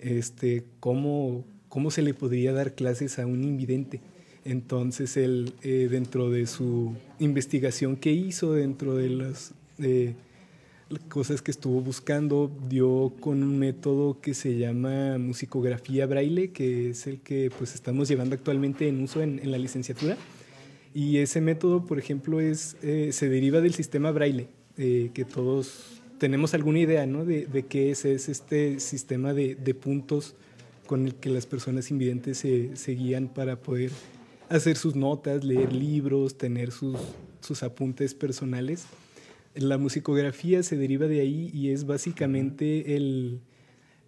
este, 0.00 0.64
cómo, 0.80 1.44
cómo 1.70 1.90
se 1.90 2.02
le 2.02 2.12
podría 2.12 2.52
dar 2.52 2.74
clases 2.74 3.18
a 3.18 3.26
un 3.26 3.42
invidente. 3.42 4.02
Entonces 4.44 5.16
él, 5.16 5.54
eh, 5.62 5.88
dentro 5.90 6.28
de 6.28 6.46
su 6.46 6.94
investigación 7.18 7.96
que 7.96 8.12
hizo, 8.12 8.52
dentro 8.52 8.96
de 8.96 9.08
las 9.08 9.54
cosas 11.08 11.42
que 11.42 11.50
estuvo 11.50 11.80
buscando, 11.80 12.50
dio 12.68 13.12
con 13.20 13.42
un 13.42 13.58
método 13.58 14.20
que 14.20 14.34
se 14.34 14.56
llama 14.56 15.18
musicografía 15.18 16.06
braille, 16.06 16.50
que 16.50 16.90
es 16.90 17.06
el 17.06 17.20
que 17.20 17.50
pues 17.56 17.74
estamos 17.74 18.08
llevando 18.08 18.34
actualmente 18.34 18.88
en 18.88 19.02
uso 19.02 19.22
en, 19.22 19.38
en 19.38 19.50
la 19.50 19.58
licenciatura. 19.58 20.16
Y 20.92 21.18
ese 21.18 21.40
método, 21.40 21.86
por 21.86 21.98
ejemplo, 21.98 22.40
es, 22.40 22.76
eh, 22.82 23.10
se 23.12 23.28
deriva 23.28 23.60
del 23.60 23.74
sistema 23.74 24.12
braille, 24.12 24.48
eh, 24.78 25.10
que 25.12 25.24
todos 25.24 26.00
tenemos 26.18 26.54
alguna 26.54 26.78
idea 26.78 27.06
¿no? 27.06 27.24
de, 27.24 27.46
de 27.46 27.64
qué 27.64 27.90
es, 27.90 28.04
es 28.04 28.28
este 28.28 28.78
sistema 28.78 29.34
de, 29.34 29.56
de 29.56 29.74
puntos 29.74 30.36
con 30.86 31.06
el 31.06 31.14
que 31.16 31.30
las 31.30 31.46
personas 31.46 31.90
invidentes 31.90 32.38
se, 32.38 32.76
se 32.76 32.92
guían 32.92 33.28
para 33.28 33.56
poder 33.56 33.90
hacer 34.48 34.76
sus 34.76 34.94
notas, 34.94 35.44
leer 35.44 35.72
libros, 35.72 36.36
tener 36.36 36.70
sus, 36.70 36.96
sus 37.40 37.62
apuntes 37.62 38.14
personales. 38.14 38.86
La 39.54 39.78
musicografía 39.78 40.62
se 40.62 40.76
deriva 40.76 41.06
de 41.06 41.20
ahí 41.20 41.50
y 41.52 41.70
es 41.70 41.86
básicamente 41.86 42.96
el, 42.96 43.40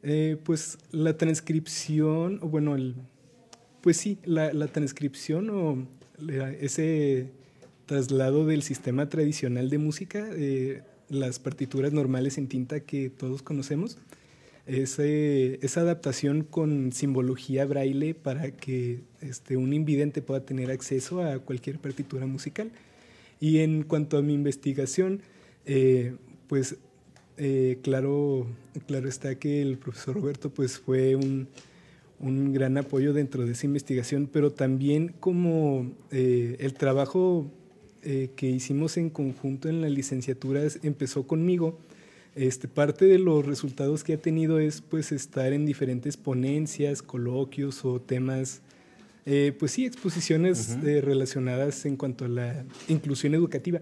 eh, 0.02 0.36
pues 0.44 0.78
la 0.90 1.16
transcripción, 1.16 2.38
o 2.42 2.48
bueno, 2.48 2.74
el, 2.74 2.94
pues 3.80 3.96
sí, 3.96 4.18
la, 4.24 4.52
la 4.52 4.66
transcripción 4.68 5.50
o 5.50 5.86
ese 6.60 7.30
traslado 7.86 8.46
del 8.46 8.62
sistema 8.62 9.08
tradicional 9.08 9.70
de 9.70 9.78
música, 9.78 10.28
eh, 10.32 10.82
las 11.08 11.38
partituras 11.38 11.92
normales 11.92 12.36
en 12.38 12.48
tinta 12.48 12.80
que 12.80 13.10
todos 13.10 13.42
conocemos, 13.42 13.98
ese, 14.66 15.64
esa 15.64 15.82
adaptación 15.82 16.42
con 16.42 16.92
simbología 16.92 17.64
braille 17.66 18.14
para 18.14 18.50
que 18.50 19.00
este, 19.20 19.56
un 19.56 19.72
invidente 19.72 20.22
pueda 20.22 20.44
tener 20.44 20.72
acceso 20.72 21.22
a 21.22 21.38
cualquier 21.38 21.78
partitura 21.78 22.26
musical. 22.26 22.72
Y 23.38 23.58
en 23.58 23.84
cuanto 23.84 24.18
a 24.18 24.22
mi 24.22 24.34
investigación, 24.34 25.20
eh, 25.66 26.14
pues 26.46 26.76
eh, 27.36 27.78
claro, 27.82 28.46
claro 28.86 29.08
está 29.08 29.34
que 29.34 29.60
el 29.60 29.76
profesor 29.78 30.14
Roberto 30.14 30.50
pues, 30.50 30.78
fue 30.78 31.16
un, 31.16 31.48
un 32.20 32.52
gran 32.52 32.78
apoyo 32.78 33.12
dentro 33.12 33.44
de 33.44 33.52
esa 33.52 33.66
investigación, 33.66 34.28
pero 34.32 34.52
también 34.52 35.14
como 35.20 35.92
eh, 36.10 36.56
el 36.60 36.74
trabajo 36.74 37.50
que 38.36 38.46
hicimos 38.46 38.98
en 38.98 39.10
conjunto 39.10 39.68
en 39.68 39.80
la 39.80 39.88
licenciatura 39.88 40.62
empezó 40.84 41.26
conmigo, 41.26 41.80
este, 42.36 42.68
parte 42.68 43.06
de 43.06 43.18
los 43.18 43.44
resultados 43.44 44.04
que 44.04 44.12
ha 44.12 44.16
tenido 44.16 44.60
es 44.60 44.80
pues 44.80 45.10
estar 45.10 45.52
en 45.52 45.66
diferentes 45.66 46.16
ponencias, 46.16 47.02
coloquios 47.02 47.84
o 47.84 48.00
temas, 48.00 48.62
eh, 49.24 49.52
pues 49.58 49.72
sí, 49.72 49.86
exposiciones 49.86 50.80
relacionadas 50.82 51.84
en 51.84 51.96
cuanto 51.96 52.26
a 52.26 52.28
la 52.28 52.64
inclusión 52.86 53.34
educativa. 53.34 53.80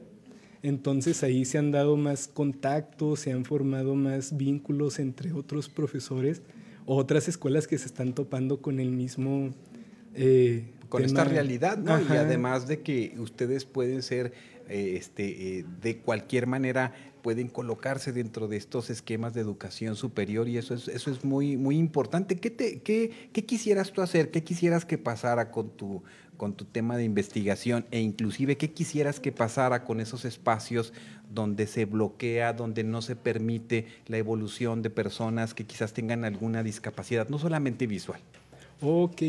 Entonces 0.65 1.23
ahí 1.23 1.45
se 1.45 1.59
han 1.59 1.73
dado 1.73 1.99
más 1.99 2.27
contactos, 2.27 3.21
se 3.21 3.33
han 3.33 3.45
formado 3.45 3.95
más 3.97 4.35
vínculos 4.35 4.99
entre 4.99 5.31
otros 5.35 5.69
profesores 5.69 6.41
o 6.87 6.97
otras 6.97 7.29
escuelas 7.29 7.67
que 7.67 7.77
se 7.77 7.85
están 7.85 8.15
topando 8.15 8.63
con 8.63 8.81
el 8.81 8.91
mismo... 8.91 9.51
Eh, 10.15 10.65
con 10.89 11.05
esta 11.05 11.25
realidad, 11.25 11.77
¿no? 11.77 12.01
Y 12.01 12.17
además 12.17 12.67
de 12.67 12.81
que 12.81 13.15
ustedes 13.19 13.67
pueden 13.67 14.03
ser 14.03 14.33
este, 14.69 15.67
de 15.83 15.99
cualquier 15.99 16.47
manera 16.47 16.95
pueden 17.21 17.49
colocarse 17.49 18.13
dentro 18.13 18.49
de 18.49 18.59
estos 18.59 18.91
esquemas 18.91 19.33
de 19.33 19.41
educación 19.41 19.97
superior 19.97 20.47
y 20.47 20.59
eso 20.59 20.75
es, 20.75 20.89
eso 20.89 21.11
es 21.11 21.25
muy, 21.25 21.57
muy 21.57 21.79
importante. 21.79 22.37
¿Qué, 22.39 22.51
te, 22.51 22.81
qué, 22.81 23.31
qué 23.33 23.45
quisieras 23.47 23.93
tú 23.93 24.03
hacer? 24.03 24.31
¿Qué 24.31 24.45
quisieras 24.45 24.85
que 24.85 24.99
pasara 24.99 25.51
con 25.51 25.71
tu, 25.71 26.03
con 26.37 26.55
tu 26.55 26.65
tema 26.65 26.97
de 26.97 27.05
investigación 27.05 27.87
e 27.91 28.01
inclusive 28.01 28.57
qué 28.57 28.73
quisieras 28.73 29.21
que 29.21 29.33
pasara 29.33 29.85
con 29.85 30.01
esos 30.01 30.25
espacios 30.25 30.93
donde 31.33 31.67
se 31.67 31.85
bloquea, 31.85 32.53
donde 32.53 32.85
no 32.85 33.03
se 33.03 33.17
permite 33.17 33.87
la 34.07 34.19
evolución 34.19 34.83
de 34.83 34.91
personas 34.91 35.55
que 35.55 35.65
quizás 35.65 35.93
tengan 35.93 36.25
alguna 36.25 36.63
discapacidad, 36.63 37.29
no 37.29 37.39
solamente 37.39 37.87
visual. 37.87 38.21
Ok, 38.81 39.23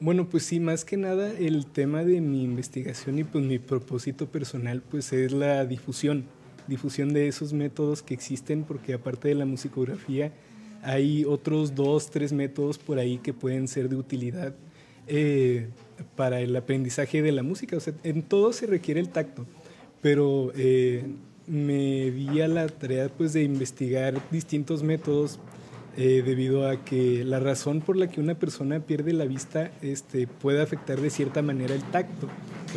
bueno, 0.00 0.28
pues 0.28 0.44
sí, 0.44 0.60
más 0.60 0.84
que 0.84 0.96
nada 0.96 1.30
el 1.30 1.66
tema 1.66 2.04
de 2.04 2.20
mi 2.20 2.42
investigación 2.42 3.18
y 3.18 3.24
pues 3.24 3.44
mi 3.44 3.58
propósito 3.58 4.26
personal 4.26 4.82
pues 4.82 5.12
es 5.12 5.32
la 5.32 5.64
difusión 5.64 6.24
difusión 6.66 7.12
de 7.12 7.28
esos 7.28 7.52
métodos 7.52 8.02
que 8.02 8.14
existen, 8.14 8.64
porque 8.64 8.94
aparte 8.94 9.28
de 9.28 9.34
la 9.34 9.44
musicografía, 9.44 10.32
hay 10.82 11.24
otros 11.24 11.74
dos, 11.74 12.10
tres 12.10 12.32
métodos 12.32 12.78
por 12.78 12.98
ahí 12.98 13.18
que 13.18 13.32
pueden 13.32 13.68
ser 13.68 13.88
de 13.88 13.96
utilidad 13.96 14.54
eh, 15.06 15.68
para 16.16 16.40
el 16.40 16.54
aprendizaje 16.56 17.22
de 17.22 17.32
la 17.32 17.42
música. 17.42 17.76
O 17.76 17.80
sea, 17.80 17.94
en 18.04 18.22
todo 18.22 18.52
se 18.52 18.66
requiere 18.66 19.00
el 19.00 19.08
tacto, 19.08 19.46
pero 20.00 20.52
eh, 20.56 21.04
me 21.46 22.10
di 22.10 22.40
a 22.40 22.48
la 22.48 22.68
tarea 22.68 23.08
pues, 23.08 23.32
de 23.32 23.42
investigar 23.42 24.20
distintos 24.30 24.82
métodos 24.82 25.38
eh, 25.96 26.22
debido 26.24 26.66
a 26.66 26.82
que 26.84 27.22
la 27.22 27.38
razón 27.38 27.82
por 27.82 27.96
la 27.96 28.08
que 28.08 28.20
una 28.20 28.34
persona 28.34 28.80
pierde 28.80 29.12
la 29.12 29.26
vista 29.26 29.70
este, 29.82 30.26
puede 30.26 30.62
afectar 30.62 31.00
de 31.00 31.10
cierta 31.10 31.42
manera 31.42 31.74
el 31.74 31.82
tacto, 31.82 32.28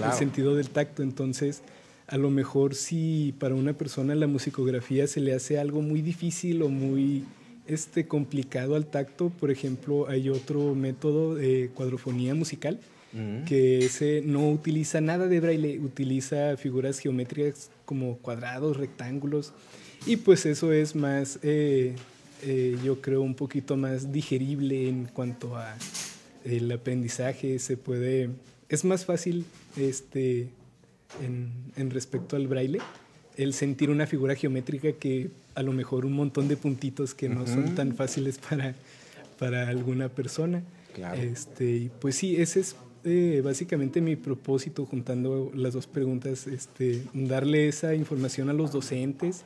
el 0.03 0.11
sentido 0.13 0.55
del 0.55 0.69
tacto. 0.69 1.01
Entonces, 1.01 1.61
a 2.07 2.17
lo 2.17 2.30
mejor 2.30 2.76
si 2.76 3.34
para 3.39 3.55
una 3.55 3.73
persona 3.73 4.15
la 4.15 4.28
musicografía 4.28 5.07
se 5.07 5.21
le 5.21 5.34
hace 5.34 5.57
algo 5.59 5.82
muy 5.82 6.01
difícil 6.01 6.61
o 6.61 6.69
muy 6.69 7.23
este, 7.67 8.05
complicado 8.05 8.76
al 8.76 8.86
tacto, 8.86 9.30
por 9.30 9.49
ejemplo, 9.49 10.09
hay 10.09 10.30
otro 10.30 10.76
método 10.76 11.36
de 11.36 11.71
cuadrofonía 11.73 12.36
musical 12.36 12.80
que 13.45 13.86
ese 13.86 14.22
no 14.26 14.49
utiliza 14.49 14.99
nada 14.99 15.28
de 15.28 15.39
braille, 15.39 15.80
utiliza 15.80 16.57
figuras 16.57 16.99
geométricas 16.99 17.70
como 17.86 18.18
cuadrados, 18.18 18.76
rectángulos, 18.76 19.53
y 20.05 20.18
pues 20.18 20.45
eso 20.45 20.72
es 20.72 20.95
más, 20.95 21.39
eh, 21.41 21.95
eh, 22.43 22.78
yo 22.84 23.01
creo, 23.01 23.22
un 23.22 23.36
poquito 23.36 23.78
más 23.78 24.11
digerible 24.11 24.89
en 24.89 25.05
cuanto 25.05 25.55
a 25.55 25.76
el 26.43 26.72
aprendizaje, 26.72 27.57
se 27.59 27.78
puede, 27.78 28.30
es 28.70 28.86
más 28.86 29.05
fácil 29.05 29.45
este, 29.78 30.49
en, 31.24 31.89
respecto 31.89 32.36
al 32.36 32.47
braille, 32.47 32.80
el 33.38 33.53
sentir 33.53 33.89
una 33.89 34.07
figura 34.07 34.36
geométrica 34.36 34.91
que 34.93 35.30
a 35.55 35.63
lo 35.63 35.72
mejor 35.72 36.05
un 36.05 36.13
montón 36.13 36.47
de 36.47 36.57
puntitos 36.57 37.13
que 37.13 37.30
no 37.30 37.47
son 37.47 37.76
tan 37.76 37.95
fáciles 37.95 38.38
para, 38.38 38.76
para 39.39 39.68
alguna 39.68 40.09
persona. 40.09 40.63
Este, 41.18 41.91
pues 41.99 42.16
sí, 42.16 42.38
ese 42.38 42.61
es 42.61 42.76
eh, 43.06 43.41
básicamente 43.43 44.01
mi 44.01 44.16
propósito 44.16 44.86
juntando 44.86 45.51
las 45.53 45.74
dos 45.74 45.88
preguntas, 45.88 46.47
este, 46.47 47.03
darle 47.14 47.68
esa 47.68 47.95
información 47.95 48.49
a 48.49 48.53
los 48.53 48.72
docentes 48.72 49.45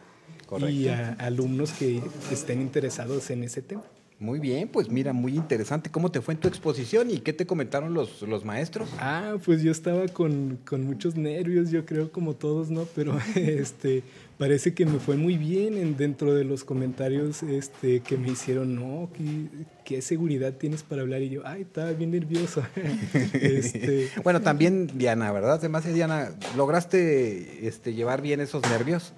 y 0.70 0.88
a 0.88 1.14
alumnos 1.14 1.74
que 1.74 2.01
estén 2.32 2.62
interesados 2.62 3.30
en 3.30 3.43
ese 3.43 3.62
tema. 3.62 3.84
Muy 4.20 4.39
bien, 4.39 4.68
pues 4.68 4.89
mira, 4.89 5.14
muy 5.14 5.36
interesante. 5.36 5.89
¿Cómo 5.89 6.12
te 6.12 6.20
fue 6.20 6.34
en 6.34 6.41
tu 6.41 6.49
exposición 6.49 7.10
y 7.10 7.20
qué 7.20 7.32
te 7.32 7.45
comentaron 7.45 7.93
los, 7.93 8.22
los 8.24 8.43
maestros? 8.43 8.89
Ah, 8.99 9.38
pues 9.45 9.62
yo 9.62 9.72
estaba 9.72 10.10
con, 10.10 10.60
muchos 10.72 11.16
nervios, 11.16 11.72
yo 11.72 11.86
creo, 11.86 12.12
como 12.12 12.36
todos, 12.36 12.70
¿no? 12.70 12.86
Pero 12.95 13.18
este, 13.36 14.03
parece 14.39 14.73
que 14.73 14.85
me 14.85 14.99
fue 14.99 15.17
muy 15.17 15.37
bien 15.37 15.77
en, 15.77 15.97
dentro 15.97 16.33
de 16.33 16.45
los 16.45 16.63
comentarios 16.63 17.43
este, 17.43 17.99
que 17.99 18.17
me 18.17 18.29
hicieron, 18.29 18.73
no, 18.73 19.11
¿qué, 19.13 19.65
¿qué, 19.83 20.01
seguridad 20.01 20.53
tienes 20.53 20.81
para 20.81 21.01
hablar? 21.01 21.21
Y 21.21 21.29
yo, 21.29 21.41
ay, 21.45 21.63
estaba 21.63 21.91
bien 21.91 22.11
nervioso. 22.11 22.63
este, 23.33 24.09
bueno, 24.23 24.41
también 24.41 24.89
Diana, 24.97 25.31
¿verdad? 25.33 25.55
Además, 25.55 25.85
Diana, 25.93 26.31
¿lograste 26.55 27.67
este, 27.67 27.93
llevar 27.93 28.21
bien 28.21 28.39
esos 28.39 28.63
nervios? 28.69 29.11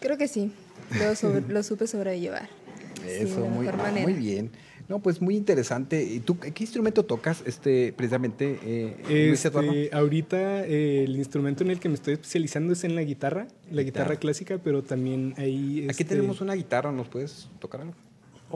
Creo 0.00 0.16
que 0.16 0.28
sí, 0.28 0.50
lo, 0.98 1.40
lo 1.40 1.62
supe 1.62 1.86
sobrellevar. 1.86 2.48
Eso, 3.06 3.40
muy, 3.40 3.68
muy 4.02 4.14
bien. 4.14 4.50
No, 4.88 5.00
pues 5.00 5.20
muy 5.20 5.36
interesante. 5.36 6.04
¿Y 6.04 6.20
tú 6.20 6.38
qué 6.38 6.52
instrumento 6.58 7.04
tocas 7.04 7.42
este, 7.46 7.92
precisamente? 7.96 8.58
Eh, 8.62 9.32
este, 9.32 9.90
ahorita 9.92 10.66
eh, 10.66 11.04
el 11.04 11.16
instrumento 11.16 11.64
en 11.64 11.70
el 11.70 11.80
que 11.80 11.88
me 11.88 11.94
estoy 11.94 12.14
especializando 12.14 12.72
es 12.72 12.84
en 12.84 12.94
la 12.94 13.02
guitarra, 13.02 13.48
la 13.70 13.82
guitarra, 13.82 14.16
clásica, 14.16 14.58
pero 14.62 14.82
también 14.82 15.34
ahí... 15.38 15.80
Aquí 15.84 16.02
este 16.02 16.04
tenemos 16.04 16.40
una 16.40 16.54
guitarra, 16.54 16.92
¿nos 16.92 17.08
puedes 17.08 17.48
tocar 17.60 17.80
algo? 17.80 17.94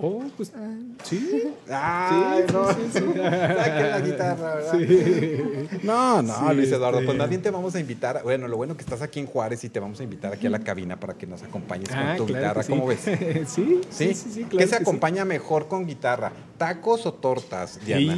Oh, 0.00 0.22
pues. 0.36 0.52
Ah. 0.58 0.76
Sí. 1.04 1.42
Ah, 1.70 2.40
no. 2.52 2.72
Sí, 2.72 2.80
sí, 2.92 3.00
la 3.14 4.00
guitarra, 4.00 4.54
¿verdad? 4.56 4.78
Sí. 4.78 5.78
No, 5.82 6.22
no, 6.22 6.52
Luis 6.52 6.72
Eduardo. 6.72 7.04
Pues 7.04 7.16
más 7.16 7.28
bien 7.28 7.42
te 7.42 7.50
vamos 7.50 7.74
a 7.74 7.80
invitar. 7.80 8.22
Bueno, 8.22 8.48
lo 8.48 8.56
bueno 8.56 8.76
que 8.76 8.82
estás 8.82 9.02
aquí 9.02 9.20
en 9.20 9.26
Juárez 9.26 9.62
y 9.64 9.68
te 9.68 9.78
vamos 9.78 10.00
a 10.00 10.02
invitar 10.02 10.32
aquí 10.32 10.46
a 10.46 10.50
la 10.50 10.60
cabina 10.60 10.98
para 10.98 11.14
que 11.14 11.26
nos 11.26 11.42
acompañes 11.42 11.88
con 11.88 11.98
ah, 11.98 12.16
tu 12.16 12.26
guitarra. 12.26 12.64
¿Cómo 12.64 12.86
ves? 12.86 13.00
sí, 13.46 13.80
sí, 13.90 14.14
sí, 14.14 14.46
¿Qué 14.50 14.66
se 14.66 14.76
acompaña 14.76 15.24
mejor 15.24 15.68
con 15.68 15.86
guitarra? 15.86 16.32
¿Tacos 16.56 17.06
o 17.06 17.14
tortas, 17.14 17.78
Diana? 17.84 18.14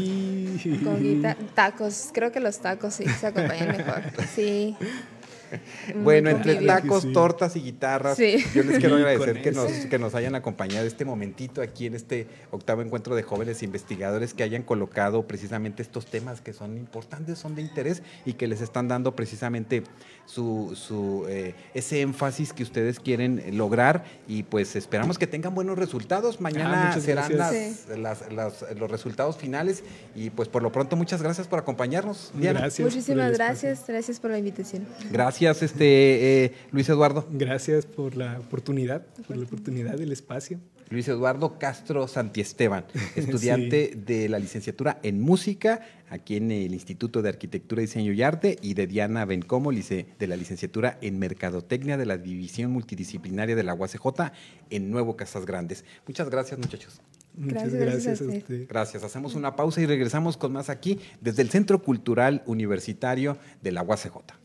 Con 0.82 1.02
guitarra. 1.02 1.36
Tacos. 1.54 2.10
Creo 2.12 2.32
que 2.32 2.40
los 2.40 2.58
tacos 2.58 2.94
sí 2.94 3.04
se 3.06 3.26
acompañan 3.26 3.76
mejor. 3.76 4.02
Sí. 4.34 4.76
bueno, 6.02 6.30
entre 6.30 6.56
tacos, 6.66 7.10
tortas 7.12 7.56
y 7.56 7.60
guitarras, 7.60 8.18
yo 8.18 8.62
les 8.62 8.78
quiero 8.78 8.96
agradecer 8.96 9.42
que 9.42 9.52
nos, 9.52 9.70
que 9.70 9.98
nos 9.98 10.14
hayan 10.14 10.34
acompañado 10.34 10.86
este 10.86 11.04
momentito 11.04 11.62
aquí 11.62 11.86
en 11.86 11.94
este 11.94 12.26
octavo 12.50 12.82
encuentro 12.82 13.14
de 13.14 13.22
jóvenes 13.22 13.62
investigadores 13.62 14.34
que 14.34 14.42
hayan 14.42 14.62
colocado 14.62 15.26
precisamente 15.26 15.82
estos 15.82 16.06
temas 16.06 16.40
que 16.40 16.52
son 16.52 16.76
importantes, 16.76 17.38
son 17.38 17.54
de 17.54 17.62
interés 17.62 18.02
y 18.24 18.34
que 18.34 18.46
les 18.46 18.60
están 18.60 18.88
dando 18.88 19.16
precisamente 19.16 19.82
su, 20.26 20.72
su 20.76 21.26
eh, 21.28 21.54
ese 21.74 22.00
énfasis 22.00 22.52
que 22.52 22.62
ustedes 22.62 23.00
quieren 23.00 23.56
lograr 23.56 24.04
y 24.28 24.44
pues 24.44 24.76
esperamos 24.76 25.18
que 25.18 25.26
tengan 25.26 25.54
buenos 25.54 25.78
resultados. 25.78 26.40
Mañana 26.40 26.92
ah, 26.92 27.00
serán 27.00 27.32
los 28.78 28.90
resultados 28.90 29.36
finales 29.36 29.82
y 30.14 30.30
pues 30.30 30.48
por 30.48 30.62
lo 30.62 30.70
pronto 30.70 30.96
muchas 30.96 31.22
gracias 31.22 31.48
por 31.48 31.58
acompañarnos. 31.58 32.30
Gracias. 32.34 32.80
Muchísimas 32.80 33.32
gracias, 33.32 33.84
gracias 33.86 34.20
por 34.20 34.30
la 34.30 34.38
invitación. 34.38 34.86
Gracias 35.10 35.39
gracias, 35.40 35.72
este, 35.72 36.44
eh, 36.44 36.52
Luis 36.72 36.88
Eduardo. 36.88 37.26
Gracias 37.30 37.86
por 37.86 38.16
la 38.16 38.38
oportunidad, 38.38 39.06
por 39.26 39.36
la 39.36 39.44
oportunidad 39.44 39.96
del 39.96 40.12
espacio. 40.12 40.60
Luis 40.90 41.06
Eduardo 41.06 41.56
Castro 41.58 42.08
Santiesteban, 42.08 42.84
estudiante 43.16 43.92
de 43.96 44.28
la 44.28 44.38
licenciatura 44.38 44.98
en 45.02 45.20
música 45.20 45.80
aquí 46.10 46.36
en 46.36 46.50
el 46.50 46.74
Instituto 46.74 47.22
de 47.22 47.28
Arquitectura, 47.28 47.80
Diseño 47.80 48.12
y 48.12 48.22
Arte, 48.22 48.58
y 48.60 48.74
de 48.74 48.88
Diana 48.88 49.24
Bencomo, 49.24 49.70
de 49.70 50.26
la 50.26 50.36
licenciatura 50.36 50.98
en 51.00 51.20
Mercadotecnia 51.20 51.96
de 51.96 52.06
la 52.06 52.18
División 52.18 52.72
Multidisciplinaria 52.72 53.54
de 53.54 53.62
la 53.62 53.74
UACJ 53.74 54.32
en 54.70 54.90
Nuevo 54.90 55.16
Casas 55.16 55.46
Grandes. 55.46 55.84
Muchas 56.08 56.28
gracias, 56.28 56.58
muchachos. 56.58 57.00
Muchas 57.34 57.72
gracias, 57.72 58.20
a 58.20 58.24
usted. 58.24 58.66
Gracias. 58.68 59.04
Hacemos 59.04 59.36
una 59.36 59.54
pausa 59.54 59.80
y 59.80 59.86
regresamos 59.86 60.36
con 60.36 60.52
más 60.52 60.68
aquí 60.68 60.98
desde 61.20 61.42
el 61.42 61.50
Centro 61.50 61.80
Cultural 61.80 62.42
Universitario 62.46 63.38
de 63.62 63.70
la 63.70 63.82
UACJ. 63.84 64.39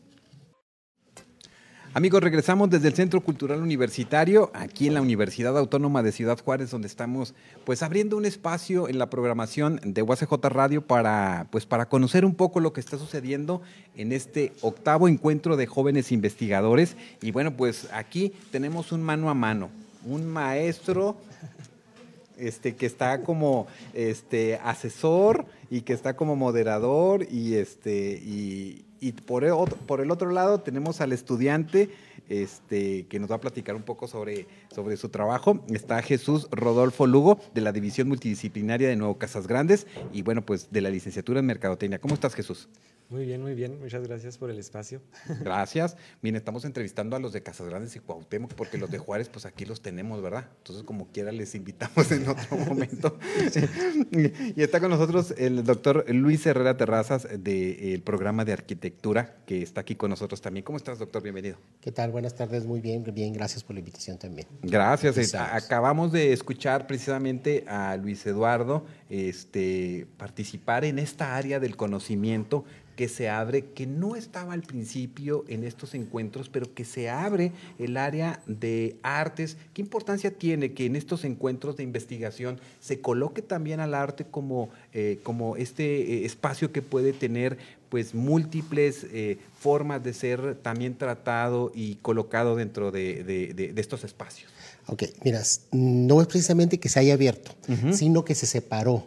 Amigos, 1.96 2.22
regresamos 2.22 2.68
desde 2.68 2.88
el 2.88 2.94
Centro 2.94 3.22
Cultural 3.22 3.62
Universitario, 3.62 4.50
aquí 4.52 4.86
en 4.86 4.92
la 4.92 5.00
Universidad 5.00 5.56
Autónoma 5.56 6.02
de 6.02 6.12
Ciudad 6.12 6.38
Juárez, 6.38 6.70
donde 6.70 6.88
estamos 6.88 7.32
pues 7.64 7.82
abriendo 7.82 8.18
un 8.18 8.26
espacio 8.26 8.86
en 8.90 8.98
la 8.98 9.08
programación 9.08 9.80
de 9.82 10.02
UACJ 10.02 10.30
Radio 10.50 10.86
para 10.86 11.46
pues 11.50 11.64
para 11.64 11.88
conocer 11.88 12.26
un 12.26 12.34
poco 12.34 12.60
lo 12.60 12.74
que 12.74 12.80
está 12.80 12.98
sucediendo 12.98 13.62
en 13.94 14.12
este 14.12 14.52
octavo 14.60 15.08
encuentro 15.08 15.56
de 15.56 15.66
jóvenes 15.66 16.12
investigadores. 16.12 16.98
Y 17.22 17.30
bueno, 17.30 17.56
pues 17.56 17.88
aquí 17.94 18.34
tenemos 18.50 18.92
un 18.92 19.02
mano 19.02 19.30
a 19.30 19.34
mano, 19.34 19.70
un 20.04 20.26
maestro 20.26 21.16
este, 22.36 22.76
que 22.76 22.84
está 22.84 23.22
como 23.22 23.68
este, 23.94 24.60
asesor 24.62 25.46
y 25.70 25.80
que 25.80 25.94
está 25.94 26.14
como 26.14 26.36
moderador 26.36 27.26
y, 27.30 27.54
este, 27.54 28.20
y, 28.22 28.84
y 29.00 29.12
por 29.12 29.44
el, 29.44 29.52
otro, 30.10 30.30
lado 30.30 30.60
tenemos 30.60 31.00
al 31.00 31.12
estudiante 31.12 31.90
este, 32.28 33.06
que 33.06 33.18
nos 33.18 33.30
va 33.30 33.36
a 33.36 33.40
platicar 33.40 33.76
un 33.76 33.82
poco 33.82 34.08
sobre, 34.08 34.46
sobre 34.74 34.96
su 34.96 35.08
trabajo. 35.08 35.64
Está 35.68 36.02
Jesús 36.02 36.48
Rodolfo 36.50 37.06
Lugo, 37.06 37.40
de 37.54 37.60
la 37.60 37.72
División 37.72 38.08
Multidisciplinaria 38.08 38.88
de 38.88 38.96
Nuevo 38.96 39.18
Casas 39.18 39.46
Grandes, 39.46 39.86
y 40.12 40.22
bueno, 40.22 40.44
pues 40.44 40.70
de 40.70 40.80
la 40.80 40.90
licenciatura 40.90 41.40
en 41.40 41.46
Mercadotecnia. 41.46 41.98
¿Cómo 41.98 42.14
estás, 42.14 42.34
Jesús? 42.34 42.68
Muy 43.08 43.24
bien, 43.24 43.40
muy 43.40 43.54
bien. 43.54 43.78
Muchas 43.78 44.02
gracias 44.02 44.36
por 44.36 44.50
el 44.50 44.58
espacio. 44.58 45.00
Gracias. 45.40 45.96
Bien, 46.22 46.34
estamos 46.34 46.64
entrevistando 46.64 47.14
a 47.14 47.20
los 47.20 47.32
de 47.32 47.40
Casas 47.40 47.68
Grandes 47.68 47.94
y 47.94 48.00
Cuauhtémoc, 48.00 48.54
porque 48.54 48.78
los 48.78 48.90
de 48.90 48.98
Juárez, 48.98 49.28
pues 49.28 49.46
aquí 49.46 49.64
los 49.64 49.80
tenemos, 49.80 50.20
¿verdad? 50.22 50.48
Entonces, 50.58 50.82
como 50.84 51.06
quiera, 51.12 51.30
les 51.30 51.54
invitamos 51.54 52.10
en 52.10 52.26
otro 52.26 52.56
momento. 52.66 53.16
y 54.10 54.60
está 54.60 54.80
con 54.80 54.90
nosotros 54.90 55.34
el 55.38 55.62
doctor 55.62 56.04
Luis 56.08 56.44
Herrera 56.46 56.76
Terrazas 56.76 57.28
del 57.38 58.02
programa 58.02 58.44
de 58.44 58.54
arquitectura, 58.54 59.36
que 59.46 59.62
está 59.62 59.82
aquí 59.82 59.94
con 59.94 60.10
nosotros 60.10 60.40
también. 60.40 60.64
¿Cómo 60.64 60.76
estás, 60.76 60.98
doctor? 60.98 61.22
Bienvenido. 61.22 61.58
¿Qué 61.80 61.92
tal? 61.92 62.10
Buenas 62.16 62.34
tardes, 62.34 62.64
muy 62.64 62.80
bien, 62.80 63.04
bien. 63.12 63.34
Gracias 63.34 63.62
por 63.62 63.74
la 63.74 63.80
invitación 63.80 64.16
también. 64.16 64.48
Gracias. 64.62 65.34
Acabamos 65.34 66.12
de 66.12 66.32
escuchar 66.32 66.86
precisamente 66.86 67.66
a 67.68 67.94
Luis 67.98 68.24
Eduardo 68.24 68.86
este, 69.10 70.06
participar 70.16 70.86
en 70.86 70.98
esta 70.98 71.36
área 71.36 71.60
del 71.60 71.76
conocimiento 71.76 72.64
que 72.96 73.08
se 73.08 73.28
abre, 73.28 73.66
que 73.66 73.86
no 73.86 74.16
estaba 74.16 74.54
al 74.54 74.62
principio 74.62 75.44
en 75.48 75.62
estos 75.62 75.94
encuentros, 75.94 76.48
pero 76.48 76.72
que 76.72 76.86
se 76.86 77.10
abre 77.10 77.52
el 77.78 77.98
área 77.98 78.40
de 78.46 78.96
artes. 79.02 79.58
¿Qué 79.74 79.82
importancia 79.82 80.30
tiene 80.30 80.72
que 80.72 80.86
en 80.86 80.96
estos 80.96 81.22
encuentros 81.24 81.76
de 81.76 81.82
investigación 81.82 82.58
se 82.80 83.02
coloque 83.02 83.42
también 83.42 83.80
al 83.80 83.92
arte 83.92 84.24
como, 84.24 84.70
eh, 84.94 85.20
como 85.22 85.56
este 85.56 85.84
eh, 85.84 86.24
espacio 86.24 86.72
que 86.72 86.80
puede 86.80 87.12
tener 87.12 87.58
pues 87.96 88.14
múltiples 88.14 89.06
eh, 89.10 89.38
formas 89.58 90.04
de 90.04 90.12
ser 90.12 90.56
también 90.56 90.98
tratado 90.98 91.72
y 91.74 91.94
colocado 91.94 92.54
dentro 92.54 92.92
de, 92.92 93.72
estos 93.74 94.04
espacios? 94.04 94.52
Ok, 94.86 95.04
mira, 95.24 95.42
no 95.72 96.20
es 96.20 96.26
precisamente 96.26 96.78
que 96.78 96.90
se 96.90 97.00
haya 97.00 97.14
abierto, 97.14 97.52
sino 97.92 98.22
que 98.22 98.34
se 98.34 98.44
separó, 98.44 99.06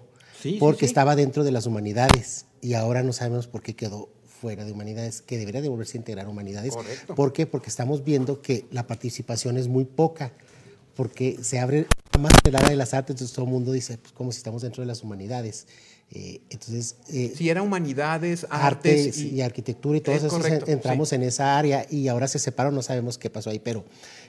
porque 0.59 0.87
estaba 0.87 1.15
dentro 1.15 1.43
de 1.43 1.51
las 1.51 1.67
humanidades 1.67 2.47
y 2.61 2.73
ahora 2.73 3.03
no 3.03 3.13
sabemos 3.13 3.45
por 3.45 3.61
qué 3.61 3.75
quedó 3.75 4.09
fuera 4.41 4.65
de 4.65 4.71
humanidades, 4.71 5.21
que 5.21 5.37
debería 5.37 5.61
de 5.61 5.69
volverse 5.69 5.95
a 5.95 5.99
integrar 5.99 6.27
humanidades. 6.27 6.73
¿Por 7.15 7.31
qué? 7.31 7.45
Porque 7.45 7.69
estamos 7.69 8.03
viendo 8.03 8.41
que 8.41 8.65
la 8.71 8.87
participación 8.87 9.55
es 9.57 9.67
muy 9.67 9.85
poca, 9.85 10.33
porque 10.95 11.37
se 11.43 11.59
abre 11.59 11.85
más 12.19 12.31
el 12.43 12.55
área 12.55 12.69
de 12.69 12.75
las 12.75 12.95
artes, 12.95 13.13
entonces 13.13 13.35
todo 13.35 13.45
el 13.45 13.51
mundo 13.51 13.71
dice, 13.71 13.99
pues 13.99 14.13
como 14.13 14.31
si 14.31 14.39
estamos 14.39 14.63
dentro 14.63 14.81
de 14.81 14.87
las 14.87 15.03
humanidades. 15.03 15.67
Eh, 16.11 16.41
entonces, 16.49 16.95
eh, 17.09 17.33
si 17.35 17.49
era 17.49 17.61
humanidades, 17.61 18.47
artes, 18.49 19.19
y, 19.19 19.41
arquitectura 19.41 19.97
y 19.97 20.01
todo 20.01 20.15
eso, 20.15 20.41
entramos 20.65 21.13
en 21.13 21.21
esa 21.21 21.57
área 21.57 21.85
y 21.89 22.07
ahora 22.07 22.27
se 22.27 22.39
separó, 22.39 22.71
no 22.71 22.81
sabemos 22.81 23.19
qué 23.19 23.29
pasó 23.29 23.51
ahí, 23.51 23.59
pero 23.59 23.85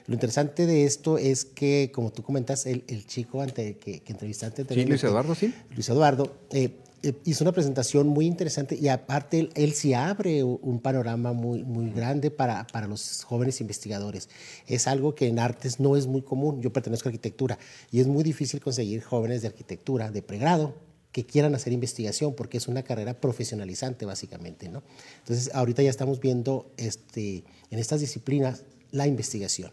lo 0.06 0.14
interesante 0.14 0.66
de 0.66 0.84
esto 0.84 1.16
es 1.16 1.44
que, 1.44 1.90
como 1.94 2.12
tú 2.12 2.22
comentas, 2.22 2.66
el, 2.66 2.84
el 2.88 3.06
chico 3.06 3.40
ante, 3.40 3.76
que, 3.78 4.00
que 4.00 4.12
entrevistaste... 4.12 4.66
Sí, 4.68 4.84
Luis 4.84 5.04
Eduardo, 5.04 5.34
sí. 5.34 5.54
Luis 5.74 5.88
Eduardo, 5.88 6.36
eh, 6.50 6.76
eh, 7.02 7.14
hizo 7.24 7.44
una 7.44 7.52
presentación 7.52 8.08
muy 8.08 8.26
interesante 8.26 8.76
y 8.78 8.88
aparte 8.88 9.48
él, 9.54 9.72
sí 9.72 9.94
abre 9.94 10.44
un 10.44 10.80
panorama 10.80 11.32
muy, 11.32 11.64
muy 11.64 11.90
grande 11.90 12.30
para, 12.30 12.66
para, 12.66 12.86
los 12.86 13.24
jóvenes 13.24 13.62
investigadores. 13.62 14.28
Es 14.66 14.86
algo 14.86 15.14
que 15.14 15.26
en 15.26 15.38
artes 15.38 15.80
no 15.80 15.96
es 15.96 16.06
muy 16.06 16.20
común. 16.20 16.60
Yo 16.60 16.72
pertenezco 16.72 17.08
a 17.08 17.10
arquitectura 17.10 17.58
y 17.90 18.00
es 18.00 18.06
muy 18.06 18.22
difícil 18.22 18.60
conseguir 18.60 19.02
jóvenes 19.02 19.40
de 19.40 19.48
arquitectura 19.48 20.10
de 20.10 20.20
pregrado 20.20 20.74
que 21.12 21.24
quieran 21.24 21.54
hacer 21.54 21.72
investigación 21.72 22.34
porque 22.34 22.58
es 22.58 22.68
una 22.68 22.82
carrera 22.82 23.20
profesionalizante 23.20 24.06
básicamente. 24.06 24.68
¿no? 24.68 24.82
Entonces 25.18 25.50
ahorita 25.54 25.82
ya 25.82 25.90
estamos 25.90 26.20
viendo 26.20 26.70
este, 26.76 27.44
en 27.70 27.78
estas 27.78 28.00
disciplinas 28.00 28.64
la 28.92 29.06
investigación 29.06 29.72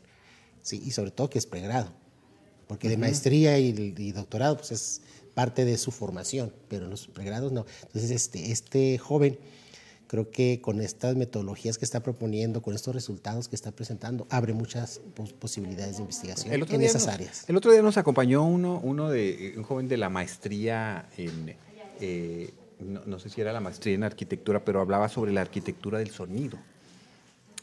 ¿sí? 0.62 0.82
y 0.86 0.92
sobre 0.92 1.12
todo 1.12 1.30
que 1.30 1.40
es 1.40 1.46
pregrado 1.46 1.92
porque 2.68 2.90
de 2.90 2.98
maestría 2.98 3.58
y, 3.60 3.94
y 3.98 4.12
doctorado 4.12 4.58
pues 4.58 4.72
es 4.72 5.02
parte 5.34 5.66
de 5.66 5.78
su 5.78 5.92
formación, 5.92 6.52
pero 6.68 6.86
en 6.86 6.90
los 6.90 7.08
pregrados 7.08 7.52
no. 7.52 7.68
Entonces, 7.84 8.10
este, 8.10 8.52
este 8.52 8.98
joven, 8.98 9.38
creo 10.08 10.32
que 10.32 10.62
con 10.62 10.82
estas 10.82 11.16
metodologías 11.16 11.78
que 11.78 11.86
está 11.86 12.02
proponiendo, 12.02 12.62
con 12.62 12.74
estos 12.74 12.96
resultados 12.96 13.48
que 13.48 13.56
está 13.56 13.72
presentando, 13.72 14.26
abre 14.30 14.54
muchas 14.54 15.02
posibilidades 15.40 15.98
de 15.98 16.04
investigación 16.04 16.54
en 16.54 16.82
esas 16.82 17.08
áreas. 17.08 17.46
El 17.48 17.58
otro 17.58 17.72
día 17.72 17.82
nos 17.82 17.98
acompañó 17.98 18.44
uno, 18.44 18.80
uno 18.84 19.10
de 19.10 19.54
un 19.58 19.64
joven 19.64 19.88
de 19.88 19.98
la 19.98 20.10
maestría 20.10 21.10
en, 21.18 21.56
eh, 22.00 22.54
no, 22.80 23.20
sé 23.20 23.30
si 23.30 23.42
era 23.42 23.52
la 23.52 23.60
maestría 23.60 23.96
en 23.96 24.04
arquitectura, 24.04 24.64
pero 24.64 24.82
hablaba 24.82 25.10
sobre 25.10 25.34
la 25.34 25.42
arquitectura 25.42 26.00
del 26.00 26.12
sonido. 26.12 26.58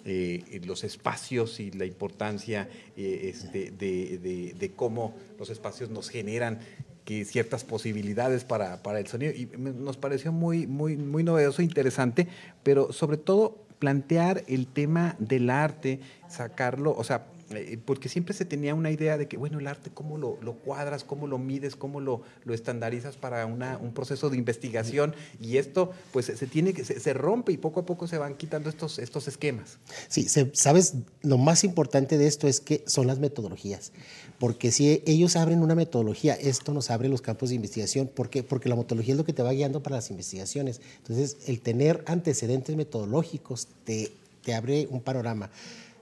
Eh, 0.07 0.61
los 0.67 0.85
espacios 0.85 1.61
y 1.61 1.71
la 1.71 1.87
importancia 1.87 2.69
eh, 2.95 3.31
este, 3.33 3.71
de, 3.71 4.53
de, 4.55 4.73
cómo 4.73 5.15
los 5.39 5.49
espacios 5.49 5.89
nos 5.89 6.11
generan 6.11 6.59
que 7.05 7.25
ciertas 7.25 7.65
posibilidades 7.65 8.45
para, 8.45 8.83
para, 8.83 8.99
el 8.99 9.07
sonido. 9.07 9.33
Y 9.33 9.49
nos 9.57 9.97
pareció 9.97 10.33
muy, 10.33 10.67
muy, 10.67 10.97
muy 10.97 11.23
novedoso, 11.23 11.63
interesante, 11.63 12.29
pero 12.63 12.93
sobre 12.93 13.17
todo 13.17 13.59
plantear 13.79 14.45
el 14.49 14.67
tema 14.67 15.17
del 15.19 15.51
arte, 15.51 16.01
sacarlo, 16.29 16.95
o 16.97 17.05
sea, 17.05 17.27
eh, 17.57 17.79
porque 17.85 18.09
siempre 18.09 18.35
se 18.35 18.45
tenía 18.45 18.75
una 18.75 18.91
idea 18.91 19.17
de 19.19 19.29
que, 19.29 19.37
bueno, 19.37 19.59
el 19.59 19.67
arte, 19.67 19.91
¿cómo 19.93 20.19
lo, 20.19 20.39
lo 20.43 20.55
cuadras, 20.55 21.05
cómo 21.05 21.27
lo 21.27 21.39
mides, 21.39 21.77
cómo 21.77 22.01
lo, 22.01 22.23
lo 22.45 22.55
estandarizas 22.55 23.17
para 23.17 23.47
una, 23.47 23.79
un 23.79 23.93
proceso 23.93 24.31
de 24.31 24.37
investigación? 24.37 25.15
Y 25.41 25.57
esto, 25.57 25.93
pues, 26.13 26.27
se 26.27 26.47
tiene 26.47 26.73
que, 26.73 26.85
se, 26.85 27.13
rompe 27.15 27.53
y 27.53 27.57
poco 27.57 27.81
a 27.81 27.87
poco 27.87 28.07
se 28.07 28.19
van 28.19 28.35
quitando 28.35 28.69
estos, 28.69 28.99
estos 28.99 29.29
esquemas. 29.29 29.79
Sí, 30.09 30.27
sabes, 30.53 30.95
lo 31.23 31.39
más 31.39 31.65
importante 31.65 32.19
de 32.19 32.27
esto 32.27 32.49
es 32.49 32.61
que 32.61 32.83
son 32.87 33.07
las 33.07 33.19
metodologías. 33.19 33.93
Porque 34.39 34.73
si 34.73 35.03
ellos 35.07 35.37
abren 35.37 35.63
una 35.63 35.75
metodología, 35.75 36.35
esto 36.35 36.75
nos 36.75 36.91
abre 36.91 37.09
los 37.09 37.23
campos 37.23 37.51
de 37.51 37.55
investigación. 37.55 38.09
¿Por 38.09 38.31
qué? 38.31 38.43
Porque 38.43 38.69
la 38.69 38.77
metodología 38.77 39.15
es 39.15 39.19
lo 39.19 39.25
que 39.25 39.33
te 39.33 39.43
va 39.43 39.53
guiando 39.53 39.83
para 39.83 39.97
las 39.97 40.11
investigaciones. 40.11 40.81
Entonces, 40.99 41.39
el 41.47 41.61
tener 41.61 42.03
antecedentes 42.07 42.75
metodológicos 42.77 43.69
te, 43.85 44.13
te 44.43 44.55
abre 44.55 44.89
un 44.91 45.01
panorama 45.01 45.51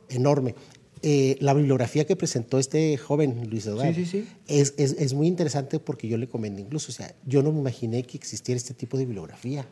enorme. 0.09 0.55
Eh, 1.05 1.37
la 1.41 1.53
bibliografía 1.53 2.05
que 2.05 2.15
presentó 2.15 2.61
este 2.61 2.97
joven 2.97 3.51
Luis 3.51 3.67
Eduardo 3.67 4.01
Es, 4.47 4.75
es, 4.77 4.93
es, 4.93 5.15
muy 5.15 5.27
interesante 5.27 5.81
porque 5.81 6.07
yo 6.07 6.17
le 6.17 6.29
comenté 6.29 6.63
incluso, 6.63 6.93
o 6.93 6.95
sea, 6.95 7.13
yo 7.27 7.43
no 7.43 7.51
me 7.51 7.59
imaginé 7.59 8.05
que 8.05 8.17
existiera 8.17 8.57
este 8.57 8.73
tipo 8.73 8.97
de 8.97 9.05
bibliografía. 9.05 9.67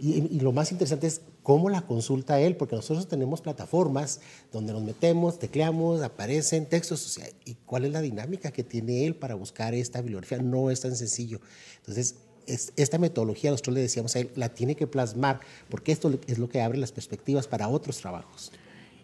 Y, 0.00 0.40
lo 0.40 0.50
más 0.50 0.72
interesante 0.72 1.06
es 1.06 1.20
cómo 1.44 1.70
la 1.70 1.82
consulta 1.82 2.40
él, 2.40 2.56
porque 2.56 2.74
nosotros 2.74 3.06
tenemos 3.06 3.40
plataformas 3.42 4.20
donde 4.50 4.72
nos 4.72 4.82
metemos, 4.82 5.38
tecleamos, 5.38 6.02
aparecen 6.02 6.66
textos, 6.66 7.06
o 7.06 7.08
sea, 7.08 7.28
¿y 7.44 7.54
cuál 7.66 7.84
es 7.84 7.92
la 7.92 8.00
dinámica 8.00 8.50
que 8.50 8.64
tiene 8.64 9.06
él 9.06 9.14
para 9.14 9.36
buscar 9.36 9.72
esta 9.74 10.00
bibliografía? 10.00 10.38
No 10.38 10.72
es 10.72 10.80
tan 10.80 10.96
sencillo. 10.96 11.40
Entonces, 11.76 12.16
esta 12.74 12.98
metodología, 12.98 13.52
nosotros 13.52 13.74
le 13.74 13.82
decíamos 13.82 14.16
a 14.16 14.20
él, 14.20 14.30
la 14.34 14.48
tiene 14.48 14.74
que 14.74 14.88
plasmar, 14.88 15.38
porque 15.68 15.92
esto 15.92 16.18
es 16.26 16.38
lo 16.38 16.48
que 16.48 16.60
abre 16.60 16.78
las 16.78 16.90
perspectivas 16.90 17.46
para 17.46 17.68
otros 17.68 17.98
trabajos 17.98 18.50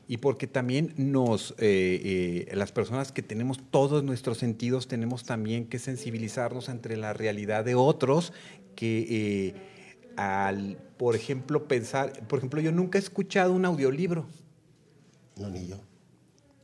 y 0.09 0.19
porque 0.19 0.47
también 0.47 0.95
nos, 0.97 1.53
eh, 1.59 2.47
eh, 2.49 2.57
las 2.57 2.73
personas 2.73 3.11
que 3.11 3.23
tenemos 3.23 3.59
todos 3.71 4.05
nuestros 4.05 4.39
sentidos, 4.39 4.87
tenemos 4.87 5.25
también 5.25 5.67
que 5.67 5.79
sensibilizarnos 5.79 6.69
entre 6.69 6.97
la 6.97 7.13
realidad 7.13 7.65
de 7.65 7.75
otros 7.75 8.33
que 8.77 9.07
eh, 9.09 9.55
al, 10.17 10.79
por 10.97 11.17
ejemplo, 11.17 11.67
pensar, 11.67 12.13
por 12.29 12.39
ejemplo, 12.39 12.61
yo 12.61 12.71
nunca 12.71 12.99
he 12.99 13.01
escuchado 13.01 13.53
un 13.53 13.65
audiolibro. 13.65 14.27
No, 15.37 15.51
ni 15.51 15.67
yo. 15.67 15.81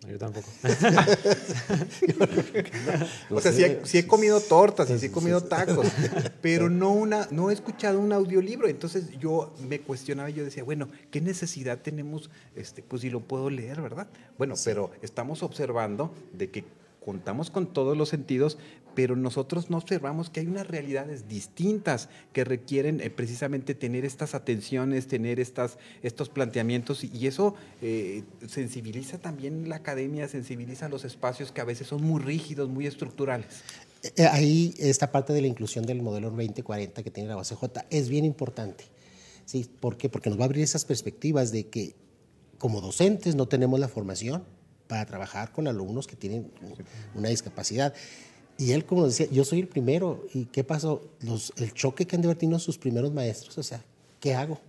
Yo 0.09 0.19
tampoco. 0.19 0.49
o 3.31 3.41
sea, 3.41 3.53
sí, 3.53 3.63
he, 3.63 3.81
he 3.99 4.07
comido 4.07 4.41
tortas 4.41 4.91
y 4.91 4.99
sí 4.99 5.07
he 5.07 5.13
comido 5.13 5.41
tacos, 5.43 5.87
pero 6.41 6.69
no, 6.69 6.91
una, 6.91 7.29
no 7.31 7.51
he 7.51 7.55
escuchado 7.55 8.01
un 8.01 8.13
audiolibro. 8.13 8.67
Entonces 8.67 9.17
yo 9.21 9.55
me 9.69 9.81
cuestionaba 9.81 10.29
y 10.31 10.35
yo 10.35 10.45
decía, 10.45 10.65
bueno, 10.65 10.89
¿qué 11.13 11.21
necesidad 11.21 11.79
tenemos? 11.79 12.31
Este, 12.57 12.83
pues 12.83 13.03
si 13.03 13.11
lo 13.11 13.21
puedo 13.21 13.49
leer, 13.49 13.81
¿verdad? 13.81 14.09
Bueno, 14.39 14.55
pero 14.65 14.91
estamos 15.03 15.45
observando 15.45 16.13
de 16.33 16.51
que 16.51 16.65
contamos 17.05 17.51
con 17.51 17.67
todos 17.67 17.97
los 17.97 18.09
sentidos, 18.09 18.59
pero 18.95 19.17
nosotros 19.17 19.71
no 19.71 19.79
observamos 19.79 20.31
que 20.31 20.41
hay 20.41 20.47
unas 20.47 20.67
realidades 20.67 21.29
distintas 21.29 22.09
que 22.33 22.45
requieren 22.45 23.01
eh, 23.01 23.11
precisamente 23.11 23.75
tener 23.75 24.05
estas 24.05 24.35
atenciones, 24.35 25.07
tener 25.07 25.41
estas, 25.41 25.79
estos 26.03 26.29
planteamientos 26.29 27.05
y 27.05 27.27
eso 27.27 27.55
eh, 27.81 28.25
sensibiliza 28.47 29.19
también 29.19 29.69
la 29.69 29.77
academia, 29.77 30.29
sensibiliza 30.29 30.89
los 30.89 31.05
espacios 31.05 31.53
que 31.53 31.61
a 31.61 31.65
veces 31.65 31.87
son 31.87 32.03
muy 32.03 32.21
rígidos, 32.23 32.69
muy 32.69 32.87
estructurales. 32.87 33.47
Eh, 34.17 34.27
ahí 34.27 34.75
esta 34.79 35.13
parte 35.13 35.33
de 35.33 35.41
la 35.41 35.47
inclusión 35.47 35.87
del 35.87 36.03
modelo 36.03 36.31
2040 36.31 37.03
que 37.03 37.11
tiene 37.11 37.29
la 37.29 37.37
OCJ 37.37 37.65
es 37.91 38.09
bien 38.09 38.25
importante. 38.25 38.85
¿sí? 39.45 39.69
¿Por 39.81 39.97
qué? 39.97 40.09
Porque 40.09 40.31
nos 40.31 40.39
va 40.39 40.45
a 40.45 40.47
abrir 40.47 40.65
esas 40.65 40.85
perspectivas 40.85 41.53
de 41.53 41.69
que 41.69 41.95
como 42.59 42.81
docentes 42.81 43.35
no 43.35 43.47
tenemos 43.47 43.81
la 43.81 43.89
formación 43.89 44.45
para 44.87 45.07
trabajar 45.07 45.53
con 45.53 45.67
alumnos 45.69 46.07
que 46.07 46.17
tienen 46.17 46.51
una 47.15 47.29
discapacidad. 47.29 47.95
Y 48.63 48.71
él, 48.71 48.85
como 48.85 49.07
decía, 49.09 49.27
yo 49.29 49.45
soy 49.45 49.59
el 49.59 49.67
primero. 49.67 50.25
¿Y 50.33 50.45
qué 50.45 50.63
pasó? 50.63 51.03
Los, 51.21 51.53
el 51.57 51.75
choque 51.75 52.07
que 52.07 52.15
han 52.15 52.23
tenido 52.37 52.61
sus 52.61 52.79
primeros 52.79 53.13
maestros. 53.13 53.59
O 53.59 53.63
sea, 53.65 53.83
¿qué 54.21 54.35
hago? 54.35 54.61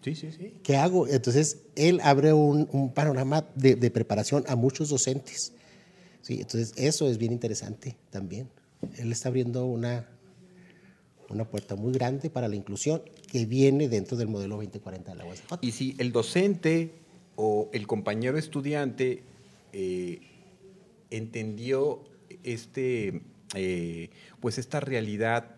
Sí, 0.00 0.14
sí, 0.14 0.32
sí. 0.32 0.54
¿Qué 0.62 0.76
hago? 0.76 1.06
Entonces, 1.06 1.58
él 1.74 2.00
abre 2.02 2.32
un, 2.32 2.66
un 2.72 2.94
panorama 2.94 3.46
de, 3.54 3.74
de, 3.74 3.90
preparación 3.90 4.42
a 4.48 4.56
muchos 4.56 4.88
docentes. 4.88 5.52
Sí, 6.22 6.38
entonces, 6.40 6.72
eso 6.76 7.10
es 7.10 7.18
bien 7.18 7.30
interesante 7.30 7.98
también. 8.08 8.48
Él 8.96 9.12
está 9.12 9.28
abriendo 9.28 9.66
una, 9.66 10.08
una 11.28 11.44
puerta 11.44 11.76
muy 11.76 11.92
grande 11.92 12.30
para 12.30 12.48
la 12.48 12.56
inclusión 12.56 13.02
que 13.30 13.44
viene 13.44 13.90
dentro 13.90 14.16
del 14.16 14.28
modelo 14.28 14.56
2040 14.56 15.12
de 15.12 15.18
la 15.18 15.26
UASJ. 15.26 15.58
Y 15.60 15.72
si 15.72 15.94
el 15.98 16.10
docente 16.10 16.94
o 17.34 17.68
el 17.74 17.86
compañero 17.86 18.38
estudiante 18.38 19.24
eh, 19.74 20.20
entendió 21.10 22.15
este, 22.46 23.20
eh, 23.54 24.10
pues 24.40 24.58
esta 24.58 24.80
realidad, 24.80 25.56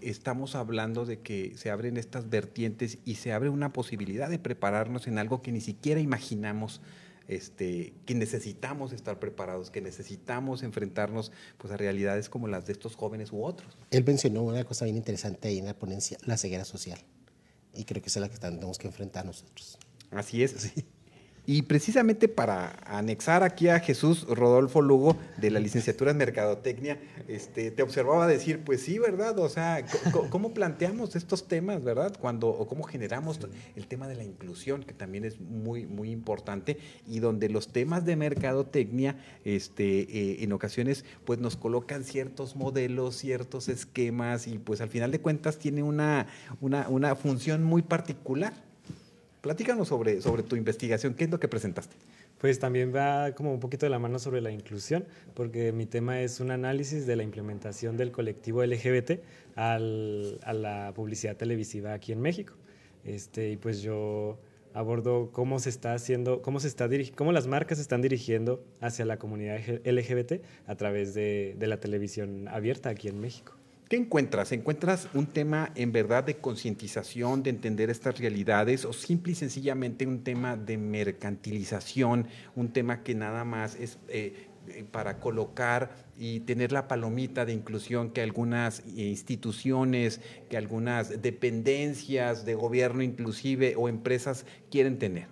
estamos 0.00 0.54
hablando 0.54 1.04
de 1.04 1.20
que 1.20 1.56
se 1.56 1.70
abren 1.70 1.96
estas 1.96 2.30
vertientes 2.30 2.98
y 3.04 3.16
se 3.16 3.32
abre 3.32 3.50
una 3.50 3.72
posibilidad 3.72 4.28
de 4.28 4.38
prepararnos 4.38 5.06
en 5.06 5.18
algo 5.18 5.42
que 5.42 5.52
ni 5.52 5.60
siquiera 5.60 6.00
imaginamos. 6.00 6.80
Este, 7.28 7.94
que 8.06 8.16
necesitamos 8.16 8.92
estar 8.92 9.20
preparados, 9.20 9.70
que 9.70 9.80
necesitamos 9.80 10.64
enfrentarnos 10.64 11.30
pues, 11.58 11.72
a 11.72 11.76
realidades 11.76 12.28
como 12.28 12.48
las 12.48 12.66
de 12.66 12.72
estos 12.72 12.96
jóvenes 12.96 13.30
u 13.30 13.44
otros. 13.44 13.78
Él 13.92 14.02
mencionó 14.04 14.42
una 14.42 14.64
cosa 14.64 14.86
bien 14.86 14.96
interesante 14.96 15.46
ahí 15.46 15.58
en 15.58 15.66
la 15.66 15.78
ponencia, 15.78 16.18
la 16.24 16.36
ceguera 16.36 16.64
social. 16.64 16.98
Y 17.72 17.84
creo 17.84 18.02
que 18.02 18.08
es 18.08 18.16
la 18.16 18.28
que 18.28 18.36
tenemos 18.36 18.78
que 18.78 18.88
enfrentar 18.88 19.24
nosotros. 19.26 19.78
Así 20.10 20.42
es. 20.42 20.50
Sí. 20.52 20.84
Y 21.46 21.62
precisamente 21.62 22.28
para 22.28 22.76
anexar 22.86 23.42
aquí 23.42 23.68
a 23.68 23.80
Jesús 23.80 24.26
Rodolfo 24.28 24.82
Lugo 24.82 25.16
de 25.38 25.50
la 25.50 25.58
licenciatura 25.58 26.10
en 26.10 26.18
Mercadotecnia, 26.18 27.00
este, 27.28 27.70
te 27.70 27.82
observaba 27.82 28.26
decir, 28.26 28.62
pues 28.64 28.82
sí, 28.82 28.98
¿verdad? 28.98 29.38
O 29.38 29.48
sea, 29.48 29.84
¿cómo 30.30 30.54
planteamos 30.54 31.16
estos 31.16 31.48
temas, 31.48 31.82
¿verdad? 31.82 32.16
Cuando, 32.20 32.48
o 32.48 32.68
cómo 32.68 32.84
generamos 32.84 33.40
el 33.74 33.86
tema 33.86 34.06
de 34.06 34.16
la 34.16 34.24
inclusión, 34.24 34.82
que 34.82 34.92
también 34.92 35.24
es 35.24 35.40
muy, 35.40 35.86
muy 35.86 36.10
importante, 36.10 36.78
y 37.06 37.20
donde 37.20 37.48
los 37.48 37.72
temas 37.72 38.04
de 38.04 38.16
mercadotecnia, 38.16 39.16
este, 39.44 40.00
eh, 40.00 40.44
en 40.44 40.52
ocasiones, 40.52 41.04
pues 41.24 41.38
nos 41.38 41.56
colocan 41.56 42.04
ciertos 42.04 42.54
modelos, 42.54 43.16
ciertos 43.16 43.68
esquemas, 43.68 44.46
y 44.46 44.58
pues 44.58 44.80
al 44.80 44.88
final 44.88 45.10
de 45.10 45.20
cuentas 45.20 45.58
tiene 45.58 45.82
una, 45.82 46.26
una, 46.60 46.88
una 46.88 47.16
función 47.16 47.64
muy 47.64 47.82
particular. 47.82 48.69
Platícanos 49.40 49.88
sobre, 49.88 50.20
sobre 50.20 50.42
tu 50.42 50.54
investigación, 50.54 51.14
¿qué 51.14 51.24
es 51.24 51.30
lo 51.30 51.40
que 51.40 51.48
presentaste? 51.48 51.96
Pues 52.38 52.58
también 52.58 52.94
va 52.94 53.32
como 53.34 53.54
un 53.54 53.60
poquito 53.60 53.86
de 53.86 53.90
la 53.90 53.98
mano 53.98 54.18
sobre 54.18 54.42
la 54.42 54.50
inclusión, 54.50 55.06
porque 55.34 55.72
mi 55.72 55.86
tema 55.86 56.20
es 56.20 56.40
un 56.40 56.50
análisis 56.50 57.06
de 57.06 57.16
la 57.16 57.22
implementación 57.22 57.96
del 57.96 58.12
colectivo 58.12 58.62
LGBT 58.62 59.12
al, 59.56 60.40
a 60.42 60.52
la 60.52 60.92
publicidad 60.94 61.36
televisiva 61.36 61.94
aquí 61.94 62.12
en 62.12 62.20
México. 62.20 62.54
Este, 63.04 63.50
y 63.52 63.56
pues 63.56 63.80
yo 63.80 64.38
abordo 64.74 65.30
cómo 65.32 65.58
se 65.58 65.70
está 65.70 65.94
haciendo, 65.94 66.42
cómo, 66.42 66.60
se 66.60 66.68
está 66.68 66.86
cómo 67.16 67.32
las 67.32 67.46
marcas 67.46 67.78
se 67.78 67.82
están 67.82 68.02
dirigiendo 68.02 68.62
hacia 68.82 69.06
la 69.06 69.18
comunidad 69.18 69.58
LGBT 69.84 70.42
a 70.66 70.74
través 70.76 71.14
de, 71.14 71.56
de 71.58 71.66
la 71.66 71.80
televisión 71.80 72.46
abierta 72.48 72.90
aquí 72.90 73.08
en 73.08 73.20
México. 73.20 73.59
¿Qué 73.90 73.96
encuentras? 73.96 74.52
¿Encuentras 74.52 75.08
un 75.14 75.26
tema 75.26 75.72
en 75.74 75.90
verdad 75.90 76.22
de 76.22 76.36
concientización, 76.36 77.42
de 77.42 77.50
entender 77.50 77.90
estas 77.90 78.20
realidades 78.20 78.84
o 78.84 78.92
simple 78.92 79.32
y 79.32 79.34
sencillamente 79.34 80.06
un 80.06 80.22
tema 80.22 80.56
de 80.56 80.78
mercantilización, 80.78 82.28
un 82.54 82.72
tema 82.72 83.02
que 83.02 83.16
nada 83.16 83.44
más 83.44 83.74
es 83.74 83.98
eh, 84.06 84.46
para 84.92 85.18
colocar 85.18 85.90
y 86.16 86.38
tener 86.38 86.70
la 86.70 86.86
palomita 86.86 87.44
de 87.44 87.52
inclusión 87.52 88.12
que 88.12 88.22
algunas 88.22 88.84
instituciones, 88.86 90.20
que 90.48 90.56
algunas 90.56 91.20
dependencias 91.20 92.44
de 92.44 92.54
gobierno 92.54 93.02
inclusive 93.02 93.74
o 93.76 93.88
empresas 93.88 94.46
quieren 94.70 95.00
tener? 95.00 95.26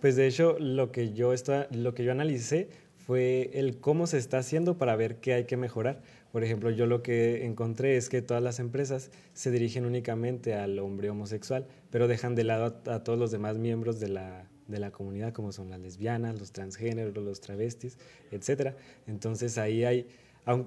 Pues 0.00 0.16
de 0.16 0.28
hecho 0.28 0.56
lo 0.58 0.92
que 0.92 1.12
yo, 1.12 1.34
está, 1.34 1.68
lo 1.72 1.94
que 1.94 2.04
yo 2.04 2.12
analicé 2.12 2.70
fue 2.96 3.50
el 3.52 3.80
cómo 3.80 4.06
se 4.06 4.16
está 4.16 4.38
haciendo 4.38 4.78
para 4.78 4.96
ver 4.96 5.16
qué 5.16 5.34
hay 5.34 5.44
que 5.44 5.58
mejorar 5.58 6.02
por 6.32 6.44
ejemplo, 6.44 6.70
yo 6.70 6.86
lo 6.86 7.02
que 7.02 7.46
encontré 7.46 7.96
es 7.96 8.08
que 8.08 8.20
todas 8.20 8.42
las 8.42 8.58
empresas 8.58 9.10
se 9.32 9.50
dirigen 9.50 9.86
únicamente 9.86 10.54
al 10.54 10.78
hombre 10.78 11.08
homosexual, 11.10 11.66
pero 11.90 12.06
dejan 12.06 12.34
de 12.34 12.44
lado 12.44 12.80
a, 12.86 13.02
todos 13.02 13.18
los 13.18 13.30
demás 13.30 13.56
miembros 13.56 13.98
de 13.98 14.08
la, 14.08 14.46
de 14.66 14.78
la 14.78 14.90
comunidad, 14.90 15.32
como 15.32 15.52
son 15.52 15.70
las 15.70 15.80
lesbianas, 15.80 16.38
los 16.38 16.52
transgéneros, 16.52 17.14
los 17.16 17.40
travestis, 17.40 17.98
etc. 18.30 18.74
Entonces 19.06 19.56
ahí 19.56 19.84
hay, 19.84 20.06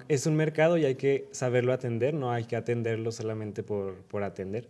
es 0.08 0.26
un 0.26 0.34
mercado 0.34 0.78
y 0.78 0.84
hay 0.84 0.96
que 0.96 1.28
saberlo 1.30 1.72
atender, 1.72 2.12
no 2.12 2.32
hay 2.32 2.44
que 2.44 2.56
atenderlo 2.56 3.12
solamente 3.12 3.62
por, 3.62 3.94
por 4.02 4.24
atender. 4.24 4.68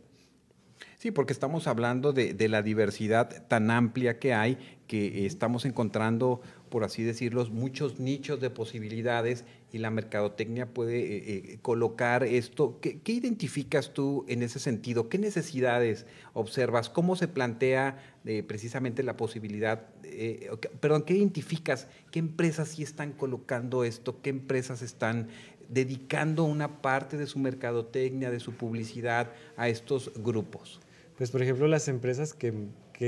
Sí, 0.99 1.11
porque 1.11 1.33
estamos 1.33 1.67
hablando 1.67 2.13
de, 2.13 2.35
de, 2.35 2.49
la 2.49 2.63
diversidad 2.63 3.47
tan 3.49 3.71
amplia 3.71 4.19
que 4.19 4.35
hay, 4.35 4.57
que 4.87 5.27
estamos 5.27 5.65
encontrando, 5.65 6.41
por 6.71 6.85
así 6.85 7.03
decirlo, 7.03 7.45
muchos 7.47 7.99
nichos 7.99 8.41
de 8.41 8.51
posibilidades 8.51 9.45
y 9.73 9.79
la 9.79 9.91
mercadotecnia 9.91 10.67
puede 10.67 11.01
eh, 11.01 11.23
eh, 11.27 11.59
colocar 11.63 12.25
esto. 12.25 12.79
¿Qué, 12.81 13.01
¿Qué, 13.01 13.13
identificas 13.13 13.95
tú 13.95 14.27
en 14.29 14.43
ese 14.43 14.59
sentido? 14.59 15.09
¿Qué 15.09 15.17
necesidades 15.17 16.07
observas? 16.35 16.91
¿Cómo 16.91 17.17
se 17.17 17.27
plantea 17.27 17.97
eh, 18.27 18.43
precisamente 18.43 19.03
la 19.03 19.17
posibilidad? 19.17 19.89
Perdón, 20.81 21.05
¿qué 21.05 21.15
identificas? 21.15 21.89
¿Qué 22.11 22.19
empresas 22.19 22.69
sí 22.69 22.83
están 22.83 23.13
colocando 23.13 23.83
esto? 23.83 24.21
¿Qué 24.21 24.29
empresas 24.29 24.83
están 24.83 25.29
dedicando 25.71 26.45
una 26.45 26.83
parte 26.83 27.17
de 27.17 27.27
su 27.27 27.39
mercadotecnia, 27.39 28.31
de 28.31 28.41
su 28.41 28.53
publicidad 28.53 29.31
a 29.57 29.71
estos 29.71 30.13
grupos? 30.17 30.81
Pues 31.17 31.31
por 31.31 31.43
ejemplo 31.43 31.67
las 31.67 31.89
empresas 31.89 32.35
que, 32.35 32.53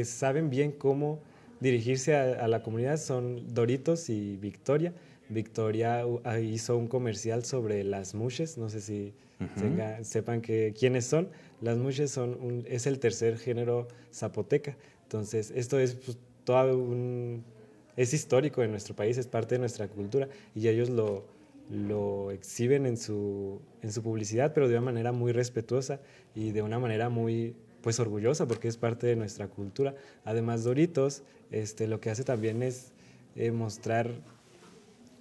saben 0.05 0.51
bien 0.51 0.73
cómo 0.73 1.21
dirigirse 1.61 2.17
a 2.17 2.49
la 2.49 2.65
comunidad 2.65 2.97
son 2.97 3.55
Doritos 3.55 4.11
y 4.11 4.37
Victoria 4.39 4.93
Victoria 5.29 6.05
ah, 6.25 6.39
hizo 6.39 6.77
un 6.77 6.87
comercial 6.87 7.45
sobre 7.45 7.83
las 7.85 8.15
mushes, 8.15 8.59
no 8.59 8.69
sé 8.69 8.81
si 8.81 9.13
uh 9.41 9.45
-huh. 9.45 10.05
sepan 10.05 10.41
que, 10.41 10.75
quiénes 10.79 11.07
son. 11.07 11.29
Las 11.61 11.79
mushes 11.79 12.11
son 12.11 12.39
un, 12.41 12.65
es 12.69 12.87
el 12.87 12.99
tercer 12.99 13.39
género 13.39 13.89
zapoteca. 14.13 14.77
Entonces, 15.05 15.53
esto 15.55 15.79
es 15.79 15.95
pues, 15.95 16.19
todo 16.45 16.79
un, 16.79 17.43
es 17.97 18.13
histórico 18.13 18.63
en 18.63 18.71
nuestro 18.71 18.95
país, 18.95 19.19
es 19.19 19.27
parte 19.27 19.55
de 19.55 19.61
nuestra 19.61 19.89
cultura 19.89 20.29
y 20.55 20.69
ellos 20.69 20.91
lo, 20.91 21.25
lo 21.71 22.31
exhiben 22.31 22.87
en 22.87 22.97
su, 22.97 23.61
en 23.83 23.93
su 23.93 24.03
publicidad, 24.03 24.53
pero 24.53 24.69
de 24.69 24.75
una 24.75 24.85
manera 24.85 25.13
muy 25.13 25.33
respetuosa 25.33 26.01
y 26.35 26.51
de 26.53 26.63
una 26.63 26.79
manera 26.79 27.09
muy 27.09 27.55
pues 27.81 28.01
orgullosa 28.01 28.47
porque 28.47 28.69
es 28.69 28.77
parte 28.77 29.07
de 29.07 29.17
nuestra 29.17 29.49
cultura. 29.49 29.95
Además, 30.25 30.65
Doritos 30.65 31.23
este, 31.51 31.87
lo 31.87 32.01
que 32.01 32.11
hace 32.11 32.25
también 32.25 32.63
es 32.63 32.93
eh, 33.37 33.51
mostrar 33.51 34.11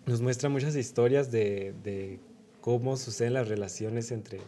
nos 0.05 0.21
muestra 0.21 0.49
muchas 0.49 0.75
historias 0.75 1.31
de, 1.31 2.19
cómo 2.61 2.97
suceden 2.97 3.33
las 3.33 3.47
relaciones 3.47 4.11
entre, 4.11 4.39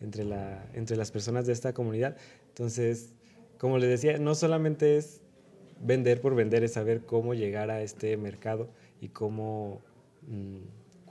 entre, 0.00 0.24
la, 0.24 0.64
entre 0.74 0.96
las 0.96 1.10
personas 1.10 1.46
de 1.46 1.52
esta 1.52 1.72
comunidad. 1.72 2.16
Entonces, 2.48 3.12
como 3.58 3.78
les 3.78 3.88
decía, 3.88 4.18
no 4.18 4.34
solamente 4.34 4.96
es 4.96 5.20
vender 5.80 6.20
por 6.20 6.34
vender, 6.34 6.64
es 6.64 6.72
saber 6.72 7.04
cómo 7.04 7.34
llegar 7.34 7.70
a 7.70 7.82
este 7.82 8.16
mercado 8.16 8.68
y 9.00 9.08
cómo, 9.08 9.80
mmm, 10.22 10.58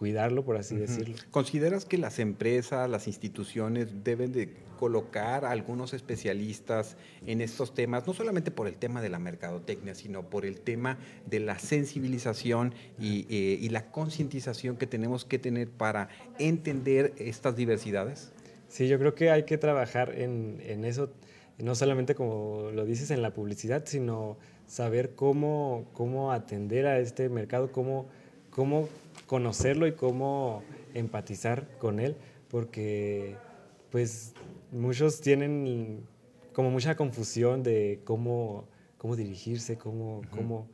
cuidarlo, 0.01 0.43
por 0.43 0.57
así 0.57 0.75
decirlo. 0.75 1.15
¿Consideras 1.29 1.85
que 1.85 1.99
las 1.99 2.17
empresas, 2.17 2.89
las 2.89 3.05
instituciones 3.05 4.03
deben 4.03 4.31
de 4.31 4.51
colocar 4.79 5.45
a 5.45 5.51
algunos 5.51 5.93
especialistas 5.93 6.97
en 7.27 7.39
estos 7.39 7.75
temas, 7.75 8.07
no 8.07 8.13
solamente 8.15 8.49
por 8.49 8.65
el 8.65 8.77
tema 8.77 8.99
de 9.03 9.09
la 9.09 9.19
mercadotecnia, 9.19 9.93
sino 9.93 10.27
por 10.27 10.43
el 10.43 10.59
tema 10.59 10.97
de 11.27 11.39
la 11.39 11.59
sensibilización 11.59 12.73
y, 12.99 13.27
eh, 13.29 13.59
y 13.61 13.69
la 13.69 13.91
concientización 13.91 14.75
que 14.75 14.87
tenemos 14.87 15.23
que 15.23 15.37
tener 15.37 15.69
para 15.69 16.09
entender 16.39 17.13
estas 17.19 17.55
diversidades? 17.55 18.31
Sí, 18.69 18.87
yo 18.87 18.97
creo 18.97 19.13
que 19.13 19.29
hay 19.29 19.43
que 19.43 19.59
trabajar 19.59 20.15
en, 20.19 20.63
en 20.65 20.83
eso, 20.83 21.11
no 21.59 21.75
solamente 21.75 22.15
como 22.15 22.71
lo 22.73 22.85
dices 22.85 23.11
en 23.11 23.21
la 23.21 23.35
publicidad, 23.35 23.83
sino 23.85 24.39
saber 24.65 25.13
cómo, 25.13 25.85
cómo 25.93 26.31
atender 26.31 26.87
a 26.87 26.97
este 26.97 27.29
mercado, 27.29 27.71
cómo, 27.71 28.07
cómo 28.49 28.89
conocerlo 29.31 29.87
y 29.87 29.93
cómo 29.93 30.61
empatizar 30.93 31.65
con 31.77 32.01
él, 32.01 32.17
porque 32.49 33.37
pues 33.89 34.33
muchos 34.73 35.21
tienen 35.21 36.05
como 36.51 36.69
mucha 36.69 36.97
confusión 36.97 37.63
de 37.63 38.01
cómo, 38.03 38.67
cómo 38.97 39.15
dirigirse, 39.15 39.77
cómo, 39.77 40.21
cómo, 40.31 40.67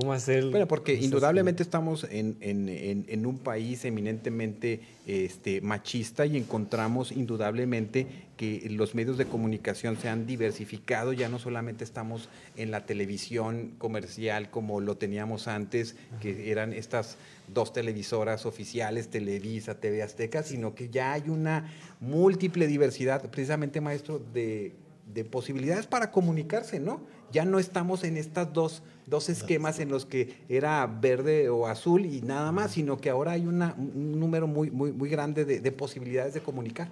cómo 0.00 0.12
hacer... 0.12 0.46
Bueno, 0.46 0.66
porque 0.66 0.94
indudablemente 0.94 1.62
estamos 1.62 2.04
en, 2.04 2.36
en, 2.40 2.68
en, 2.68 3.04
en, 3.08 3.26
un 3.26 3.38
país 3.38 3.84
eminentemente 3.84 4.80
este, 5.06 5.60
machista 5.60 6.24
y 6.24 6.36
encontramos 6.36 7.12
indudablemente 7.12 8.06
que 8.36 8.66
los 8.70 8.94
medios 8.94 9.18
de 9.18 9.26
comunicación 9.26 9.98
se 9.98 10.08
han 10.08 10.26
diversificado, 10.26 11.12
ya 11.12 11.28
no 11.28 11.38
solamente 11.38 11.84
estamos 11.84 12.30
en 12.56 12.70
la 12.70 12.86
televisión 12.86 13.72
comercial 13.76 14.50
como 14.50 14.80
lo 14.80 14.96
teníamos 14.96 15.46
antes, 15.46 15.96
que 16.22 16.50
eran 16.50 16.72
estas 16.72 17.16
dos 17.48 17.72
televisoras 17.72 18.46
oficiales, 18.46 19.08
Televisa, 19.08 19.74
TV 19.74 20.02
Azteca, 20.02 20.42
sino 20.42 20.74
que 20.74 20.88
ya 20.88 21.12
hay 21.12 21.28
una 21.28 21.70
múltiple 22.00 22.66
diversidad, 22.66 23.30
precisamente 23.30 23.82
maestro, 23.82 24.18
de, 24.32 24.72
de 25.12 25.24
posibilidades 25.24 25.86
para 25.86 26.10
comunicarse, 26.10 26.80
¿no? 26.80 27.00
Ya 27.32 27.44
no 27.44 27.58
estamos 27.58 28.04
en 28.04 28.16
estas 28.16 28.52
dos, 28.52 28.82
dos 29.06 29.28
esquemas 29.28 29.78
en 29.78 29.88
los 29.88 30.06
que 30.06 30.34
era 30.48 30.86
verde 30.86 31.48
o 31.48 31.66
azul 31.66 32.04
y 32.06 32.22
nada 32.22 32.52
más, 32.52 32.72
sino 32.72 32.98
que 32.98 33.10
ahora 33.10 33.32
hay 33.32 33.46
una, 33.46 33.74
un 33.78 34.18
número 34.18 34.46
muy, 34.46 34.70
muy, 34.70 34.92
muy 34.92 35.08
grande 35.08 35.44
de, 35.44 35.60
de 35.60 35.72
posibilidades 35.72 36.34
de 36.34 36.40
comunicar. 36.40 36.88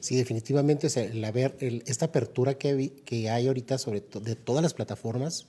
Sí, 0.00 0.16
definitivamente, 0.16 0.86
o 0.86 0.90
sea, 0.90 1.04
el 1.04 1.24
haber, 1.24 1.56
el, 1.60 1.82
esta 1.86 2.06
apertura 2.06 2.54
que, 2.54 2.74
vi, 2.74 2.88
que 2.90 3.30
hay 3.30 3.48
ahorita 3.48 3.78
sobre 3.78 4.00
to, 4.00 4.20
de 4.20 4.36
todas 4.36 4.62
las 4.62 4.74
plataformas, 4.74 5.46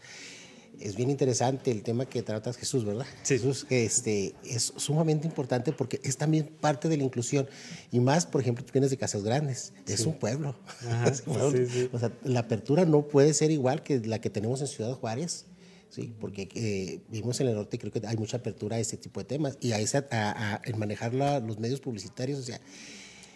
es 0.82 0.96
bien 0.96 1.10
interesante 1.10 1.72
el 1.72 1.84
tema 1.84 2.06
que 2.06 2.22
tratas 2.24 2.58
Jesús, 2.58 2.86
¿verdad? 2.86 3.06
Sí. 3.24 3.36
Jesús, 3.36 3.66
este, 3.70 4.36
es 4.44 4.74
sumamente 4.76 5.28
importante 5.28 5.72
porque 5.72 6.00
es 6.04 6.18
también 6.18 6.46
parte 6.46 6.90
de 6.90 6.98
la 6.98 7.04
inclusión. 7.04 7.48
Y 7.92 8.00
más, 8.00 8.26
por 8.26 8.42
ejemplo, 8.42 8.64
tú 8.64 8.72
vienes 8.74 8.92
de 8.92 8.98
Casas 8.98 9.24
Grandes, 9.24 9.74
es 9.88 10.06
un 10.06 10.14
pueblo. 10.14 10.56
Ajá, 10.88 11.08
es 11.12 11.24
un 11.26 11.34
pueblo. 11.34 11.58
sí, 11.58 11.66
sí. 11.72 11.90
O 11.92 12.00
sea, 12.00 12.12
la 12.24 12.42
apertura 12.42 12.86
no 12.86 13.08
puede 13.08 13.34
ser 13.34 13.52
igual 13.52 13.84
que 13.84 14.00
la 14.00 14.20
que 14.20 14.30
tenemos 14.30 14.62
en 14.62 14.68
Ciudad 14.68 14.94
Juárez. 14.94 15.46
Sí, 15.90 16.14
porque 16.20 16.50
eh, 16.54 17.00
vivimos 17.10 17.40
en 17.40 17.48
el 17.48 17.56
norte 17.56 17.80
creo 17.80 17.94
que 17.94 18.06
hay 18.06 18.18
mucha 18.18 18.38
apertura 18.38 18.76
a 18.76 18.80
este 18.80 18.98
tipo 18.98 19.22
de 19.22 19.26
temas 19.26 19.58
y 19.62 19.72
a, 19.72 19.80
esa, 19.80 20.06
a, 20.12 20.56
a 20.56 20.62
en 20.66 20.78
manejar 20.78 21.14
la, 21.14 21.40
los 21.40 21.60
medios 21.60 21.80
publicitarios, 21.80 22.40
o 22.40 22.44
sea, 22.44 22.60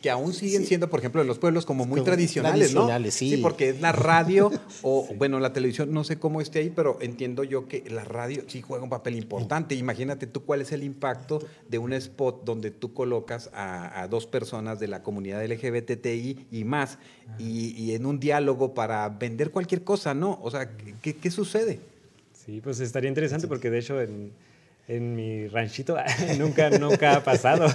que 0.02 0.10
aún 0.10 0.34
siguen 0.34 0.62
sí. 0.62 0.70
siendo, 0.70 0.90
por 0.90 1.00
ejemplo, 1.00 1.22
en 1.22 1.28
los 1.28 1.38
pueblos 1.38 1.66
como 1.66 1.86
muy 1.86 2.00
como 2.00 2.06
tradicionales, 2.06 2.72
tradicionales 2.72 3.14
¿no? 3.14 3.18
sí. 3.18 3.30
sí. 3.32 3.38
porque 3.38 3.70
es 3.70 3.82
la 3.82 3.92
radio 3.92 4.52
o, 4.82 5.06
sí. 5.08 5.16
bueno, 5.16 5.40
la 5.40 5.54
televisión, 5.54 5.94
no 5.94 6.04
sé 6.04 6.18
cómo 6.18 6.42
esté 6.42 6.60
ahí, 6.60 6.72
pero 6.76 6.98
entiendo 7.02 7.44
yo 7.44 7.68
que 7.68 7.84
la 7.90 8.04
radio 8.04 8.44
sí 8.48 8.62
juega 8.62 8.84
un 8.84 8.90
papel 8.90 9.16
importante. 9.16 9.76
Imagínate 9.76 10.28
tú 10.28 10.44
cuál 10.44 10.62
es 10.62 10.72
el 10.72 10.84
impacto 10.84 11.46
de 11.70 11.78
un 11.78 11.94
spot 11.94 12.44
donde 12.44 12.72
tú 12.72 12.94
colocas 12.94 13.50
a, 13.54 14.02
a 14.02 14.08
dos 14.08 14.26
personas 14.26 14.80
de 14.80 14.88
la 14.88 15.04
comunidad 15.04 15.46
LGBTI 15.46 16.48
y 16.52 16.64
más, 16.64 16.98
y, 17.38 17.70
y, 17.82 17.94
en 17.94 18.06
un 18.06 18.20
diálogo 18.20 18.74
para 18.74 19.08
vender 19.10 19.52
cualquier 19.52 19.84
cosa, 19.84 20.14
¿no? 20.14 20.40
O 20.42 20.52
sea, 20.52 20.70
¿qué, 21.02 21.16
qué 21.16 21.32
sucede? 21.32 21.80
Sí, 22.34 22.60
pues 22.62 22.80
estaría 22.80 23.08
interesante 23.08 23.48
porque 23.48 23.70
de 23.70 23.80
hecho 23.80 24.02
en 24.02 24.32
en 24.88 25.16
mi 25.16 25.48
ranchito 25.48 25.98
nunca, 26.38 26.70
nunca 26.70 27.18
ha 27.18 27.24
pasado. 27.24 27.68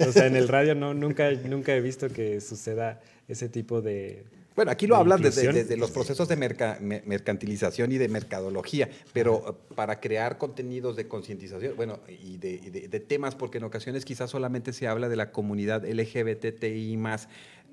O 0.00 0.12
sea, 0.12 0.26
en 0.26 0.36
el 0.36 0.48
radio 0.48 0.74
no, 0.74 0.94
nunca, 0.94 1.30
nunca 1.32 1.74
he 1.74 1.80
visto 1.80 2.08
que 2.08 2.40
suceda 2.40 3.00
ese 3.28 3.48
tipo 3.48 3.80
de... 3.80 4.24
Bueno, 4.56 4.72
aquí 4.72 4.88
lo 4.88 4.96
hablan 4.96 5.22
desde, 5.22 5.52
desde, 5.52 5.76
los 5.76 5.92
procesos 5.92 6.26
de 6.26 6.34
merca, 6.34 6.78
mercantilización 6.80 7.92
y 7.92 7.98
de 7.98 8.08
mercadología, 8.08 8.90
pero 9.12 9.60
para 9.76 10.00
crear 10.00 10.36
contenidos 10.36 10.96
de 10.96 11.06
concientización, 11.06 11.76
bueno, 11.76 12.00
y 12.08 12.38
de, 12.38 12.58
de, 12.58 12.88
de, 12.88 13.00
temas, 13.00 13.36
porque 13.36 13.58
en 13.58 13.64
ocasiones 13.64 14.04
quizás 14.04 14.30
solamente 14.30 14.72
se 14.72 14.88
habla 14.88 15.08
de 15.08 15.14
la 15.14 15.30
comunidad 15.30 15.84
LGBTI 15.88 16.96
más, 16.96 17.28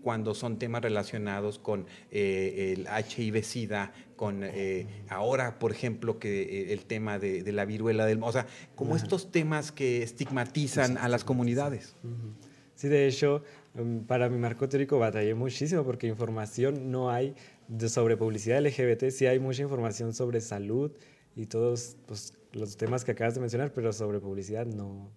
cuando 0.05 0.35
son 0.35 0.59
temas 0.59 0.83
relacionados 0.83 1.57
con 1.57 1.87
eh, 2.11 2.75
el 2.77 2.85
HIV-Sida, 2.85 3.91
con 4.15 4.43
eh, 4.43 4.85
ahora, 5.09 5.57
por 5.57 5.71
ejemplo, 5.71 6.19
que 6.19 6.43
eh, 6.43 6.73
el 6.73 6.85
tema 6.85 7.17
de, 7.17 7.41
de, 7.41 7.51
la 7.51 7.65
viruela 7.65 8.05
del... 8.05 8.21
O 8.21 8.31
sea, 8.31 8.45
como 8.75 8.91
uh 8.91 8.97
-huh. 8.97 9.01
estos 9.01 9.31
temas 9.31 9.71
que 9.71 10.03
estigmatizan 10.03 10.91
sí, 10.91 10.97
a 11.01 11.09
las 11.09 11.23
comunidades. 11.23 11.95
Uh 12.03 12.09
-huh. 12.09 12.33
Sí, 12.75 12.87
de 12.87 13.07
hecho, 13.07 13.41
um, 13.73 14.03
para 14.03 14.29
mi 14.29 14.37
marco 14.37 14.69
teórico 14.69 14.99
batallé 14.99 15.33
muchísimo 15.33 15.83
porque 15.83 16.05
información 16.05 16.91
no 16.91 17.09
hay 17.09 17.33
de, 17.67 17.89
sobre 17.89 18.15
publicidad 18.15 18.63
LGBT, 18.63 19.09
sí 19.09 19.25
hay 19.25 19.39
mucha 19.39 19.63
información 19.63 20.13
sobre 20.13 20.39
salud 20.39 20.91
y 21.35 21.47
todos 21.47 21.97
pues, 22.05 22.35
los 22.51 22.77
temas 22.77 23.03
que 23.03 23.13
acabas 23.13 23.33
de 23.33 23.41
mencionar, 23.41 23.73
pero 23.73 23.91
sobre 23.91 24.19
publicidad 24.19 24.67
no, 24.67 25.09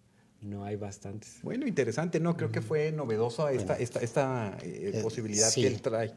no 0.42 0.64
hay 0.64 0.76
bastantes. 0.76 1.38
Bueno, 1.42 1.66
interesante, 1.66 2.20
¿no? 2.20 2.36
Creo 2.36 2.52
que 2.52 2.60
fue 2.62 2.92
novedosa 2.92 3.52
esta, 3.52 3.74
bueno, 3.74 3.82
esta, 3.82 4.00
esta 4.00 4.58
eh, 4.62 5.00
posibilidad 5.02 5.50
sí. 5.50 5.62
que 5.62 5.66
él 5.66 5.80
trae. 5.80 6.12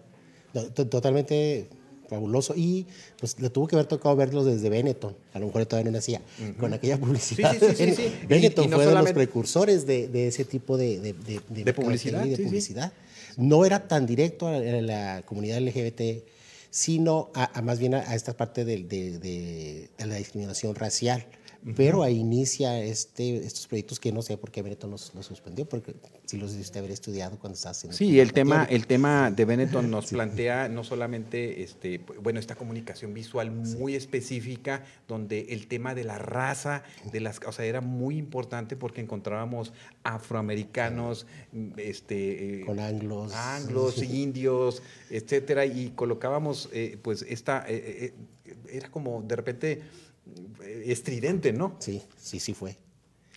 Totalmente 0.74 1.70
fabuloso. 2.08 2.54
Y 2.56 2.86
pues 3.18 3.40
le 3.40 3.50
tuvo 3.50 3.68
que 3.68 3.76
haber 3.76 3.88
tocado 3.88 4.16
verlos 4.16 4.46
desde 4.46 4.70
Benetton. 4.70 5.16
A 5.34 5.40
lo 5.40 5.48
mejor 5.48 5.66
todavía 5.66 5.90
no 5.90 5.96
nacía. 5.98 6.22
Uh 6.40 6.44
-huh. 6.44 6.58
Con 6.58 6.74
aquella 6.74 7.00
publicidad. 7.00 7.56
Sí, 7.58 7.76
sí, 7.76 7.96
sí, 7.96 8.14
Benetton 8.28 8.66
y, 8.66 8.68
y 8.68 8.70
no 8.70 8.78
fue 8.78 8.86
de 8.86 8.94
los 8.94 9.14
precursores 9.14 9.88
de, 9.88 10.08
de, 10.10 10.28
ese 10.28 10.46
tipo 10.46 10.78
de, 10.78 11.00
de, 11.00 11.14
de, 11.14 11.64
de 11.64 11.74
publicidad. 11.74 12.24
De 12.26 12.38
publicidad. 12.38 12.92
No 13.38 13.66
era 13.66 13.88
tan 13.88 14.06
directo 14.06 14.48
a 14.48 14.52
la, 14.52 14.78
a 14.78 14.82
la 14.82 15.22
comunidad 15.26 15.62
LGBT, 15.62 16.24
sino 16.70 17.30
a, 17.34 17.58
a, 17.58 17.62
más 17.62 17.80
bien 17.80 17.96
a, 17.96 18.00
a 18.00 18.16
esta 18.16 18.36
parte 18.36 18.66
de, 18.66 19.90
la 19.98 20.16
discriminación 20.16 20.76
racial. 20.76 21.26
Pero 21.76 22.02
ahí 22.02 22.18
inicia 22.18 22.80
este, 22.80 23.38
estos 23.38 23.68
proyectos 23.68 24.00
que 24.00 24.12
no 24.12 24.22
sé 24.22 24.38
por 24.38 24.52
qué 24.52 24.62
Benetton 24.62 24.90
los, 24.90 25.14
los 25.14 25.26
suspendió, 25.26 25.68
porque 25.70 25.94
si 26.26 26.38
los 26.38 26.54
debiste 26.54 26.80
haber 26.80 26.92
estudiado 26.92 27.38
cuando 27.38 27.56
estabas 27.56 27.78
haciendo. 27.78 27.96
Sí, 27.96 28.20
el 28.20 28.34
tema, 28.34 28.66
el 28.70 28.88
tema 28.88 29.30
de 29.30 29.46
Benetton 29.46 29.90
nos 29.92 30.08
sí. 30.08 30.16
plantea 30.16 30.70
no 30.70 30.84
solamente 30.84 31.62
este, 31.62 32.00
bueno, 32.22 32.40
esta 32.40 32.56
comunicación 32.56 33.14
visual 33.14 33.52
muy 33.52 33.94
sí. 33.94 33.98
específica, 33.98 34.84
donde 35.08 35.48
el 35.50 35.68
tema 35.68 35.94
de 35.94 36.04
la 36.04 36.18
raza, 36.18 36.84
de 37.12 37.20
las, 37.20 37.40
o 37.46 37.52
sea, 37.52 37.66
era 37.66 37.82
muy 37.82 38.18
importante 38.18 38.76
porque 38.76 39.02
encontrábamos 39.02 39.72
afroamericanos, 40.04 41.28
este, 41.78 42.62
eh, 42.62 42.66
con 42.66 42.80
anglos, 42.80 43.34
anglos, 43.36 44.02
indios, 44.02 44.82
etcétera, 45.10 45.66
y 45.66 45.92
colocábamos, 45.92 46.70
eh, 46.74 46.98
pues, 47.02 47.24
esta, 47.28 47.66
eh, 47.68 48.06
eh 48.06 48.14
era 48.70 48.90
como 48.90 49.22
de 49.22 49.36
repente 49.36 49.82
estridente, 50.86 51.54
¿no? 51.54 51.76
Sí, 51.80 52.02
sí, 52.18 52.40
sí 52.40 52.54
fue. 52.54 52.78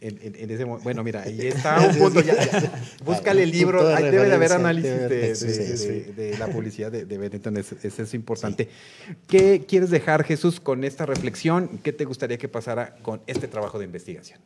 En, 0.00 0.18
en, 0.20 0.34
en 0.36 0.50
ese 0.50 0.64
bueno, 0.64 1.02
mira, 1.02 1.22
ahí 1.22 1.40
está 1.46 1.80
un 1.80 1.96
punto. 1.96 2.20
Ya, 2.20 2.34
ya. 2.34 2.82
Búscale 3.04 3.44
el 3.44 3.50
libro, 3.50 3.88
ahí 3.88 4.04
debe 4.04 4.26
de 4.26 4.34
haber 4.34 4.52
análisis 4.52 4.90
de, 4.90 5.08
de, 5.08 5.34
de, 5.34 6.12
de 6.12 6.38
la 6.38 6.48
publicidad 6.48 6.92
de, 6.92 7.04
Benetton, 7.04 7.56
eso 7.56 7.76
es, 7.82 7.98
es, 7.98 8.14
importante. 8.14 8.64
Sí. 8.64 9.14
¿Qué 9.26 9.64
quieres 9.66 9.90
dejar, 9.90 10.24
Jesús, 10.24 10.60
con 10.60 10.84
esta 10.84 11.06
reflexión? 11.06 11.78
¿Qué 11.82 11.92
te 11.92 12.04
gustaría 12.04 12.36
que 12.36 12.48
pasara 12.48 12.96
con 12.96 13.22
este 13.26 13.48
trabajo 13.48 13.78
de 13.78 13.86
investigación? 13.86 14.40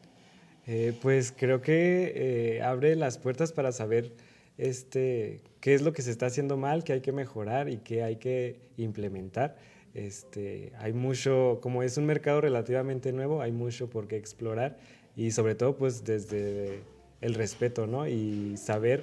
Eh, 0.66 0.92
pues 1.00 1.32
creo 1.34 1.62
que 1.62 2.12
eh, 2.14 2.62
abre 2.62 2.94
las 2.94 3.16
puertas 3.16 3.52
para 3.52 3.72
saber 3.72 4.12
este, 4.58 5.40
qué 5.60 5.74
es 5.74 5.80
lo 5.80 5.94
que 5.94 6.02
se 6.02 6.10
está 6.10 6.26
haciendo 6.26 6.58
mal, 6.58 6.84
qué 6.84 6.92
hay 6.92 7.00
que 7.00 7.12
mejorar 7.12 7.70
y 7.70 7.78
qué 7.78 8.02
hay 8.02 8.16
que 8.16 8.60
implementar. 8.76 9.56
Este, 9.94 10.72
hay 10.78 10.92
mucho, 10.92 11.58
como 11.62 11.82
es 11.82 11.96
un 11.96 12.06
mercado 12.06 12.40
relativamente 12.40 13.12
nuevo, 13.12 13.40
hay 13.40 13.52
mucho 13.52 13.88
por 13.88 14.06
qué 14.06 14.16
explorar 14.16 14.78
y 15.16 15.30
sobre 15.30 15.54
todo 15.54 15.76
pues 15.76 16.04
desde 16.04 16.80
el 17.20 17.34
respeto, 17.34 17.86
¿no? 17.86 18.06
Y 18.06 18.56
saber 18.56 19.02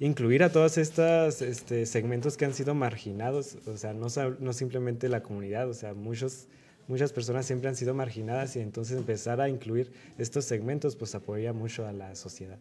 incluir 0.00 0.42
a 0.42 0.52
todos 0.52 0.78
estos 0.78 1.42
este, 1.42 1.86
segmentos 1.86 2.36
que 2.36 2.44
han 2.44 2.54
sido 2.54 2.74
marginados, 2.74 3.56
o 3.66 3.76
sea, 3.76 3.92
no, 3.92 4.08
no 4.38 4.52
simplemente 4.52 5.08
la 5.08 5.22
comunidad, 5.22 5.68
o 5.68 5.74
sea, 5.74 5.94
muchos, 5.94 6.46
muchas 6.86 7.12
personas 7.12 7.46
siempre 7.46 7.68
han 7.68 7.76
sido 7.76 7.94
marginadas 7.94 8.56
y 8.56 8.60
entonces 8.60 8.96
empezar 8.96 9.40
a 9.40 9.48
incluir 9.48 9.90
estos 10.18 10.44
segmentos 10.44 10.96
pues 10.96 11.14
apoya 11.14 11.52
mucho 11.52 11.86
a 11.86 11.92
la 11.92 12.14
sociedad. 12.14 12.58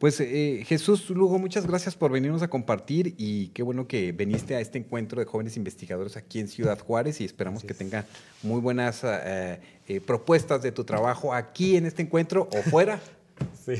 Pues 0.00 0.18
eh, 0.18 0.64
Jesús 0.66 1.10
Lugo, 1.10 1.38
muchas 1.38 1.66
gracias 1.66 1.94
por 1.94 2.10
venirnos 2.10 2.40
a 2.40 2.48
compartir 2.48 3.14
y 3.18 3.48
qué 3.48 3.62
bueno 3.62 3.86
que 3.86 4.12
viniste 4.12 4.56
a 4.56 4.60
este 4.60 4.78
encuentro 4.78 5.20
de 5.20 5.26
jóvenes 5.26 5.58
investigadores 5.58 6.16
aquí 6.16 6.40
en 6.40 6.48
Ciudad 6.48 6.78
Juárez 6.78 7.20
y 7.20 7.26
esperamos 7.26 7.64
que 7.64 7.74
tenga 7.74 8.06
muy 8.42 8.62
buenas 8.62 9.02
eh, 9.04 9.60
eh, 9.86 10.00
propuestas 10.00 10.62
de 10.62 10.72
tu 10.72 10.84
trabajo 10.84 11.34
aquí 11.34 11.76
en 11.76 11.84
este 11.84 12.00
encuentro 12.00 12.48
o 12.50 12.62
fuera. 12.62 12.98
Sí, 13.64 13.72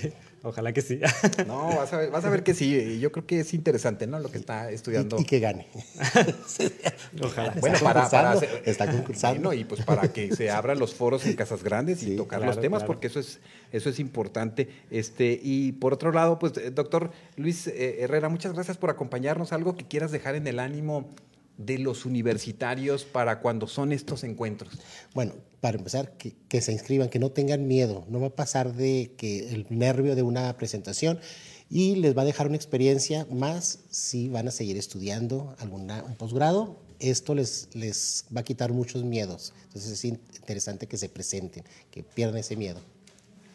ojalá 0.43 0.73
que 0.73 0.83
sí. 0.83 1.01
No, 1.47 1.67
vas 1.77 1.93
a 1.93 1.97
ver, 1.99 2.11
vas 2.11 2.25
a 2.25 2.31
ver 2.31 2.43
que 2.43 2.55
sí. 2.55 2.99
Yo 3.01 3.13
creo 3.13 3.27
que 3.27 3.41
es 3.41 3.55
interesante, 3.55 4.07
¿no? 4.07 4.19
Lo 4.19 4.31
que 4.31 4.39
está 4.39 4.71
estudiando. 4.71 5.17
Y, 5.19 5.23
y 5.23 5.25
que 5.25 5.41
gane. 5.41 5.67
Ojalá. 7.23 7.55
Bueno, 7.61 7.77
Está 7.77 7.93
para, 7.93 8.09
para 8.09 8.31
concursando, 8.31 8.39
hacer- 8.39 8.63
está 8.67 8.91
concursando. 8.91 9.41
Bueno, 9.49 9.61
y 9.61 9.65
pues 9.65 9.85
para 9.85 10.13
que 10.13 10.35
se 10.35 10.51
abran 10.51 10.79
los 10.79 10.95
foros 10.95 11.27
en 11.27 11.35
casas 11.35 11.63
grandes 11.63 12.03
y 12.03 12.07
Sí, 12.11 12.17
tocar 12.17 12.41
claro, 12.41 12.53
los 12.55 12.61
temas, 12.61 12.81
claro. 12.81 12.87
porque 12.93 13.07
eso 13.09 13.21
es, 13.21 13.41
eso 13.73 13.91
es 13.91 13.99
importante. 14.01 14.69
Este, 14.91 15.39
y 15.43 15.73
por 15.73 15.93
otro 15.95 16.13
lado, 16.13 16.39
pues, 16.39 16.57
eh, 16.57 16.71
doctor 16.71 17.11
Luis 17.37 17.67
eh, 17.67 17.99
Herrera, 18.01 18.29
muchas 18.29 18.53
gracias 18.53 18.77
por 18.77 18.91
acompañarnos. 18.91 19.53
Algo 19.53 19.77
que 19.77 19.87
quieras 19.87 20.11
dejar 20.11 20.35
en 20.35 20.47
el 20.47 20.59
ánimo 20.59 21.09
de 21.59 21.79
los 21.79 22.07
universitarios 22.07 23.05
para 23.05 23.41
cuando 23.41 23.67
son 23.67 23.93
estos 23.93 24.25
encuentros. 24.25 24.79
Bueno, 25.15 25.35
para 25.61 25.79
empezar, 25.79 26.17
que, 26.17 26.61
se 26.61 26.73
inscriban, 26.73 27.09
que 27.11 27.19
no 27.19 27.31
tengan 27.31 27.67
miedo. 27.67 28.07
No 28.09 28.21
va 28.21 28.29
a 28.29 28.35
pasar 28.37 28.75
de 28.75 29.13
que 29.17 29.51
el 29.51 29.67
nervio 29.69 30.15
de 30.17 30.23
una 30.23 30.57
presentación 30.57 31.21
y 31.69 31.97
les 31.97 32.17
va 32.17 32.23
a 32.23 32.25
dejar 32.25 32.47
una 32.47 32.57
experiencia 32.57 33.27
más 33.31 33.81
si 33.91 34.29
van 34.29 34.49
a 34.49 34.51
seguir 34.51 34.77
estudiando 34.77 35.55
alguna, 35.59 36.03
un 36.03 36.17
posgrado. 36.17 36.79
Esto 36.99 37.35
les, 37.35 37.69
les 37.75 38.25
va 38.35 38.41
a 38.41 38.45
quitar 38.45 38.73
muchos 38.73 39.05
miedos. 39.05 39.53
Entonces 39.65 39.93
es 39.93 40.05
in- 40.05 40.21
interesante 40.37 40.87
que 40.87 40.97
se 40.97 41.09
presenten, 41.09 41.65
que 41.91 42.03
pierdan 42.03 42.39
ese 42.39 42.57
miedo. 42.57 42.81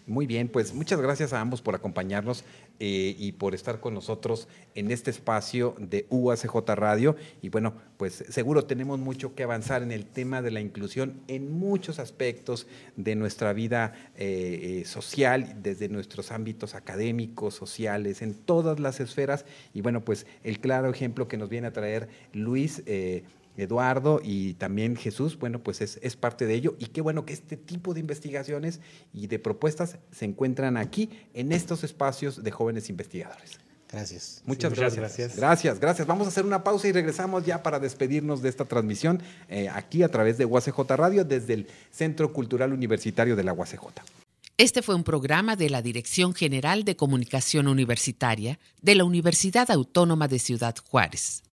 Muy 0.07 0.27
bien, 0.27 0.49
pues 0.49 0.75
muchas 0.75 1.01
gracias 1.01 1.33
a 1.33 1.41
ambos 1.41 1.63
por 1.63 1.73
acompañarnos 1.73 2.43
eh, 2.79 3.15
y 3.17 3.31
por 3.31 3.55
estar 3.55 3.79
con 3.79 3.95
nosotros 3.95 4.47
en 4.75 4.91
este 4.91 5.09
espacio 5.09 5.73
de 5.79 6.05
UACJ 6.11 6.55
Radio. 6.75 7.15
Y 7.41 7.49
bueno, 7.49 7.73
pues 7.97 8.23
seguro 8.29 8.65
tenemos 8.65 8.99
mucho 8.99 9.33
que 9.33 9.41
avanzar 9.41 9.81
en 9.81 9.91
el 9.91 10.05
tema 10.05 10.43
de 10.43 10.51
la 10.51 10.61
inclusión 10.61 11.21
en 11.27 11.51
muchos 11.51 11.97
aspectos 11.97 12.67
de 12.95 13.15
nuestra 13.15 13.51
vida 13.53 13.93
eh, 14.15 14.81
eh, 14.81 14.85
social, 14.85 15.57
desde 15.63 15.89
nuestros 15.89 16.31
ámbitos 16.31 16.75
académicos, 16.75 17.55
sociales, 17.55 18.21
en 18.21 18.35
todas 18.35 18.79
las 18.79 18.99
esferas. 18.99 19.43
Y 19.73 19.81
bueno, 19.81 20.05
pues 20.05 20.27
el 20.43 20.59
claro 20.59 20.91
ejemplo 20.91 21.27
que 21.27 21.37
nos 21.37 21.49
viene 21.49 21.65
a 21.65 21.73
traer 21.73 22.09
Luis. 22.31 22.83
Eduardo 23.57 24.21
y 24.23 24.53
también 24.55 24.95
Jesús, 24.95 25.37
bueno, 25.37 25.59
pues 25.59 25.81
es, 25.81 25.99
es 26.01 26.15
parte 26.15 26.45
de 26.45 26.53
ello 26.53 26.75
y 26.79 26.87
qué 26.87 27.01
bueno 27.01 27.25
que 27.25 27.33
este 27.33 27.57
tipo 27.57 27.93
de 27.93 27.99
investigaciones 27.99 28.79
y 29.13 29.27
de 29.27 29.39
propuestas 29.39 29.97
se 30.11 30.25
encuentran 30.25 30.77
aquí 30.77 31.09
en 31.33 31.51
estos 31.51 31.83
espacios 31.83 32.43
de 32.43 32.51
jóvenes 32.51 32.89
investigadores. 32.89 33.59
Gracias. 33.91 34.41
Muchas, 34.45 34.71
muchas 34.71 34.95
gracias. 34.95 34.99
gracias. 34.99 35.37
Gracias, 35.37 35.79
gracias. 35.79 36.07
Vamos 36.07 36.27
a 36.27 36.29
hacer 36.29 36.45
una 36.45 36.63
pausa 36.63 36.87
y 36.87 36.91
regresamos 36.91 37.45
ya 37.45 37.63
para 37.63 37.79
despedirnos 37.79 38.41
de 38.41 38.49
esta 38.49 38.65
transmisión 38.65 39.21
eh, 39.47 39.69
aquí 39.69 40.03
a 40.03 40.09
través 40.09 40.37
de 40.37 40.45
UACJ 40.45 40.79
Radio 40.89 41.23
desde 41.23 41.53
el 41.53 41.67
Centro 41.91 42.33
Cultural 42.33 42.73
Universitario 42.73 43.35
de 43.35 43.43
la 43.43 43.53
UACJ. 43.53 43.85
Este 44.57 44.81
fue 44.81 44.95
un 44.95 45.03
programa 45.03 45.55
de 45.55 45.69
la 45.69 45.81
Dirección 45.81 46.33
General 46.33 46.83
de 46.83 46.95
Comunicación 46.95 47.67
Universitaria 47.67 48.59
de 48.81 48.95
la 48.95 49.03
Universidad 49.03 49.69
Autónoma 49.69 50.27
de 50.27 50.39
Ciudad 50.39 50.75
Juárez. 50.89 51.45